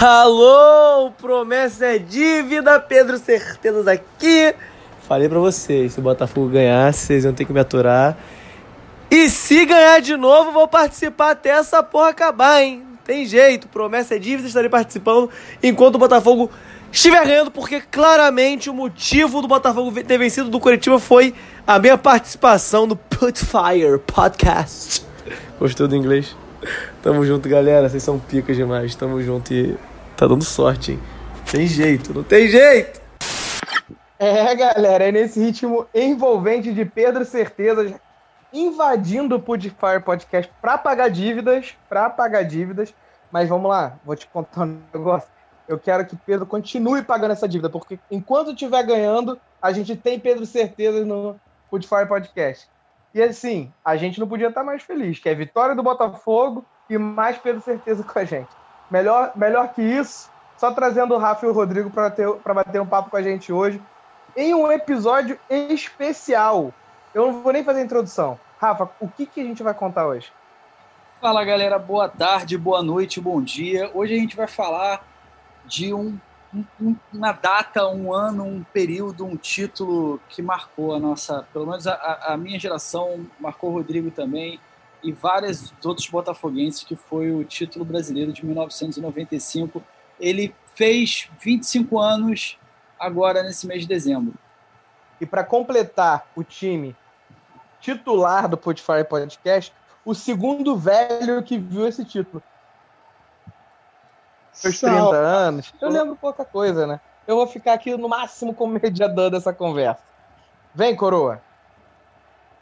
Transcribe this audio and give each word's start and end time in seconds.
Alô, 0.00 1.10
promessa 1.12 1.86
é 1.86 1.98
dívida, 1.98 2.78
Pedro 2.78 3.18
Certezas 3.18 3.88
aqui. 3.88 4.54
Falei 5.08 5.28
pra 5.28 5.38
vocês, 5.38 5.92
se 5.92 5.98
o 5.98 6.02
Botafogo 6.02 6.48
ganhasse, 6.48 7.06
vocês 7.06 7.24
iam 7.24 7.32
ter 7.32 7.44
que 7.44 7.52
me 7.52 7.60
aturar. 7.60 8.16
E 9.10 9.28
se 9.30 9.64
ganhar 9.64 10.00
de 10.00 10.16
novo, 10.16 10.52
vou 10.52 10.68
participar 10.68 11.30
até 11.30 11.50
essa 11.50 11.82
porra 11.82 12.10
acabar, 12.10 12.62
hein? 12.62 12.82
Tem 13.04 13.24
jeito, 13.24 13.68
promessa 13.68 14.16
é 14.16 14.18
dívida, 14.18 14.48
estarei 14.48 14.68
participando 14.68 15.30
enquanto 15.62 15.94
o 15.94 15.98
Botafogo 15.98 16.50
estiver 16.96 17.26
ganhando, 17.26 17.50
porque 17.50 17.80
claramente 17.80 18.70
o 18.70 18.74
motivo 18.74 19.42
do 19.42 19.48
Botafogo 19.48 19.92
ter 20.02 20.16
vencido 20.18 20.48
do 20.48 20.58
Curitiba 20.58 20.98
foi 20.98 21.34
a 21.66 21.78
minha 21.78 21.98
participação 21.98 22.86
no 22.86 22.96
Putfire 22.96 23.98
Podcast. 23.98 25.06
Gostou 25.60 25.86
do 25.86 25.94
inglês? 25.94 26.34
Tamo 27.02 27.24
junto, 27.24 27.48
galera. 27.50 27.88
Vocês 27.88 28.02
são 28.02 28.18
picas 28.18 28.56
demais. 28.56 28.94
Tamo 28.94 29.22
junto 29.22 29.52
e 29.52 29.76
tá 30.16 30.26
dando 30.26 30.42
sorte, 30.42 30.92
hein? 30.92 31.00
Tem 31.50 31.66
jeito, 31.66 32.14
não 32.14 32.22
tem 32.22 32.48
jeito! 32.48 33.00
É, 34.18 34.54
galera, 34.54 35.04
é 35.04 35.12
nesse 35.12 35.38
ritmo 35.38 35.86
envolvente 35.94 36.72
de 36.72 36.86
Pedro 36.86 37.26
Certezas 37.26 37.92
invadindo 38.50 39.36
o 39.36 39.40
Pudfire 39.40 40.00
Podcast 40.02 40.50
para 40.62 40.78
pagar 40.78 41.10
dívidas, 41.10 41.74
para 41.90 42.08
pagar 42.08 42.42
dívidas. 42.42 42.94
Mas 43.30 43.50
vamos 43.50 43.68
lá, 43.68 43.98
vou 44.02 44.16
te 44.16 44.26
contar 44.26 44.62
um 44.62 44.78
negócio. 44.94 45.35
Eu 45.68 45.78
quero 45.78 46.06
que 46.06 46.16
Pedro 46.16 46.46
continue 46.46 47.02
pagando 47.02 47.32
essa 47.32 47.48
dívida, 47.48 47.68
porque 47.68 47.98
enquanto 48.10 48.52
estiver 48.52 48.82
ganhando, 48.84 49.38
a 49.60 49.72
gente 49.72 49.96
tem 49.96 50.18
Pedro 50.18 50.46
Certezas 50.46 51.06
no 51.06 51.38
Pudfire 51.70 52.06
Podcast. 52.06 52.68
E 53.14 53.22
assim, 53.22 53.72
a 53.84 53.96
gente 53.96 54.20
não 54.20 54.28
podia 54.28 54.48
estar 54.48 54.62
mais 54.62 54.82
feliz, 54.82 55.18
que 55.18 55.28
é 55.28 55.34
vitória 55.34 55.74
do 55.74 55.82
Botafogo 55.82 56.64
e 56.88 56.96
mais 56.98 57.38
Pedro 57.38 57.60
Certeza 57.60 58.04
com 58.04 58.18
a 58.18 58.24
gente. 58.24 58.50
Melhor, 58.90 59.32
melhor 59.34 59.72
que 59.72 59.82
isso, 59.82 60.30
só 60.56 60.70
trazendo 60.72 61.14
o 61.14 61.18
Rafa 61.18 61.46
e 61.46 61.48
o 61.48 61.52
Rodrigo 61.52 61.90
para 61.90 62.54
bater 62.54 62.80
um 62.80 62.86
papo 62.86 63.10
com 63.10 63.16
a 63.16 63.22
gente 63.22 63.52
hoje 63.52 63.82
em 64.36 64.54
um 64.54 64.70
episódio 64.70 65.38
especial. 65.48 66.72
Eu 67.14 67.32
não 67.32 67.42
vou 67.42 67.52
nem 67.52 67.64
fazer 67.64 67.80
a 67.80 67.84
introdução. 67.84 68.38
Rafa, 68.58 68.90
o 69.00 69.08
que, 69.08 69.26
que 69.26 69.40
a 69.40 69.44
gente 69.44 69.62
vai 69.62 69.74
contar 69.74 70.06
hoje? 70.06 70.30
Fala 71.20 71.42
galera, 71.44 71.78
boa 71.78 72.08
tarde, 72.08 72.58
boa 72.58 72.82
noite, 72.82 73.20
bom 73.20 73.40
dia. 73.40 73.90
Hoje 73.94 74.14
a 74.14 74.18
gente 74.18 74.36
vai 74.36 74.46
falar 74.46 75.02
de 75.66 75.92
um, 75.92 76.18
um, 76.80 76.96
uma 77.12 77.32
data, 77.32 77.86
um 77.88 78.12
ano, 78.12 78.44
um 78.44 78.64
período, 78.64 79.24
um 79.24 79.36
título 79.36 80.20
que 80.28 80.40
marcou 80.42 80.94
a 80.94 80.98
nossa, 80.98 81.46
pelo 81.52 81.66
menos 81.66 81.86
a, 81.86 82.32
a 82.32 82.36
minha 82.36 82.58
geração, 82.58 83.26
marcou 83.38 83.70
o 83.70 83.74
Rodrigo 83.74 84.10
também 84.10 84.60
e 85.02 85.12
vários 85.12 85.72
outros 85.84 86.08
botafoguenses, 86.08 86.82
que 86.82 86.96
foi 86.96 87.30
o 87.30 87.44
título 87.44 87.84
brasileiro 87.84 88.32
de 88.32 88.44
1995. 88.44 89.82
Ele 90.18 90.54
fez 90.74 91.28
25 91.40 91.98
anos 91.98 92.58
agora 92.98 93.42
nesse 93.42 93.66
mês 93.66 93.82
de 93.82 93.88
dezembro. 93.88 94.34
E 95.20 95.26
para 95.26 95.44
completar 95.44 96.26
o 96.34 96.42
time 96.42 96.96
titular 97.80 98.48
do 98.48 98.56
Spotify 98.56 99.04
Podcast, 99.08 99.72
o 100.04 100.14
segundo 100.14 100.76
velho 100.76 101.42
que 101.42 101.58
viu 101.58 101.86
esse 101.86 102.04
título. 102.04 102.42
Seus 104.56 104.80
30 104.80 105.14
anos. 105.14 105.74
Eu 105.80 105.90
lembro 105.90 106.16
pouca 106.16 106.44
coisa, 106.44 106.86
né? 106.86 106.98
Eu 107.26 107.36
vou 107.36 107.46
ficar 107.46 107.74
aqui 107.74 107.94
no 107.96 108.08
máximo 108.08 108.54
como 108.54 108.78
mediador 108.82 109.30
dessa 109.30 109.52
conversa. 109.52 110.02
Vem, 110.74 110.96
coroa. 110.96 111.42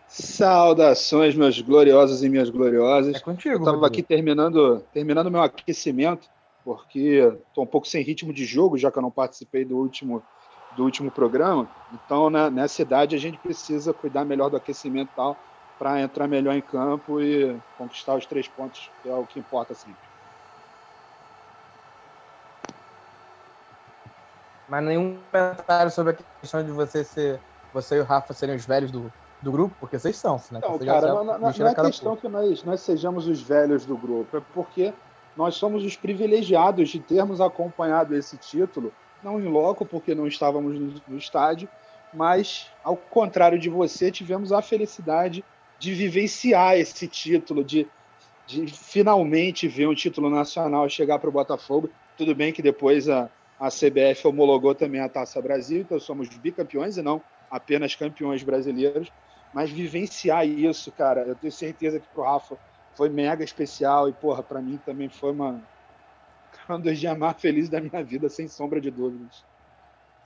Saudações, 0.08 1.34
meus 1.34 1.60
gloriosos 1.60 2.22
e 2.22 2.28
minhas 2.28 2.50
gloriosas. 2.50 3.16
É 3.16 3.20
contigo. 3.20 3.54
Eu 3.54 3.58
estava 3.58 3.86
aqui 3.86 4.02
terminando 4.02 4.80
terminando 4.92 5.30
meu 5.30 5.42
aquecimento 5.42 6.28
porque 6.64 7.32
estou 7.48 7.62
um 7.62 7.66
pouco 7.66 7.86
sem 7.86 8.02
ritmo 8.02 8.32
de 8.32 8.44
jogo, 8.44 8.78
já 8.78 8.90
que 8.90 8.98
eu 8.98 9.02
não 9.02 9.10
participei 9.10 9.64
do 9.64 9.76
último, 9.76 10.22
do 10.76 10.82
último 10.82 11.10
programa. 11.10 11.68
Então, 11.92 12.30
né, 12.30 12.48
nessa 12.50 12.82
idade, 12.82 13.14
a 13.14 13.18
gente 13.18 13.38
precisa 13.38 13.92
cuidar 13.92 14.24
melhor 14.24 14.48
do 14.48 14.56
aquecimento 14.56 15.10
e 15.12 15.16
tal, 15.16 15.36
para 15.78 16.00
entrar 16.00 16.26
melhor 16.26 16.54
em 16.54 16.62
campo 16.62 17.20
e 17.20 17.54
conquistar 17.76 18.14
os 18.14 18.24
três 18.24 18.48
pontos, 18.48 18.90
que 19.02 19.08
é 19.08 19.14
o 19.14 19.26
que 19.26 19.38
importa 19.38 19.74
sempre. 19.74 20.13
Mas 24.68 24.84
nenhum 24.84 25.18
comentário 25.30 25.90
sobre 25.90 26.12
a 26.12 26.16
questão 26.40 26.64
de 26.64 26.70
você 26.72 27.04
ser, 27.04 27.40
você 27.72 27.96
e 27.96 28.00
o 28.00 28.04
Rafa 28.04 28.32
serem 28.32 28.56
os 28.56 28.64
velhos 28.64 28.90
do, 28.90 29.12
do 29.42 29.52
grupo, 29.52 29.74
porque 29.78 29.98
vocês 29.98 30.16
são, 30.16 30.40
né? 30.50 30.60
Não, 30.62 30.78
cara, 30.78 31.08
não, 31.08 31.24
não, 31.24 31.38
não 31.38 31.48
é 31.48 31.74
questão 31.74 32.16
que 32.16 32.28
nós, 32.28 32.64
nós 32.64 32.80
sejamos 32.80 33.28
os 33.28 33.42
velhos 33.42 33.84
do 33.84 33.96
grupo, 33.96 34.36
é 34.36 34.42
porque 34.54 34.92
nós 35.36 35.54
somos 35.56 35.84
os 35.84 35.96
privilegiados 35.96 36.88
de 36.88 36.98
termos 36.98 37.40
acompanhado 37.40 38.16
esse 38.16 38.36
título, 38.36 38.92
não 39.22 39.40
em 39.40 39.48
loco, 39.48 39.84
porque 39.84 40.14
não 40.14 40.26
estávamos 40.26 40.78
no, 40.78 40.94
no 41.08 41.18
estádio, 41.18 41.68
mas, 42.12 42.70
ao 42.82 42.96
contrário 42.96 43.58
de 43.58 43.68
você, 43.68 44.10
tivemos 44.10 44.52
a 44.52 44.62
felicidade 44.62 45.44
de 45.78 45.92
vivenciar 45.92 46.76
esse 46.76 47.08
título, 47.08 47.64
de, 47.64 47.88
de 48.46 48.66
finalmente 48.68 49.66
ver 49.66 49.88
um 49.88 49.94
título 49.94 50.30
nacional 50.30 50.88
chegar 50.88 51.18
para 51.18 51.28
o 51.28 51.32
Botafogo. 51.32 51.90
Tudo 52.16 52.34
bem 52.34 52.52
que 52.52 52.62
depois 52.62 53.08
a, 53.08 53.28
a 53.58 53.68
CBF 53.68 54.26
homologou 54.26 54.74
também 54.74 55.00
a 55.00 55.08
Taça 55.08 55.40
Brasil, 55.40 55.80
então 55.80 55.98
somos 56.00 56.28
bicampeões 56.28 56.96
e 56.96 57.02
não 57.02 57.22
apenas 57.50 57.94
campeões 57.94 58.42
brasileiros. 58.42 59.12
Mas 59.52 59.70
vivenciar 59.70 60.46
isso, 60.46 60.90
cara, 60.90 61.22
eu 61.22 61.36
tenho 61.36 61.52
certeza 61.52 62.00
que 62.00 62.06
para 62.08 62.22
o 62.22 62.24
Rafa 62.24 62.56
foi 62.96 63.08
mega 63.08 63.44
especial 63.44 64.08
e, 64.08 64.12
porra, 64.12 64.42
para 64.42 64.60
mim 64.60 64.80
também 64.84 65.08
foi 65.08 65.30
uma, 65.30 65.60
um 66.68 66.80
dos 66.80 66.98
dias 66.98 67.16
mais 67.16 67.40
felizes 67.40 67.70
da 67.70 67.80
minha 67.80 68.02
vida, 68.02 68.28
sem 68.28 68.48
sombra 68.48 68.80
de 68.80 68.90
dúvidas. 68.90 69.44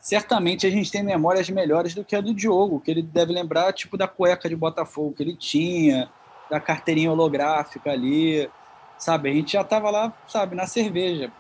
Certamente 0.01 0.67
a 0.67 0.71
gente 0.71 0.91
tem 0.91 1.03
memórias 1.03 1.51
melhores 1.51 1.95
do 1.95 2.05
que 2.05 2.17
a 2.17 2.21
do 2.21 2.33
Diogo, 2.33 2.81
que 2.81 2.91
ele 2.91 3.03
deve 3.03 3.33
lembrar, 3.33 3.73
tipo, 3.73 3.97
da 3.99 4.09
cueca 4.09 4.49
de 4.49 4.57
Botafogo 4.57 5.13
que 5.13 5.23
ele 5.23 5.37
tinha, 5.37 6.09
da 6.49 6.61
carteirinha 6.61 7.11
holográfica 7.11 7.91
ali, 7.91 8.49
sabe? 8.97 9.29
A 9.29 9.33
gente 9.33 9.53
já 9.53 9.65
tava 9.65 9.91
lá, 9.91 10.13
sabe, 10.27 10.55
na 10.55 10.67
cerveja, 10.67 11.33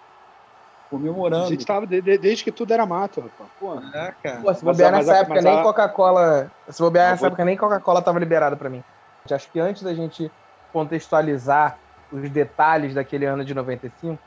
comemorando. 0.91 1.45
A 1.45 1.49
gente 1.49 1.67
tava 1.67 1.87
de, 1.87 2.01
de, 2.01 2.19
desde 2.19 2.45
que 2.45 2.53
tudo 2.53 2.73
era 2.73 2.85
mato, 2.87 3.21
rapaz. 3.21 3.51
Pô, 3.59 3.75
é, 3.79 4.15
cara. 4.23 4.41
Pô, 4.41 4.55
se 4.55 4.65
bobear 4.65 4.93
nessa 4.93 5.13
mas, 5.13 5.21
época, 5.21 5.35
mas, 5.35 5.45
nem 5.45 5.63
Coca-Cola. 5.63 6.51
Se 6.69 6.83
bobear 6.83 7.11
nessa 7.11 7.21
vou... 7.21 7.27
época, 7.29 7.45
nem 7.45 7.57
Coca-Cola 7.57 8.03
tava 8.03 8.19
liberada 8.19 8.57
para 8.57 8.69
mim. 8.69 8.83
Acho 9.31 9.51
que 9.51 9.61
antes 9.61 9.83
da 9.83 9.93
gente 9.93 10.31
contextualizar 10.73 11.79
os 12.11 12.31
detalhes 12.31 12.95
daquele 12.95 13.27
ano 13.27 13.45
de 13.45 13.55
95, 13.55 14.19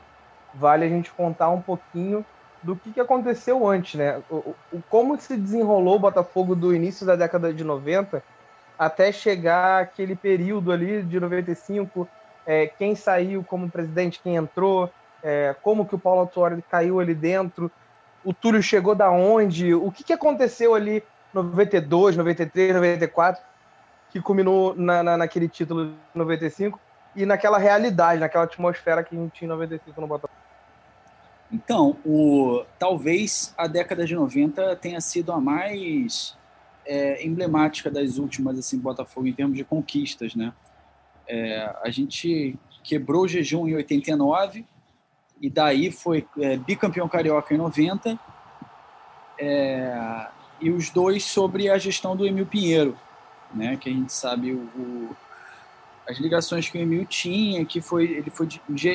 vale 0.54 0.84
a 0.84 0.88
gente 0.88 1.10
contar 1.12 1.48
um 1.50 1.60
pouquinho 1.60 2.24
do 2.62 2.76
que, 2.76 2.92
que 2.92 3.00
aconteceu 3.00 3.66
antes, 3.66 3.96
né? 3.96 4.22
O, 4.30 4.54
o, 4.72 4.82
como 4.88 5.18
se 5.20 5.36
desenrolou 5.36 5.96
o 5.96 5.98
Botafogo 5.98 6.54
do 6.54 6.74
início 6.74 7.04
da 7.04 7.16
década 7.16 7.52
de 7.52 7.64
90 7.64 8.22
até 8.78 9.12
chegar 9.12 9.82
aquele 9.82 10.14
período 10.14 10.72
ali 10.72 11.02
de 11.02 11.18
95, 11.18 12.08
é, 12.46 12.66
quem 12.66 12.94
saiu 12.94 13.44
como 13.44 13.70
presidente, 13.70 14.20
quem 14.22 14.36
entrou, 14.36 14.90
é, 15.22 15.54
como 15.62 15.86
que 15.86 15.94
o 15.94 15.98
Paulo 15.98 16.20
Autuori 16.20 16.62
caiu 16.70 17.00
ali 17.00 17.14
dentro, 17.14 17.70
o 18.24 18.32
Túlio 18.32 18.62
chegou 18.62 18.94
da 18.94 19.10
onde, 19.10 19.74
o 19.74 19.90
que, 19.90 20.04
que 20.04 20.12
aconteceu 20.12 20.74
ali 20.74 21.02
92, 21.32 22.16
93, 22.16 22.74
94, 22.74 23.42
que 24.10 24.20
culminou 24.20 24.74
na, 24.76 25.02
na, 25.02 25.16
naquele 25.16 25.48
título 25.48 25.86
de 25.86 25.94
95 26.14 26.78
e 27.16 27.26
naquela 27.26 27.58
realidade, 27.58 28.20
naquela 28.20 28.44
atmosfera 28.44 29.02
que 29.02 29.16
a 29.16 29.18
gente 29.18 29.32
tinha 29.32 29.46
em 29.46 29.50
95 29.50 30.00
no 30.00 30.06
Botafogo. 30.06 30.40
Então, 31.50 31.96
o, 32.04 32.64
talvez 32.78 33.54
a 33.58 33.66
década 33.66 34.06
de 34.06 34.14
90 34.14 34.76
tenha 34.76 35.00
sido 35.00 35.32
a 35.32 35.40
mais 35.40 36.36
é, 36.86 37.24
emblemática 37.24 37.90
das 37.90 38.16
últimas 38.16 38.58
assim 38.58 38.78
Botafogo 38.78 39.26
em 39.26 39.32
termos 39.32 39.56
de 39.56 39.64
conquistas, 39.64 40.34
né? 40.34 40.52
É, 41.28 41.74
a 41.82 41.90
gente 41.90 42.58
quebrou 42.82 43.24
o 43.24 43.28
jejum 43.28 43.68
em 43.68 43.74
89 43.74 44.66
e 45.42 45.50
daí 45.50 45.90
foi 45.90 46.24
é, 46.38 46.56
bicampeão 46.56 47.08
carioca 47.08 47.52
em 47.52 47.58
90 47.58 48.16
é, 49.36 50.28
e 50.60 50.70
os 50.70 50.88
dois 50.88 51.24
sobre 51.24 51.68
a 51.68 51.76
gestão 51.76 52.14
do 52.14 52.24
Emil 52.24 52.46
Pinheiro, 52.46 52.96
né? 53.52 53.76
Que 53.76 53.90
a 53.90 53.92
gente 53.92 54.12
sabe 54.12 54.52
o, 54.52 54.60
o 54.76 55.16
as 56.08 56.18
ligações 56.18 56.68
que 56.68 56.78
o 56.78 56.80
Emil 56.80 57.04
tinha, 57.06 57.64
que 57.64 57.80
foi 57.80 58.04
ele 58.04 58.30
foi 58.30 58.48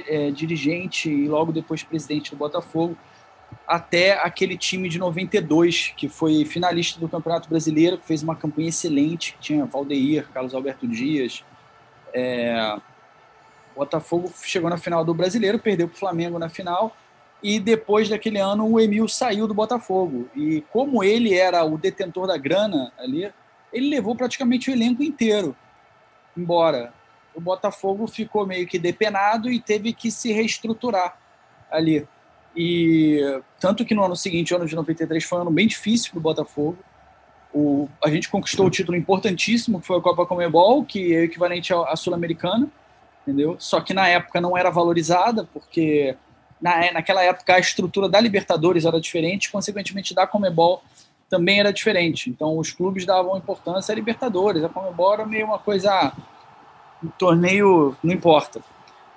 é, 0.07 0.31
dirigente 0.31 1.09
e 1.09 1.27
logo 1.27 1.51
depois 1.51 1.83
presidente 1.83 2.31
do 2.31 2.37
Botafogo, 2.37 2.97
até 3.65 4.13
aquele 4.13 4.57
time 4.57 4.87
de 4.87 4.99
92 4.99 5.93
que 5.97 6.07
foi 6.07 6.45
finalista 6.45 6.99
do 6.99 7.09
Campeonato 7.09 7.49
Brasileiro, 7.49 7.97
que 7.97 8.05
fez 8.05 8.23
uma 8.23 8.35
campanha 8.35 8.69
excelente, 8.69 9.33
que 9.33 9.39
tinha 9.39 9.65
Valdeir, 9.65 10.29
Carlos 10.33 10.53
Alberto 10.53 10.87
Dias. 10.87 11.43
É, 12.13 12.77
o 13.77 13.81
Botafogo 13.81 14.33
chegou 14.41 14.69
na 14.71 14.77
final 14.77 15.05
do 15.05 15.13
Brasileiro, 15.13 15.59
perdeu 15.59 15.87
para 15.87 15.95
o 15.95 15.99
Flamengo 15.99 16.39
na 16.39 16.49
final 16.49 16.97
e 17.43 17.59
depois 17.59 18.09
daquele 18.09 18.39
ano 18.39 18.67
o 18.67 18.79
Emil 18.79 19.07
saiu 19.07 19.47
do 19.47 19.53
Botafogo. 19.53 20.27
E 20.35 20.61
como 20.71 21.03
ele 21.03 21.35
era 21.35 21.63
o 21.63 21.77
detentor 21.77 22.25
da 22.25 22.37
grana 22.37 22.91
ali, 22.97 23.31
ele 23.71 23.89
levou 23.89 24.15
praticamente 24.15 24.71
o 24.71 24.73
elenco 24.73 25.03
inteiro 25.03 25.55
embora. 26.35 26.91
O 27.35 27.39
Botafogo 27.39 28.07
ficou 28.07 28.47
meio 28.47 28.65
que 28.65 28.79
depenado 28.79 29.51
e 29.51 29.59
teve 29.59 29.93
que 29.93 30.09
se 30.09 30.33
reestruturar 30.33 31.15
ali. 31.69 32.07
E 32.55 33.19
tanto 33.59 33.85
que 33.85 33.93
no 33.93 34.03
ano 34.03 34.15
seguinte, 34.15 34.55
ano 34.55 34.65
de 34.65 34.75
93, 34.75 35.23
foi 35.23 35.37
um 35.37 35.41
ano 35.41 35.51
bem 35.51 35.67
difícil 35.67 36.09
para 36.09 36.17
o 36.17 36.21
Botafogo. 36.21 36.79
O, 37.53 37.87
a 38.03 38.09
gente 38.09 38.27
conquistou 38.27 38.65
o 38.65 38.71
título 38.71 38.97
importantíssimo, 38.97 39.79
que 39.79 39.85
foi 39.85 39.99
a 39.99 40.01
Copa 40.01 40.25
Comebol, 40.25 40.83
que 40.83 41.13
é 41.13 41.25
equivalente 41.25 41.71
à 41.71 41.95
Sul-Americana, 41.95 42.67
entendeu? 43.27 43.57
Só 43.59 43.81
que 43.81 43.93
na 43.93 44.07
época 44.07 44.39
não 44.39 44.57
era 44.57 44.69
valorizada, 44.69 45.43
porque 45.53 46.15
na, 46.61 46.93
naquela 46.93 47.21
época 47.21 47.55
a 47.55 47.59
estrutura 47.59 48.07
da 48.07 48.21
Libertadores 48.21 48.85
era 48.85 49.01
diferente, 49.01 49.51
consequentemente 49.51 50.15
da 50.15 50.25
Comebol 50.25 50.81
também 51.29 51.59
era 51.59 51.73
diferente. 51.73 52.29
Então 52.29 52.57
os 52.57 52.71
clubes 52.71 53.05
davam 53.05 53.37
importância 53.37 53.91
à 53.91 53.95
Libertadores, 53.95 54.63
a 54.63 54.69
Comebol 54.69 55.13
era 55.13 55.25
meio 55.25 55.45
uma 55.45 55.59
coisa, 55.59 56.13
um 57.03 57.09
torneio 57.09 57.97
não 58.01 58.13
importa. 58.13 58.61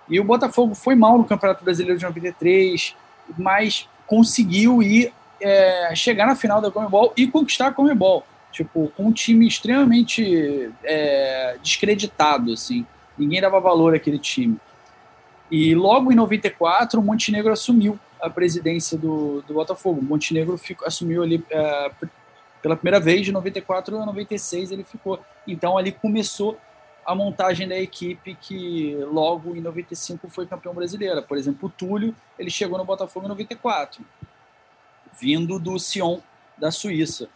E 0.09 0.19
o 0.19 0.25
Botafogo 0.25 0.75
foi 0.75 0.97
mal 0.97 1.17
no 1.17 1.25
Campeonato 1.25 1.63
Brasileiro 1.63 1.97
de 1.97 2.05
93, 2.05 2.97
mas 3.39 3.89
conseguiu 4.09 4.83
ir 4.83 5.13
é, 5.41 5.95
chegar 5.95 6.27
na 6.27 6.35
final 6.35 6.61
da 6.61 6.69
Comebol 6.69 7.13
e 7.17 7.29
conquistar 7.29 7.69
a 7.69 7.73
Comebol. 7.73 8.25
Tipo, 8.51 8.93
com 8.97 9.05
um 9.05 9.13
time 9.13 9.47
extremamente 9.47 10.69
é, 10.83 11.57
descreditado, 11.63 12.53
assim. 12.53 12.85
Ninguém 13.21 13.41
dava 13.41 13.61
valor 13.61 13.95
àquele 13.95 14.19
time. 14.19 14.57
E 15.51 15.75
logo 15.75 16.11
em 16.11 16.15
94, 16.15 16.99
o 16.99 17.03
Montenegro 17.03 17.53
assumiu 17.53 17.99
a 18.19 18.31
presidência 18.31 18.97
do, 18.97 19.43
do 19.43 19.55
Botafogo. 19.55 20.01
O 20.01 20.05
Montenegro 20.05 20.57
ficou, 20.57 20.87
assumiu 20.87 21.23
ali 21.23 21.45
é, 21.51 21.91
pela 22.63 22.77
primeira 22.77 22.99
vez, 22.99 23.27
de 23.27 23.33
94 23.33 23.95
a 24.01 24.07
96 24.07 24.71
ele 24.71 24.85
ficou. 24.85 25.21
Então 25.47 25.77
ali 25.77 25.93
começou 25.93 26.59
a 27.05 27.15
montagem 27.15 27.69
da 27.69 27.79
equipe 27.79 28.35
que 28.41 28.97
logo 29.11 29.55
em 29.55 29.61
95 29.61 30.29
foi 30.31 30.47
campeão 30.47 30.73
brasileira. 30.73 31.21
Por 31.21 31.37
exemplo, 31.37 31.69
o 31.69 31.73
Túlio, 31.73 32.15
ele 32.39 32.51
chegou 32.51 32.79
no 32.79 32.85
Botafogo 32.85 33.27
em 33.27 33.29
94, 33.29 34.03
vindo 35.21 35.59
do 35.59 35.79
Sion 35.79 36.21
da 36.57 36.71
Suíça. 36.71 37.29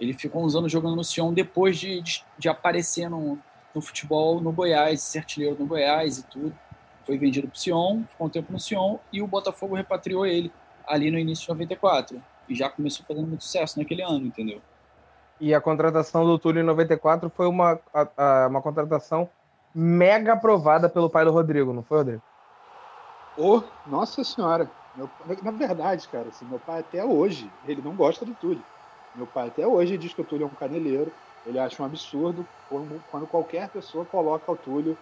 Ele 0.00 0.14
ficou 0.14 0.44
uns 0.44 0.56
anos 0.56 0.72
jogando 0.72 0.96
no 0.96 1.04
Sion 1.04 1.32
depois 1.32 1.78
de, 1.78 2.00
de, 2.00 2.24
de 2.38 2.48
aparecer 2.48 3.08
no, 3.08 3.38
no 3.78 3.82
futebol 3.82 4.40
no 4.40 4.50
Goiás, 4.50 5.00
ser 5.02 5.20
artilheiro 5.20 5.56
no 5.58 5.66
Goiás 5.66 6.18
e 6.18 6.26
tudo 6.26 6.52
foi 7.06 7.16
vendido 7.16 7.48
para 7.48 7.56
o 7.56 7.58
Sion, 7.58 8.02
ficou 8.04 8.26
um 8.26 8.30
tempo 8.30 8.52
no 8.52 8.60
Sion 8.60 8.98
e 9.10 9.22
o 9.22 9.26
Botafogo 9.26 9.74
repatriou 9.74 10.26
ele 10.26 10.52
ali 10.86 11.10
no 11.10 11.18
início 11.18 11.44
de 11.44 11.48
94. 11.48 12.22
E 12.48 12.54
já 12.54 12.68
começou 12.68 13.04
fazendo 13.06 13.26
muito 13.26 13.44
sucesso 13.44 13.78
naquele 13.78 14.02
ano, 14.02 14.26
entendeu? 14.26 14.60
E 15.40 15.54
a 15.54 15.60
contratação 15.60 16.26
do 16.26 16.38
Túlio 16.38 16.60
em 16.60 16.66
94 16.66 17.30
foi 17.30 17.46
uma, 17.46 17.78
a, 17.94 18.08
a, 18.16 18.46
uma 18.48 18.60
contratação 18.60 19.28
mega 19.74 20.32
aprovada 20.32 20.88
pelo 20.88 21.08
pai 21.08 21.24
do 21.24 21.30
Rodrigo, 21.30 21.72
não 21.72 21.82
foi, 21.82 21.98
Rodrigo? 21.98 22.22
Oh, 23.38 23.62
nossa 23.86 24.24
senhora. 24.24 24.68
Meu, 24.96 25.08
na 25.42 25.50
verdade, 25.52 26.08
cara, 26.08 26.28
assim, 26.28 26.44
meu 26.44 26.58
pai 26.58 26.80
até 26.80 27.04
hoje, 27.04 27.50
ele 27.66 27.80
não 27.80 27.94
gosta 27.94 28.24
do 28.24 28.34
Túlio. 28.34 28.64
Meu 29.14 29.26
pai 29.26 29.48
até 29.48 29.66
hoje 29.66 29.96
diz 29.96 30.12
que 30.12 30.20
o 30.20 30.24
Túlio 30.24 30.44
é 30.44 30.46
um 30.46 30.54
caneleiro. 30.54 31.12
Ele 31.48 31.58
acha 31.58 31.82
um 31.82 31.86
absurdo 31.86 32.46
quando, 32.68 33.02
quando 33.10 33.26
qualquer 33.26 33.70
pessoa 33.70 34.04
coloca 34.04 34.52
o 34.52 34.56
Túlio 34.56 34.96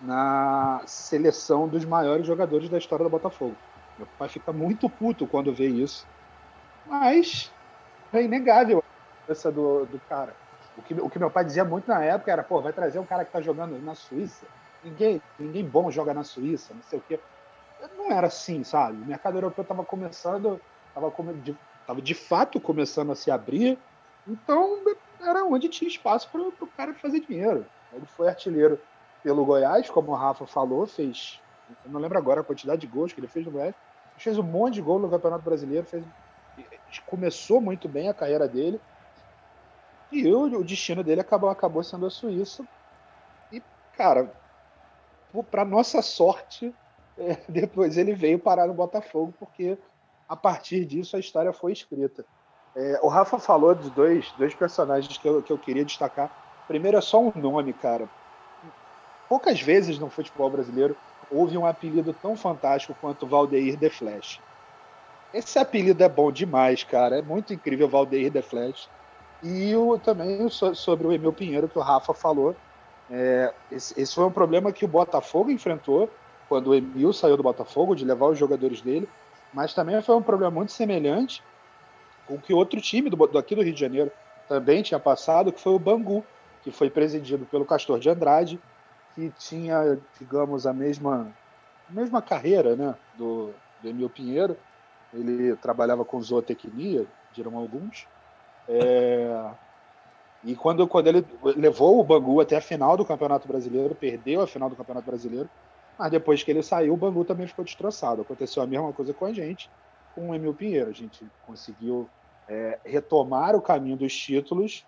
na 0.00 0.80
seleção 0.86 1.68
dos 1.68 1.84
maiores 1.84 2.24
jogadores 2.24 2.68
da 2.68 2.78
história 2.78 3.04
do 3.04 3.10
Botafogo. 3.10 3.56
Meu 3.98 4.06
pai 4.16 4.28
fica 4.28 4.52
muito 4.52 4.88
puto 4.88 5.26
quando 5.26 5.52
vê 5.52 5.66
isso. 5.66 6.06
Mas 6.86 7.50
é 8.12 8.22
inegável 8.22 8.82
essa 9.28 9.50
do, 9.50 9.84
do 9.86 9.98
cara. 10.08 10.32
O 10.76 10.82
que, 10.82 10.94
o 10.94 11.10
que 11.10 11.18
meu 11.18 11.30
pai 11.30 11.44
dizia 11.44 11.64
muito 11.64 11.88
na 11.88 12.02
época 12.04 12.30
era, 12.30 12.44
pô, 12.44 12.62
vai 12.62 12.72
trazer 12.72 13.00
um 13.00 13.04
cara 13.04 13.24
que 13.24 13.32
tá 13.32 13.40
jogando 13.40 13.76
na 13.80 13.96
Suíça. 13.96 14.46
Ninguém, 14.84 15.20
ninguém 15.36 15.64
bom 15.64 15.90
joga 15.90 16.14
na 16.14 16.22
Suíça, 16.22 16.72
não 16.72 16.82
sei 16.82 17.00
o 17.00 17.02
quê. 17.02 17.18
Não 17.96 18.12
era 18.12 18.28
assim, 18.28 18.62
sabe? 18.62 19.02
O 19.02 19.06
mercado 19.06 19.36
europeu 19.36 19.62
estava 19.62 19.84
começando, 19.84 20.60
estava 20.86 21.10
de, 21.34 21.56
tava 21.84 22.00
de 22.00 22.14
fato 22.14 22.60
começando 22.60 23.10
a 23.10 23.16
se 23.16 23.32
abrir, 23.32 23.76
então 24.28 24.84
era 25.20 25.44
onde 25.44 25.68
tinha 25.68 25.88
espaço 25.88 26.28
para 26.30 26.40
o 26.40 26.66
cara 26.76 26.94
fazer 26.94 27.20
dinheiro. 27.20 27.66
Ele 27.92 28.06
foi 28.06 28.28
artilheiro 28.28 28.80
pelo 29.22 29.44
Goiás, 29.44 29.90
como 29.90 30.12
o 30.12 30.14
Rafa 30.14 30.46
falou, 30.46 30.86
fez. 30.86 31.40
Eu 31.84 31.90
não 31.90 32.00
lembro 32.00 32.18
agora 32.18 32.40
a 32.40 32.44
quantidade 32.44 32.80
de 32.80 32.86
gols 32.86 33.12
que 33.12 33.20
ele 33.20 33.28
fez 33.28 33.44
no 33.44 33.52
Goiás. 33.52 33.74
Ele 34.14 34.22
fez 34.22 34.38
um 34.38 34.42
monte 34.42 34.74
de 34.74 34.82
gol 34.82 34.98
no 34.98 35.10
Campeonato 35.10 35.44
Brasileiro, 35.44 35.86
fez, 35.86 36.04
começou 37.06 37.60
muito 37.60 37.88
bem 37.88 38.08
a 38.08 38.14
carreira 38.14 38.48
dele. 38.48 38.80
E 40.10 40.26
o, 40.32 40.44
o 40.44 40.64
destino 40.64 41.04
dele 41.04 41.20
acabou, 41.20 41.50
acabou 41.50 41.82
sendo 41.82 42.06
a 42.06 42.10
Suíça. 42.10 42.66
E, 43.52 43.62
cara, 43.96 44.32
para 45.50 45.64
nossa 45.64 46.00
sorte, 46.02 46.74
é, 47.18 47.36
depois 47.48 47.98
ele 47.98 48.14
veio 48.14 48.38
parar 48.38 48.66
no 48.66 48.74
Botafogo, 48.74 49.34
porque 49.38 49.76
a 50.28 50.36
partir 50.36 50.84
disso 50.84 51.16
a 51.16 51.20
história 51.20 51.52
foi 51.52 51.72
escrita. 51.72 52.24
É, 52.76 53.00
o 53.02 53.08
Rafa 53.08 53.38
falou 53.38 53.74
de 53.74 53.90
dois, 53.90 54.32
dois 54.38 54.54
personagens 54.54 55.16
que 55.16 55.28
eu, 55.28 55.42
que 55.42 55.52
eu 55.52 55.58
queria 55.58 55.84
destacar. 55.84 56.30
Primeiro 56.66 56.96
é 56.98 57.00
só 57.00 57.20
um 57.20 57.32
nome, 57.34 57.72
cara 57.72 58.08
poucas 59.28 59.60
vezes 59.60 59.98
no 59.98 60.08
futebol 60.08 60.48
brasileiro 60.50 60.96
houve 61.30 61.58
um 61.58 61.66
apelido 61.66 62.12
tão 62.14 62.34
fantástico 62.34 62.96
quanto 63.00 63.26
Valdeir 63.26 63.78
The 63.78 63.90
Flash. 63.90 64.40
Esse 65.32 65.58
apelido 65.58 66.02
é 66.02 66.08
bom 66.08 66.32
demais, 66.32 66.82
cara. 66.82 67.18
É 67.18 67.22
muito 67.22 67.52
incrível 67.52 67.86
Valdeir 67.86 68.32
The 68.32 68.40
Flash. 68.40 68.88
E 69.42 69.76
o, 69.76 69.98
também 69.98 70.48
sobre 70.48 71.06
o 71.06 71.12
Emil 71.12 71.32
Pinheiro, 71.32 71.68
que 71.68 71.78
o 71.78 71.82
Rafa 71.82 72.14
falou. 72.14 72.56
É, 73.10 73.52
esse, 73.70 74.00
esse, 74.00 74.14
foi 74.14 74.24
um 74.24 74.30
problema 74.30 74.72
que 74.72 74.86
o 74.86 74.88
Botafogo 74.88 75.50
enfrentou 75.50 76.10
quando 76.48 76.68
o 76.68 76.74
Emil 76.74 77.12
saiu 77.12 77.36
do 77.36 77.42
Botafogo, 77.42 77.94
de 77.94 78.06
levar 78.06 78.28
os 78.28 78.38
jogadores 78.38 78.80
dele. 78.80 79.06
Mas 79.52 79.74
também 79.74 80.00
foi 80.00 80.16
um 80.16 80.22
problema 80.22 80.50
muito 80.50 80.72
semelhante 80.72 81.42
com 82.28 82.38
que 82.38 82.52
outro 82.52 82.80
time 82.80 83.08
do, 83.08 83.38
aqui 83.38 83.54
do 83.54 83.62
Rio 83.62 83.72
de 83.72 83.80
Janeiro 83.80 84.12
também 84.46 84.82
tinha 84.82 85.00
passado, 85.00 85.50
que 85.50 85.60
foi 85.60 85.72
o 85.72 85.78
Bangu, 85.78 86.24
que 86.62 86.70
foi 86.70 86.90
presidido 86.90 87.46
pelo 87.46 87.64
Castor 87.64 87.98
de 87.98 88.10
Andrade, 88.10 88.60
que 89.14 89.32
tinha, 89.38 89.98
digamos, 90.20 90.66
a 90.66 90.72
mesma, 90.72 91.34
a 91.88 91.92
mesma 91.92 92.20
carreira 92.20 92.76
né, 92.76 92.94
do, 93.16 93.52
do 93.82 93.88
Emil 93.88 94.10
Pinheiro. 94.10 94.56
Ele 95.12 95.56
trabalhava 95.56 96.04
com 96.04 96.20
zootecnia, 96.20 97.06
dirão 97.32 97.56
alguns. 97.56 98.06
É, 98.68 99.50
e 100.44 100.54
quando, 100.54 100.86
quando 100.86 101.08
ele 101.08 101.26
levou 101.42 101.98
o 101.98 102.04
Bangu 102.04 102.40
até 102.40 102.56
a 102.56 102.60
final 102.60 102.96
do 102.96 103.04
Campeonato 103.04 103.48
Brasileiro, 103.48 103.94
perdeu 103.94 104.42
a 104.42 104.46
final 104.46 104.68
do 104.68 104.76
Campeonato 104.76 105.06
Brasileiro, 105.06 105.48
mas 105.98 106.10
depois 106.10 106.42
que 106.42 106.50
ele 106.50 106.62
saiu, 106.62 106.94
o 106.94 106.96
Bangu 106.96 107.24
também 107.24 107.46
ficou 107.46 107.64
destroçado. 107.64 108.22
Aconteceu 108.22 108.62
a 108.62 108.66
mesma 108.66 108.92
coisa 108.92 109.12
com 109.12 109.24
a 109.24 109.32
gente, 109.32 109.68
com 110.14 110.30
o 110.30 110.34
Emil 110.34 110.54
Pinheiro. 110.54 110.90
A 110.90 110.92
gente 110.92 111.26
conseguiu 111.46 112.08
é, 112.48 112.78
retomar 112.84 113.54
o 113.54 113.62
caminho 113.62 113.96
dos 113.96 114.14
títulos, 114.14 114.84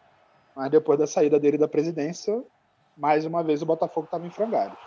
mas 0.57 0.71
depois 0.71 0.99
da 0.99 1.07
saída 1.07 1.39
dele 1.39 1.59
da 1.59 1.69
presidência, 1.69 2.43
mais 2.97 3.25
uma 3.25 3.43
vez 3.43 3.63
o 3.63 3.67
Botafogo 3.67 4.07
estava 4.07 4.27
em 4.27 4.31
frangalhos. 4.31 4.79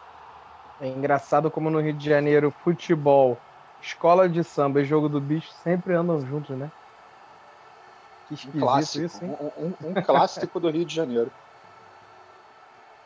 É 0.82 0.88
engraçado 0.88 1.50
como 1.50 1.70
no 1.70 1.80
Rio 1.80 1.94
de 1.94 2.03
Janeiro, 2.03 2.51
futebol, 2.51 3.38
escola 3.82 4.27
de 4.27 4.44
samba 4.44 4.82
e 4.82 4.86
jogo 4.86 5.08
do 5.08 5.22
bicho 5.22 5.51
sempre 5.63 5.94
andam 5.94 6.20
juntos, 6.25 6.58
né? 6.58 6.72
Que 8.27 8.50
um 8.50 8.60
clássico, 8.60 9.06
isso, 9.06 9.24
hein? 9.24 9.38
Um, 9.58 9.88
um, 9.88 9.89
um 9.89 9.94
clássico 9.94 10.60
do 10.60 10.70
Rio 10.70 10.86
de 10.86 10.94
Janeiro. 10.94 11.32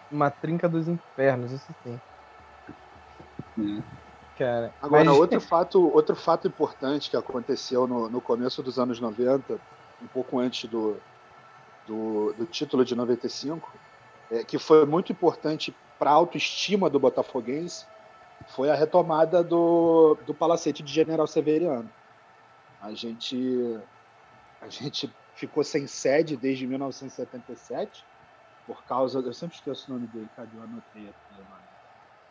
Uma 0.10 0.32
trinca 0.32 0.70
dos 0.70 0.88
infernos, 0.88 1.52
isso 1.52 1.74
sim. 1.84 2.00
É. 3.60 4.07
Cara, 4.38 4.72
Agora, 4.80 5.04
mas... 5.04 5.18
outro, 5.18 5.42
fato, 5.42 5.96
outro 5.96 6.16
fato 6.16 6.48
importante 6.48 7.10
que 7.10 7.18
aconteceu 7.18 7.88
no, 7.88 8.08
no 8.08 8.22
começo 8.22 8.62
dos 8.62 8.78
anos 8.78 9.00
90, 9.00 9.60
um 10.02 10.08
pouco 10.08 10.38
antes 10.38 10.70
do, 10.70 10.96
do, 11.88 12.34
do 12.34 12.46
título 12.46 12.86
de 12.86 12.96
95, 12.96 13.68
é, 14.30 14.44
que 14.44 14.60
foi 14.60 14.86
muito 14.86 15.12
importante 15.12 15.76
para 15.98 16.12
a 16.12 16.14
autoestima 16.14 16.88
do 16.88 17.00
botafoguense, 17.00 17.88
foi 18.50 18.70
a 18.70 18.76
retomada 18.76 19.44
do, 19.44 20.16
do 20.26 20.36
palacete 20.36 20.84
de 20.84 20.94
General 20.94 21.26
Severiano. 21.26 21.90
A 22.80 22.94
gente, 22.94 23.80
a 24.62 24.70
gente 24.70 25.12
ficou 25.34 25.64
sem 25.64 25.88
sede 25.88 26.38
desde 26.38 26.68
1977, 26.68 28.06
por 28.68 28.84
causa. 28.84 29.20
Eu 29.20 29.34
sempre 29.34 29.56
esqueço 29.56 29.90
o 29.90 29.96
nome 29.96 30.06
dele, 30.08 30.30
cadê? 30.36 30.56
Eu 30.56 30.62
anotei 30.62 31.10
aqui 31.10 31.34
o 31.34 31.50
nome 31.50 31.64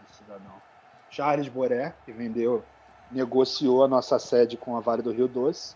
desse 0.00 0.18
cidadão. 0.18 0.75
Charles 1.10 1.48
Boré, 1.48 1.94
que 2.04 2.12
vendeu, 2.12 2.62
negociou 3.10 3.84
a 3.84 3.88
nossa 3.88 4.18
sede 4.18 4.56
com 4.56 4.76
a 4.76 4.80
Vale 4.80 5.02
do 5.02 5.12
Rio 5.12 5.28
Doce. 5.28 5.74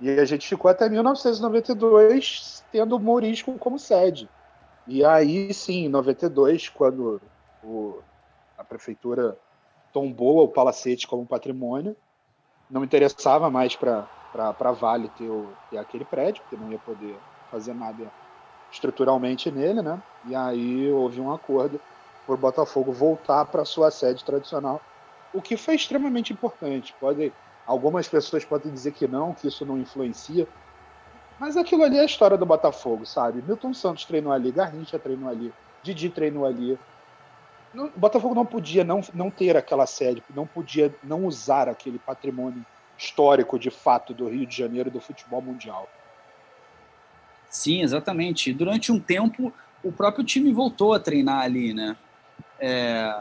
E 0.00 0.10
a 0.10 0.24
gente 0.24 0.46
ficou 0.46 0.70
até 0.70 0.88
1992 0.88 2.64
tendo 2.70 2.96
o 2.96 3.00
Morisco 3.00 3.56
como 3.58 3.78
sede. 3.78 4.28
E 4.86 5.04
aí, 5.04 5.52
sim, 5.52 5.86
em 5.86 5.88
92, 5.88 6.68
quando 6.68 7.20
o, 7.64 7.98
a 8.56 8.62
prefeitura 8.62 9.36
tombou 9.92 10.44
o 10.44 10.48
palacete 10.48 11.08
como 11.08 11.26
patrimônio, 11.26 11.96
não 12.70 12.84
interessava 12.84 13.50
mais 13.50 13.74
para 13.74 14.06
a 14.34 14.72
Vale 14.72 15.08
ter, 15.10 15.28
o, 15.28 15.48
ter 15.70 15.78
aquele 15.78 16.04
prédio, 16.04 16.42
porque 16.42 16.62
não 16.62 16.70
ia 16.70 16.78
poder 16.78 17.16
fazer 17.50 17.74
nada 17.74 18.12
estruturalmente 18.70 19.50
nele, 19.50 19.80
né? 19.82 20.00
E 20.26 20.34
aí 20.34 20.90
houve 20.90 21.20
um 21.20 21.32
acordo 21.32 21.80
por 22.26 22.36
Botafogo 22.36 22.92
voltar 22.92 23.44
para 23.46 23.64
sua 23.64 23.90
sede 23.90 24.24
tradicional, 24.24 24.82
o 25.32 25.40
que 25.40 25.56
foi 25.56 25.74
extremamente 25.74 26.32
importante. 26.32 26.94
Pode, 26.98 27.32
algumas 27.66 28.08
pessoas 28.08 28.44
podem 28.44 28.72
dizer 28.72 28.92
que 28.92 29.06
não, 29.06 29.32
que 29.32 29.46
isso 29.46 29.64
não 29.64 29.78
influencia, 29.78 30.46
mas 31.38 31.56
aquilo 31.56 31.84
ali 31.84 31.98
é 31.98 32.00
a 32.00 32.06
história 32.06 32.36
do 32.36 32.46
Botafogo, 32.46 33.04
sabe? 33.04 33.42
Milton 33.42 33.74
Santos 33.74 34.04
treinou 34.04 34.32
ali, 34.32 34.50
Garrincha 34.50 34.98
treinou 34.98 35.28
ali, 35.28 35.52
Didi 35.82 36.08
treinou 36.08 36.46
ali. 36.46 36.78
O 37.74 37.90
Botafogo 37.98 38.34
não 38.34 38.46
podia 38.46 38.82
não, 38.82 39.02
não 39.12 39.30
ter 39.30 39.56
aquela 39.56 39.86
sede, 39.86 40.22
não 40.34 40.46
podia 40.46 40.94
não 41.04 41.26
usar 41.26 41.68
aquele 41.68 41.98
patrimônio 41.98 42.64
histórico 42.96 43.58
de 43.58 43.70
fato 43.70 44.14
do 44.14 44.28
Rio 44.28 44.46
de 44.46 44.56
Janeiro 44.56 44.90
do 44.90 45.00
futebol 45.00 45.42
mundial. 45.42 45.86
Sim, 47.50 47.82
exatamente. 47.82 48.52
Durante 48.52 48.90
um 48.90 48.98
tempo, 48.98 49.52
o 49.82 49.92
próprio 49.92 50.24
time 50.24 50.52
voltou 50.52 50.94
a 50.94 51.00
treinar 51.00 51.42
ali, 51.42 51.74
né? 51.74 51.96
É, 52.60 53.14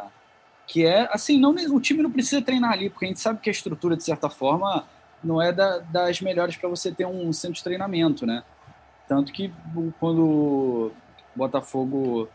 que 0.68 0.86
é 0.86 1.08
assim, 1.12 1.40
não, 1.40 1.52
o 1.52 1.80
time 1.80 2.02
não 2.02 2.12
precisa 2.12 2.42
treinar 2.42 2.72
ali, 2.72 2.90
porque 2.90 3.06
a 3.06 3.08
gente 3.08 3.20
sabe 3.20 3.40
que 3.40 3.50
a 3.50 3.52
estrutura, 3.52 3.96
de 3.96 4.04
certa 4.04 4.30
forma, 4.30 4.86
não 5.24 5.42
é 5.42 5.52
da, 5.52 5.80
das 5.80 6.22
melhores 6.22 6.56
para 6.56 6.70
você 6.70 6.92
ter 6.92 7.06
um 7.06 7.32
centro 7.34 7.56
de 7.56 7.64
treinamento, 7.64 8.26
né? 8.26 8.44
Tanto 9.08 9.32
que 9.32 9.54
quando 10.00 10.24
o 10.24 10.92
Botafogo 11.36 12.28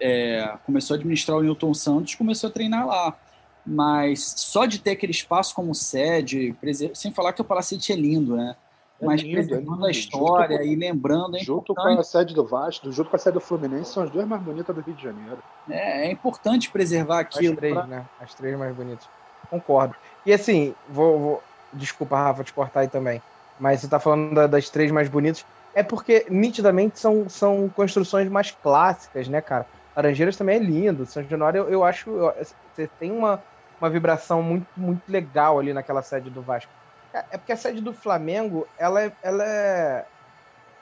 é, 0.00 0.56
começou 0.64 0.94
a 0.94 0.98
administrar 0.98 1.38
o 1.38 1.42
Newton 1.42 1.74
Santos, 1.74 2.14
começou 2.14 2.48
a 2.48 2.52
treinar 2.52 2.86
lá. 2.86 3.16
Mas 3.64 4.34
só 4.36 4.64
de 4.66 4.78
ter 4.78 4.92
aquele 4.92 5.12
espaço 5.12 5.54
como 5.54 5.74
sede, 5.74 6.56
sem 6.94 7.12
falar 7.12 7.32
que 7.32 7.42
o 7.42 7.44
Palacete 7.44 7.92
é 7.92 7.96
lindo, 7.96 8.36
né? 8.36 8.56
É 9.00 9.06
mas 9.06 9.22
lindo, 9.22 9.34
preservando 9.34 9.84
é 9.86 9.88
a 9.88 9.90
história 9.90 10.58
com, 10.58 10.64
e 10.64 10.76
lembrando. 10.76 11.36
É 11.36 11.40
junto 11.40 11.72
importante. 11.72 11.94
com 11.94 12.00
a 12.00 12.04
sede 12.04 12.34
do 12.34 12.46
Vasco, 12.46 12.92
junto 12.92 13.08
com 13.08 13.16
a 13.16 13.18
sede 13.18 13.34
do 13.34 13.40
Fluminense, 13.40 13.92
são 13.92 14.02
as 14.02 14.10
duas 14.10 14.26
mais 14.26 14.42
bonitas 14.42 14.74
do 14.74 14.82
Rio 14.82 14.94
de 14.94 15.02
Janeiro. 15.02 15.38
É, 15.68 16.06
é 16.06 16.10
importante 16.10 16.70
preservar 16.70 17.20
aquilo. 17.20 17.54
As 17.54 17.58
três, 17.58 17.74
pra... 17.74 17.86
né? 17.86 18.06
As 18.20 18.34
três 18.34 18.58
mais 18.58 18.74
bonitas. 18.74 19.08
Concordo. 19.48 19.94
E 20.24 20.32
assim, 20.32 20.74
vou, 20.88 21.18
vou, 21.18 21.42
Desculpa, 21.72 22.16
Rafa, 22.16 22.44
te 22.44 22.52
cortar 22.52 22.80
aí 22.80 22.88
também. 22.88 23.22
Mas 23.58 23.80
você 23.80 23.86
está 23.86 24.00
falando 24.00 24.34
da, 24.34 24.46
das 24.46 24.68
três 24.68 24.90
mais 24.90 25.08
bonitas. 25.08 25.44
É 25.74 25.82
porque, 25.82 26.26
nitidamente, 26.28 26.98
são, 26.98 27.28
são 27.28 27.68
construções 27.68 28.28
mais 28.28 28.50
clássicas, 28.50 29.28
né, 29.28 29.40
cara? 29.40 29.66
Laranjeiras 29.94 30.36
também 30.36 30.56
é 30.56 30.58
lindo. 30.58 31.06
São 31.06 31.22
Januário, 31.22 31.58
eu, 31.62 31.68
eu 31.68 31.84
acho. 31.84 32.10
Eu, 32.10 32.34
você 32.74 32.88
tem 32.98 33.12
uma, 33.12 33.42
uma 33.80 33.88
vibração 33.88 34.42
muito, 34.42 34.66
muito 34.76 35.02
legal 35.08 35.58
ali 35.58 35.72
naquela 35.72 36.02
sede 36.02 36.28
do 36.30 36.42
Vasco. 36.42 36.72
É, 37.12 37.24
é 37.32 37.38
porque 37.38 37.52
a 37.52 37.56
sede 37.56 37.80
do 37.80 37.92
Flamengo, 37.92 38.66
ela 38.78 39.02
é. 39.02 39.12
Ela 39.22 39.44
é 39.44 40.06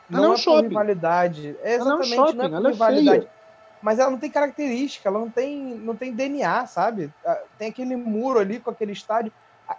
não, 0.08 0.34
é, 0.34 0.36
é 0.36 0.60
rivalidade. 0.60 1.56
É 1.62 1.74
exatamente, 1.74 2.16
não 2.16 2.16
é, 2.16 2.20
um 2.20 2.26
shopping, 2.26 2.48
não 2.48 2.68
é 2.68 2.72
rivalidade. 2.72 3.24
É 3.24 3.38
mas 3.80 4.00
ela 4.00 4.10
não 4.10 4.18
tem 4.18 4.28
característica, 4.28 5.08
ela 5.08 5.20
não 5.20 5.30
tem, 5.30 5.76
não 5.78 5.94
tem 5.94 6.12
DNA, 6.12 6.66
sabe? 6.66 7.12
Ah, 7.24 7.40
tem 7.56 7.68
aquele 7.68 7.94
muro 7.94 8.40
ali 8.40 8.58
com 8.58 8.70
aquele 8.70 8.90
estádio 8.90 9.32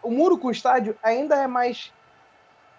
o 0.04 0.12
muro 0.12 0.38
com 0.38 0.48
o 0.48 0.52
estádio 0.52 0.96
ainda 1.02 1.36
é 1.36 1.48
mais 1.48 1.92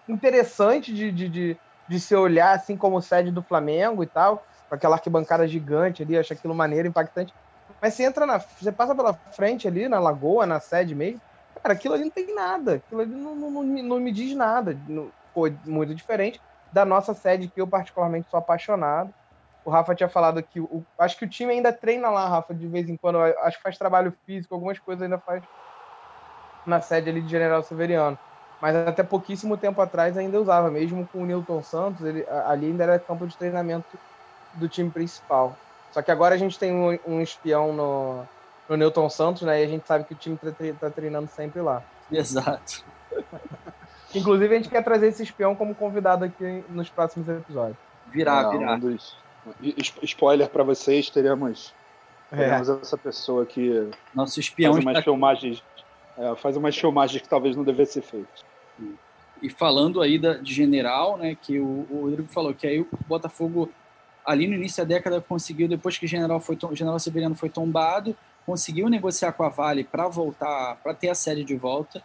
interessante 0.07 0.93
de, 0.93 1.11
de, 1.11 1.29
de, 1.29 1.57
de 1.87 1.99
se 1.99 2.15
olhar, 2.15 2.55
assim 2.55 2.77
como 2.77 3.01
sede 3.01 3.31
do 3.31 3.43
Flamengo 3.43 4.03
e 4.03 4.07
tal, 4.07 4.43
com 4.69 4.75
aquela 4.75 4.95
arquibancada 4.95 5.47
gigante 5.47 6.03
ali, 6.03 6.17
acho 6.17 6.33
aquilo 6.33 6.55
maneiro, 6.55 6.87
impactante. 6.87 7.33
Mas 7.81 7.93
você 7.93 8.03
entra 8.03 8.25
na. 8.25 8.39
Você 8.39 8.71
passa 8.71 8.95
pela 8.95 9.13
frente 9.35 9.67
ali, 9.67 9.87
na 9.87 9.99
lagoa, 9.99 10.45
na 10.45 10.59
sede 10.59 10.93
mesmo, 10.93 11.21
cara, 11.61 11.73
aquilo 11.73 11.93
ali 11.93 12.03
não 12.05 12.11
tem 12.11 12.33
nada. 12.33 12.75
Aquilo 12.75 13.01
ali 13.01 13.15
não, 13.15 13.35
não, 13.35 13.51
não, 13.51 13.63
não 13.63 13.99
me 13.99 14.11
diz 14.11 14.35
nada. 14.35 14.77
Foi 15.33 15.55
muito 15.65 15.93
diferente 15.95 16.41
da 16.71 16.85
nossa 16.85 17.13
sede, 17.13 17.47
que 17.47 17.61
eu 17.61 17.67
particularmente 17.67 18.29
sou 18.29 18.37
apaixonado. 18.37 19.13
O 19.63 19.69
Rafa 19.69 19.93
tinha 19.93 20.09
falado 20.09 20.41
que 20.41 20.59
o, 20.59 20.83
acho 20.97 21.17
que 21.17 21.25
o 21.25 21.29
time 21.29 21.53
ainda 21.53 21.71
treina 21.71 22.09
lá, 22.09 22.27
Rafa, 22.27 22.53
de 22.53 22.67
vez 22.67 22.89
em 22.89 22.97
quando. 22.97 23.19
Acho 23.19 23.57
que 23.57 23.63
faz 23.63 23.77
trabalho 23.77 24.13
físico, 24.25 24.53
algumas 24.53 24.79
coisas 24.79 25.03
ainda 25.03 25.19
faz 25.19 25.43
na 26.65 26.81
sede 26.81 27.09
ali 27.09 27.21
de 27.21 27.29
General 27.29 27.61
Severiano. 27.61 28.17
Mas 28.61 28.75
até 28.75 29.03
pouquíssimo 29.03 29.57
tempo 29.57 29.81
atrás 29.81 30.17
ainda 30.17 30.39
usava, 30.39 30.69
mesmo 30.69 31.07
com 31.07 31.23
o 31.23 31.25
Newton 31.25 31.63
Santos, 31.63 32.05
ele, 32.05 32.25
ali 32.45 32.67
ainda 32.67 32.83
era 32.83 32.99
campo 32.99 33.25
de 33.25 33.35
treinamento 33.35 33.97
do 34.53 34.69
time 34.69 34.89
principal. 34.89 35.55
Só 35.91 36.01
que 36.01 36.11
agora 36.11 36.35
a 36.35 36.37
gente 36.37 36.57
tem 36.57 36.71
um, 36.71 36.97
um 37.07 37.21
espião 37.21 37.73
no, 37.73 38.23
no 38.71 38.77
Newton 38.77 39.09
Santos, 39.09 39.41
né? 39.41 39.61
E 39.61 39.65
a 39.65 39.67
gente 39.67 39.85
sabe 39.85 40.05
que 40.05 40.13
o 40.13 40.15
time 40.15 40.39
está 40.41 40.87
tá 40.87 40.89
treinando 40.89 41.27
sempre 41.27 41.59
lá. 41.59 41.83
Exato. 42.09 42.85
Inclusive, 44.15 44.53
a 44.53 44.57
gente 44.57 44.69
quer 44.69 44.81
trazer 44.81 45.07
esse 45.07 45.23
espião 45.23 45.55
como 45.55 45.75
convidado 45.75 46.23
aqui 46.23 46.63
nos 46.69 46.89
próximos 46.89 47.27
episódios. 47.27 47.77
Virar, 48.07 48.49
virar. 48.49 48.75
Um 48.75 48.79
dos... 48.79 49.17
Spoiler 50.03 50.47
para 50.49 50.63
vocês, 50.63 51.09
teremos, 51.09 51.73
é. 52.31 52.37
teremos 52.37 52.69
essa 52.69 52.97
pessoa 52.97 53.45
que 53.45 53.89
Nosso 54.13 54.39
espião 54.39 54.73
faz 54.73 54.85
umas 54.85 54.93
está... 54.93 55.03
filmagens 55.03 55.63
é, 56.17 56.35
faz 56.35 56.55
umas 56.55 56.77
filmagens 56.77 57.21
que 57.21 57.27
talvez 57.27 57.55
não 57.55 57.63
devesse 57.63 57.93
ser 57.93 58.01
feitas. 58.01 58.45
E 59.41 59.49
falando 59.49 60.01
aí 60.01 60.19
da, 60.19 60.35
de 60.35 60.53
general, 60.53 61.17
né, 61.17 61.35
que 61.35 61.59
o, 61.59 61.87
o 61.89 62.01
Rodrigo 62.03 62.27
falou 62.31 62.53
que 62.53 62.67
aí 62.67 62.81
o 62.81 62.87
Botafogo 63.07 63.69
ali 64.23 64.47
no 64.47 64.53
início 64.53 64.83
da 64.83 64.87
década 64.95 65.19
conseguiu 65.19 65.67
depois 65.67 65.97
que 65.97 66.05
o 66.05 66.07
general 66.07 66.39
foi 66.39 66.57
o 66.61 66.75
general 66.75 66.99
Severiano 66.99 67.33
foi 67.33 67.49
tombado, 67.49 68.15
conseguiu 68.45 68.89
negociar 68.89 69.33
com 69.33 69.43
a 69.43 69.49
Vale 69.49 69.83
para 69.83 70.07
voltar, 70.07 70.77
para 70.83 70.93
ter 70.93 71.09
a 71.09 71.15
série 71.15 71.43
de 71.43 71.55
volta. 71.55 72.03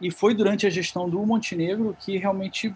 E 0.00 0.10
foi 0.10 0.34
durante 0.34 0.66
a 0.66 0.70
gestão 0.70 1.08
do 1.08 1.24
Montenegro 1.24 1.96
que 1.98 2.18
realmente 2.18 2.74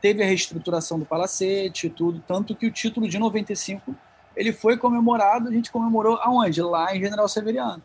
teve 0.00 0.22
a 0.22 0.26
reestruturação 0.26 0.98
do 0.98 1.04
palacete 1.04 1.88
e 1.88 1.90
tudo, 1.90 2.22
tanto 2.26 2.54
que 2.54 2.66
o 2.66 2.70
título 2.70 3.08
de 3.08 3.18
95 3.18 3.94
ele 4.34 4.52
foi 4.52 4.78
comemorado, 4.78 5.48
a 5.48 5.52
gente 5.52 5.70
comemorou 5.70 6.16
aonde? 6.22 6.62
Lá 6.62 6.94
em 6.96 7.00
General 7.00 7.28
Severiano 7.28 7.82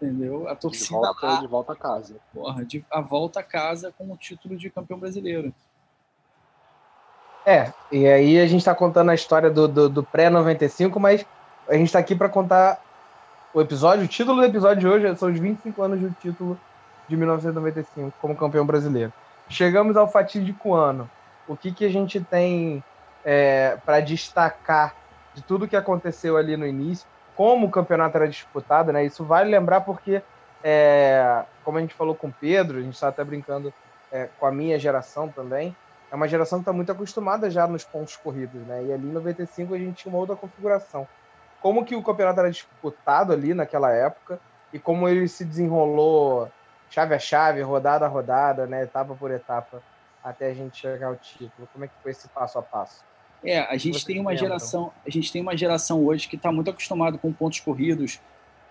entendeu? 0.00 0.48
A 0.48 0.54
torcida 0.54 0.86
de 0.86 1.02
volta, 1.02 1.26
lá, 1.26 1.40
de 1.40 1.46
volta 1.46 1.72
a 1.72 1.76
casa. 1.76 2.16
Porra, 2.32 2.64
de, 2.64 2.84
a 2.90 3.00
volta 3.00 3.40
a 3.40 3.42
casa 3.42 3.92
com 3.96 4.12
o 4.12 4.16
título 4.16 4.56
de 4.56 4.70
campeão 4.70 4.98
brasileiro. 4.98 5.52
É, 7.44 7.72
e 7.92 8.06
aí 8.06 8.40
a 8.40 8.46
gente 8.46 8.60
está 8.60 8.74
contando 8.74 9.10
a 9.10 9.14
história 9.14 9.50
do, 9.50 9.68
do, 9.68 9.88
do 9.88 10.02
pré-95, 10.02 10.98
mas 10.98 11.24
a 11.68 11.74
gente 11.74 11.86
está 11.86 11.98
aqui 11.98 12.14
para 12.14 12.28
contar 12.28 12.80
o 13.56 13.60
episódio, 13.60 14.04
o 14.04 14.08
título 14.08 14.40
do 14.40 14.46
episódio 14.46 14.80
de 14.80 14.86
hoje 14.86 15.16
são 15.16 15.30
os 15.30 15.38
25 15.38 15.82
anos 15.82 16.00
do 16.00 16.10
título 16.20 16.60
de 17.08 17.16
1995 17.16 18.12
como 18.20 18.36
campeão 18.36 18.64
brasileiro. 18.64 19.12
Chegamos 19.48 19.96
ao 19.96 20.06
fatídico 20.10 20.74
ano. 20.74 21.10
O 21.48 21.56
que, 21.56 21.72
que 21.72 21.84
a 21.84 21.88
gente 21.88 22.20
tem 22.20 22.84
é, 23.24 23.78
para 23.84 24.00
destacar 24.00 24.94
de 25.34 25.42
tudo 25.42 25.66
que 25.66 25.76
aconteceu 25.76 26.36
ali 26.36 26.56
no 26.56 26.66
início? 26.66 27.06
como 27.36 27.66
o 27.66 27.70
campeonato 27.70 28.16
era 28.16 28.26
disputado, 28.26 28.90
né? 28.90 29.04
Isso 29.04 29.22
vale 29.22 29.50
lembrar 29.50 29.82
porque, 29.82 30.22
é, 30.64 31.44
como 31.62 31.76
a 31.76 31.80
gente 31.82 31.94
falou 31.94 32.14
com 32.14 32.28
o 32.28 32.32
Pedro, 32.32 32.78
a 32.78 32.80
gente 32.80 32.94
está 32.94 33.08
até 33.08 33.22
brincando 33.22 33.72
é, 34.10 34.28
com 34.40 34.46
a 34.46 34.50
minha 34.50 34.78
geração 34.78 35.28
também, 35.28 35.76
é 36.10 36.14
uma 36.14 36.26
geração 36.26 36.60
que 36.60 36.62
está 36.62 36.72
muito 36.72 36.90
acostumada 36.90 37.50
já 37.50 37.66
nos 37.66 37.84
pontos 37.84 38.16
corridos, 38.16 38.62
né? 38.66 38.84
E 38.84 38.92
ali 38.92 39.06
em 39.06 39.12
95 39.12 39.74
a 39.74 39.78
gente 39.78 40.02
tinha 40.02 40.10
uma 40.12 40.18
outra 40.18 40.34
configuração. 40.34 41.06
Como 41.60 41.84
que 41.84 41.96
o 41.96 42.02
campeonato 42.02 42.40
era 42.40 42.50
disputado 42.50 43.32
ali 43.32 43.54
naquela 43.54 43.92
época 43.92 44.38
e 44.72 44.78
como 44.78 45.08
ele 45.08 45.26
se 45.28 45.44
desenrolou 45.44 46.50
chave 46.90 47.14
a 47.14 47.18
chave, 47.18 47.60
rodada 47.62 48.06
a 48.06 48.08
rodada, 48.08 48.66
né? 48.66 48.82
Etapa 48.82 49.14
por 49.14 49.30
etapa, 49.30 49.82
até 50.22 50.50
a 50.50 50.54
gente 50.54 50.78
chegar 50.78 51.08
ao 51.08 51.16
título. 51.16 51.68
Como 51.72 51.84
é 51.84 51.88
que 51.88 51.94
foi 52.02 52.12
esse 52.12 52.28
passo 52.28 52.58
a 52.58 52.62
passo? 52.62 53.04
É, 53.44 53.60
a 53.60 53.76
gente 53.76 54.04
tem 54.04 54.18
uma 54.18 54.36
geração, 54.36 54.92
a 55.06 55.10
gente 55.10 55.30
tem 55.30 55.42
uma 55.42 55.56
geração 55.56 56.04
hoje 56.04 56.28
que 56.28 56.36
está 56.36 56.50
muito 56.50 56.70
acostumado 56.70 57.18
com 57.18 57.32
pontos 57.32 57.60
corridos, 57.60 58.20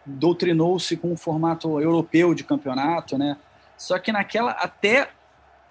doutrinou-se 0.06 0.98
com 0.98 1.14
o 1.14 1.18
formato 1.18 1.80
europeu 1.80 2.34
de 2.34 2.44
campeonato, 2.44 3.18
né? 3.18 3.38
Só 3.78 4.00
que 4.00 4.12
naquela 4.12 4.52
até 4.52 5.10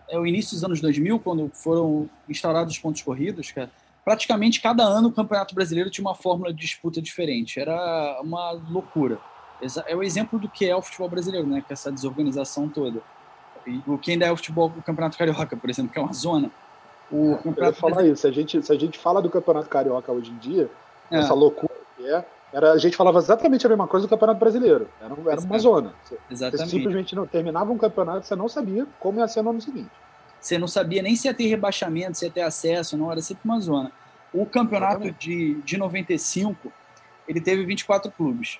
é, 0.09 0.19
o 0.19 0.27
início 0.27 0.55
dos 0.55 0.65
anos 0.65 0.81
2000, 0.81 1.19
quando 1.21 1.51
foram 1.53 2.09
instaurados 2.29 2.75
os 2.75 2.79
pontos 2.79 3.03
corridos, 3.03 3.51
cara, 3.53 3.71
praticamente 4.05 4.61
cada 4.61 4.85
ano 4.85 5.09
o 5.09 5.13
Campeonato 5.13 5.55
Brasileiro 5.55 5.91
tinha 5.91 6.07
uma 6.07 6.15
fórmula 6.15 6.53
de 6.53 6.61
disputa 6.61 7.01
diferente. 7.01 7.59
Era 7.59 8.21
uma 8.23 8.51
loucura. 8.51 9.19
É 9.87 9.97
o 9.97 10.03
exemplo 10.03 10.39
do 10.39 10.49
que 10.49 10.69
é 10.69 10.77
o 10.77 10.83
futebol 10.83 11.09
brasileiro, 11.09 11.47
né? 11.47 11.65
Com 11.67 11.73
essa 11.73 11.91
desorganização 11.91 12.69
toda. 12.69 13.01
E 13.67 13.81
o 13.87 13.97
que 13.97 14.13
ainda 14.13 14.27
é 14.27 14.33
o 14.33 14.37
futebol, 14.37 14.71
o 14.77 14.83
Campeonato 14.83 15.17
Carioca, 15.17 15.57
por 15.57 15.71
exemplo, 15.71 15.91
que 15.91 15.99
é 15.99 16.03
uma 16.03 16.13
zona. 16.13 16.51
O 17.11 17.37
campeonato 17.37 17.61
eu 17.61 17.67
ia 17.67 17.73
falar 17.73 18.07
isso. 18.07 18.23
Se 18.23 18.29
a, 18.29 18.33
gente, 18.33 18.63
se 18.63 18.73
a 18.73 18.79
gente 18.79 18.99
fala 18.99 19.23
do 19.23 19.31
Campeonato 19.31 19.69
Carioca 19.69 20.13
hoje 20.13 20.31
em 20.31 20.39
dia, 20.39 20.71
é. 21.11 21.19
essa 21.19 21.33
loucura 21.33 21.73
que 21.97 22.07
é, 22.07 22.25
era, 22.53 22.73
a 22.73 22.79
gente 22.79 22.97
falava 22.97 23.19
exatamente 23.19 23.65
a 23.65 23.69
mesma 23.69 23.87
coisa 23.87 24.07
do 24.07 24.11
Campeonato 24.11 24.39
Brasileiro. 24.39 24.89
Era, 25.01 25.15
era 25.31 25.41
uma 25.41 25.59
zona. 25.59 25.95
Você, 26.03 26.19
exatamente. 26.31 26.71
Você 26.71 26.77
simplesmente 26.77 27.17
não, 27.17 27.27
terminava 27.27 27.73
um 27.73 27.79
campeonato, 27.79 28.27
você 28.27 28.37
não 28.37 28.49
sabia 28.49 28.87
como 29.01 29.19
ia 29.19 29.29
ser 29.29 29.43
no 29.43 29.51
ano 29.51 29.61
seguinte. 29.61 29.91
Você 30.45 30.59
não 30.59 30.69
sabia 30.69 31.01
nem 31.01 31.17
se 31.17 31.27
ia 31.27 31.33
ter 31.33 31.47
rebaixamento, 31.47 32.19
se 32.19 32.27
ia 32.27 32.31
ter 32.31 32.43
acesso, 32.43 32.99
não, 32.99 33.11
era 33.11 33.23
sempre 33.23 33.41
uma 33.47 33.59
zona. 33.59 33.91
O 34.31 34.45
campeonato 34.45 35.11
de, 35.13 35.55
de 35.63 35.79
95, 35.79 36.71
ele 37.27 37.41
teve 37.41 37.65
24 37.65 38.11
clubes. 38.11 38.59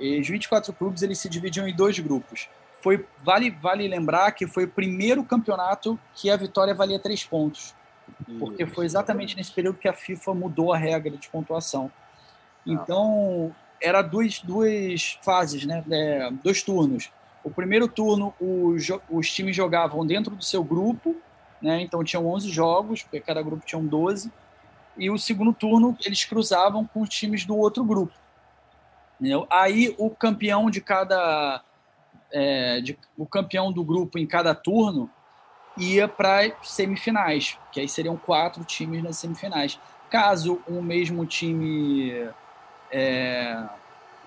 E 0.00 0.18
os 0.18 0.26
24 0.26 0.72
clubes 0.72 1.02
eles 1.02 1.18
se 1.18 1.28
dividiam 1.28 1.68
em 1.68 1.76
dois 1.76 1.98
grupos. 1.98 2.48
foi 2.80 3.04
vale, 3.22 3.50
vale 3.50 3.86
lembrar 3.86 4.32
que 4.32 4.46
foi 4.46 4.64
o 4.64 4.68
primeiro 4.68 5.22
campeonato 5.22 6.00
que 6.14 6.30
a 6.30 6.36
vitória 6.36 6.74
valia 6.74 6.98
três 6.98 7.22
pontos. 7.22 7.74
Porque 8.38 8.64
foi 8.64 8.86
exatamente 8.86 9.36
nesse 9.36 9.52
período 9.52 9.78
que 9.78 9.88
a 9.88 9.92
FIFA 9.92 10.32
mudou 10.32 10.72
a 10.72 10.78
regra 10.78 11.14
de 11.14 11.28
pontuação. 11.28 11.92
Então, 12.64 13.54
era 13.82 14.00
duas, 14.00 14.40
duas 14.40 15.18
fases, 15.22 15.66
né? 15.66 15.84
É, 15.90 16.30
dois 16.42 16.62
turnos. 16.62 17.10
O 17.48 17.50
primeiro 17.50 17.88
turno, 17.88 18.34
os, 18.38 18.86
os 19.08 19.32
times 19.32 19.56
jogavam 19.56 20.06
dentro 20.06 20.36
do 20.36 20.44
seu 20.44 20.62
grupo, 20.62 21.16
né? 21.62 21.80
Então 21.80 22.04
tinham 22.04 22.26
11 22.26 22.50
jogos, 22.50 23.02
porque 23.02 23.20
cada 23.20 23.42
grupo 23.42 23.64
tinha 23.64 23.80
12. 23.80 24.30
E 24.98 25.10
o 25.10 25.18
segundo 25.18 25.54
turno, 25.54 25.96
eles 26.04 26.26
cruzavam 26.26 26.84
com 26.84 27.00
os 27.00 27.08
times 27.08 27.46
do 27.46 27.56
outro 27.56 27.82
grupo. 27.82 28.12
Entendeu? 29.18 29.46
Aí 29.48 29.94
o 29.96 30.10
campeão 30.10 30.70
de 30.70 30.82
cada 30.82 31.62
é, 32.30 32.80
de, 32.82 32.98
o 33.16 33.24
campeão 33.24 33.72
do 33.72 33.82
grupo 33.82 34.18
em 34.18 34.26
cada 34.26 34.54
turno 34.54 35.10
ia 35.76 36.06
para 36.06 36.52
semifinais, 36.62 37.58
que 37.72 37.80
aí 37.80 37.88
seriam 37.88 38.16
quatro 38.16 38.62
times 38.62 39.02
nas 39.02 39.16
semifinais. 39.16 39.80
Caso 40.10 40.60
o 40.68 40.82
mesmo 40.82 41.24
time 41.24 42.28
é, 42.90 43.64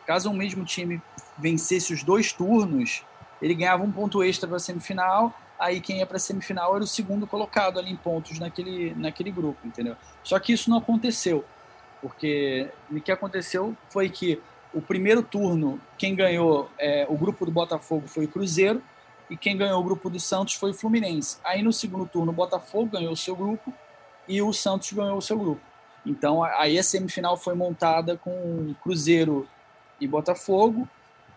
caso 0.08 0.32
o 0.32 0.34
mesmo 0.34 0.66
time 0.66 1.00
vencesse 1.38 1.94
os 1.94 2.04
dois 2.04 2.34
turnos, 2.34 3.04
ele 3.42 3.56
ganhava 3.56 3.84
um 3.84 3.92
ponto 3.92 4.24
extra 4.24 4.48
para 4.48 4.58
a 4.58 4.60
semifinal. 4.60 5.34
Aí 5.60 5.80
quem 5.80 6.00
ia 6.00 6.06
para 6.06 6.18
a 6.18 6.20
semifinal 6.20 6.76
era 6.76 6.84
o 6.84 6.88
segundo 6.88 7.28
colocado 7.28 7.80
ali 7.80 7.92
em 7.92 7.96
pontos 7.96 8.40
naquele, 8.40 8.94
naquele 8.96 9.32
grupo, 9.32 9.60
entendeu? 9.66 9.96
Só 10.24 10.40
que 10.40 10.54
isso 10.54 10.70
não 10.70 10.78
aconteceu, 10.78 11.46
porque 12.02 12.70
o 12.90 13.00
que 13.00 13.12
aconteceu 13.12 13.76
foi 13.90 14.10
que 14.10 14.42
o 14.74 14.82
primeiro 14.82 15.22
turno, 15.22 15.80
quem 15.98 16.16
ganhou 16.16 16.70
é, 16.80 17.06
o 17.10 17.18
grupo 17.18 17.46
do 17.46 17.52
Botafogo 17.52 18.08
foi 18.08 18.26
o 18.26 18.28
Cruzeiro, 18.28 18.82
e 19.30 19.38
quem 19.38 19.56
ganhou 19.56 19.80
o 19.80 19.84
grupo 19.84 20.10
do 20.10 20.20
Santos 20.20 20.56
foi 20.56 20.72
o 20.72 20.74
Fluminense. 20.74 21.38
Aí 21.44 21.62
no 21.62 21.72
segundo 21.72 22.06
turno, 22.06 22.32
o 22.32 22.36
Botafogo 22.36 22.92
ganhou 22.92 23.14
o 23.14 23.18
seu 23.18 23.36
grupo 23.36 23.74
e 24.28 24.42
o 24.42 24.52
Santos 24.52 24.92
ganhou 24.92 25.18
o 25.18 25.22
seu 25.22 25.38
grupo. 25.40 25.62
Então 26.06 26.44
aí 26.44 26.78
a 26.78 26.84
semifinal 26.84 27.38
foi 27.38 27.54
montada 27.54 28.18
com 28.18 28.74
Cruzeiro 28.84 29.48
e 30.02 30.08
Botafogo 30.08 30.88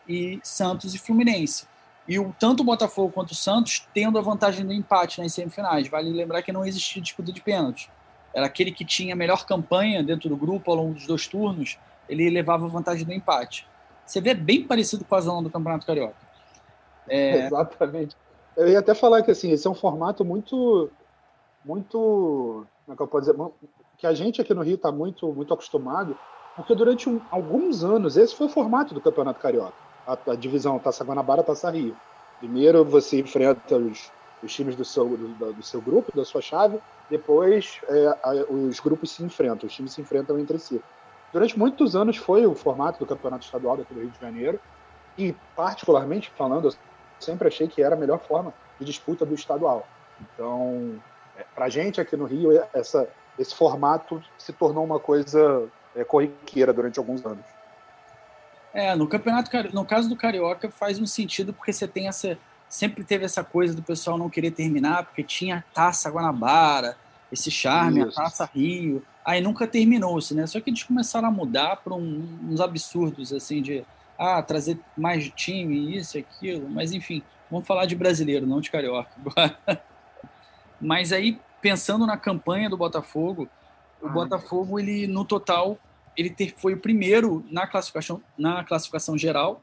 e 0.09 0.41
Santos 0.43 0.95
e 0.95 0.99
Fluminense. 0.99 1.67
E 2.07 2.19
o, 2.19 2.35
tanto 2.39 2.61
o 2.61 2.65
Botafogo 2.65 3.13
quanto 3.13 3.33
o 3.33 3.35
Santos 3.35 3.87
tendo 3.95 4.19
a 4.19 4.23
vantagem 4.23 4.65
do 4.67 4.73
empate 4.73 5.21
nas 5.21 5.33
semifinais. 5.33 5.89
Vale 5.89 6.11
lembrar 6.11 6.43
que 6.43 6.53
não 6.53 6.65
existia 6.65 7.01
disputa 7.01 7.33
de 7.33 7.41
pênalti. 7.41 7.91
Era 8.35 8.47
aquele 8.47 8.73
que 8.73 8.85
tinha 8.85 9.15
a 9.15 9.17
melhor 9.17 9.47
campanha 9.47 10.03
dentro 10.03 10.29
do 10.29 10.37
grupo 10.37 10.71
ao 10.71 10.77
longo 10.77 10.95
dos 10.95 11.07
dois 11.07 11.27
turnos 11.27 11.79
ele 12.09 12.29
levava 12.31 12.67
vantagem 12.69 13.05
do 13.05 13.13
empate. 13.13 13.67
Você 14.05 14.21
vê 14.21 14.35
bem 14.35 14.67
parecido 14.67 15.05
com 15.05 15.15
a 15.15 15.21
zona 15.21 15.43
do 15.43 15.51
Campeonato 15.51 15.87
Carioca. 15.87 16.17
É... 17.09 17.47
Exatamente. 17.47 18.17
Eu 18.57 18.69
ia 18.69 18.79
até 18.79 18.95
falar 18.95 19.23
que 19.23 19.31
assim, 19.31 19.51
esse 19.51 19.67
é 19.67 19.71
um 19.71 19.75
formato 19.75 20.25
muito, 20.25 20.89
muito, 21.65 22.67
como 22.85 22.95
é 22.95 22.97
que 22.97 23.03
eu 23.03 23.09
posso 23.09 23.33
dizer, 23.33 23.53
que 23.99 24.07
a 24.07 24.15
gente 24.15 24.41
aqui 24.41 24.55
no 24.55 24.63
Rio 24.63 24.77
está 24.77 24.93
muito, 24.93 25.33
muito 25.33 25.53
acostumado, 25.53 26.17
porque 26.55 26.73
durante 26.75 27.09
um, 27.09 27.21
alguns 27.33 27.83
anos 27.83 28.17
esse 28.17 28.35
foi 28.35 28.47
o 28.47 28.51
formato 28.51 28.95
do 28.95 29.01
Campeonato 29.01 29.41
Carioca, 29.41 29.75
a, 30.07 30.19
a 30.33 30.35
divisão 30.35 30.79
Taça 30.79 31.05
Guanabara, 31.05 31.43
Taça 31.43 31.71
Rio. 31.71 31.97
Primeiro 32.39 32.85
você 32.85 33.21
enfrenta 33.21 33.77
os, 33.77 34.11
os 34.43 34.53
times 34.53 34.77
do 34.77 34.85
seu, 34.85 35.09
do, 35.09 35.53
do, 35.53 35.63
seu 35.63 35.81
grupo, 35.81 36.15
da 36.17 36.25
sua 36.25 36.43
chave, 36.43 36.79
depois 37.09 37.81
é, 37.89 38.19
a, 38.23 38.33
os 38.51 38.81
grupos 38.81 39.11
se 39.11 39.23
enfrentam, 39.23 39.67
os 39.67 39.75
times 39.75 39.93
se 39.93 40.01
enfrentam 40.01 40.39
entre 40.39 40.59
si 40.59 40.83
durante 41.35 41.59
muitos 41.59 41.97
anos 41.97 42.17
foi 42.17 42.47
o 42.47 42.55
formato 42.55 43.01
do 43.01 43.07
campeonato 43.07 43.45
estadual 43.45 43.77
daqui 43.77 43.93
do 43.93 44.01
Rio 44.01 44.11
de 44.11 44.21
Janeiro 44.21 44.61
e 45.19 45.35
particularmente 45.57 46.31
falando, 46.31 46.69
eu 46.69 46.75
sempre 47.19 47.49
achei 47.49 47.67
que 47.67 47.83
era 47.83 47.97
a 47.97 47.99
melhor 47.99 48.21
forma 48.21 48.55
de 48.79 48.87
disputa 48.87 49.27
do 49.27 49.35
estadual. 49.35 49.85
Então, 50.21 50.95
é, 51.37 51.45
para 51.53 51.69
gente 51.69 52.01
aqui 52.01 52.17
no 52.17 52.25
Rio, 52.25 52.63
essa, 52.73 53.09
esse 53.37 53.53
formato 53.53 54.23
se 54.39 54.53
tornou 54.53 54.85
uma 54.85 55.01
coisa 55.01 55.69
é, 55.97 56.05
corriqueira 56.05 56.73
durante 56.73 57.01
alguns 57.01 57.27
anos. 57.27 57.45
É, 58.75 58.95
no 58.97 59.07
campeonato, 59.07 59.51
no 59.73 59.85
caso 59.85 60.09
do 60.09 60.17
carioca 60.17 60.69
faz 60.69 60.99
um 60.99 61.07
sentido 61.07 61.55
porque 61.55 61.73
você 61.73 61.87
tem 61.87 62.09
essa, 62.09 62.37
sempre 62.69 63.05
teve 63.05 63.25
essa 63.25 63.45
coisa 63.45 63.73
do 63.73 63.83
pessoal 63.83 64.19
não 64.19 64.29
querer 64.29 64.51
terminar 64.51 65.05
porque 65.05 65.23
tinha 65.23 65.65
Taça 65.73 66.11
Guanabara, 66.11 66.97
esse 67.31 67.51
charme, 67.51 68.01
Isso. 68.01 68.21
a 68.21 68.25
Taça 68.25 68.51
Rio. 68.53 69.03
Aí 69.25 69.41
nunca 69.41 69.67
terminou-se, 69.67 70.35
né? 70.35 70.47
Só 70.47 70.61
que 70.61 70.71
eles 70.71 70.83
começaram 70.83 71.29
a 71.29 71.31
mudar 71.31 71.77
para 71.77 71.95
um, 71.95 72.39
uns 72.51 72.61
absurdos, 72.61 73.33
assim, 73.33 73.63
de 73.63 73.85
ah, 74.19 74.43
trazer 74.43 74.79
mais 74.97 75.31
time, 75.31 75.97
isso, 75.97 76.19
aquilo. 76.19 76.69
Mas, 76.69 76.93
enfim, 76.93 77.23
vamos 77.51 77.67
falar 77.67 77.87
de 77.87 77.97
brasileiro, 77.97 78.47
não 78.47 78.61
de 78.61 78.71
carioca. 78.71 79.11
Mas 80.81 81.13
aí, 81.13 81.41
pensando 81.61 82.07
na 82.07 82.17
campanha 82.17 82.69
do 82.69 82.77
Botafogo, 82.77 83.49
o 84.01 84.09
Botafogo, 84.09 84.79
ele, 84.79 85.07
no 85.07 85.25
total, 85.25 85.79
ele 86.17 86.31
ter, 86.31 86.55
foi 86.57 86.75
o 86.75 86.79
primeiro 86.79 87.45
na 87.51 87.67
classificação, 87.67 88.23
na 88.37 88.65
classificação 88.65 89.17
geral. 89.17 89.63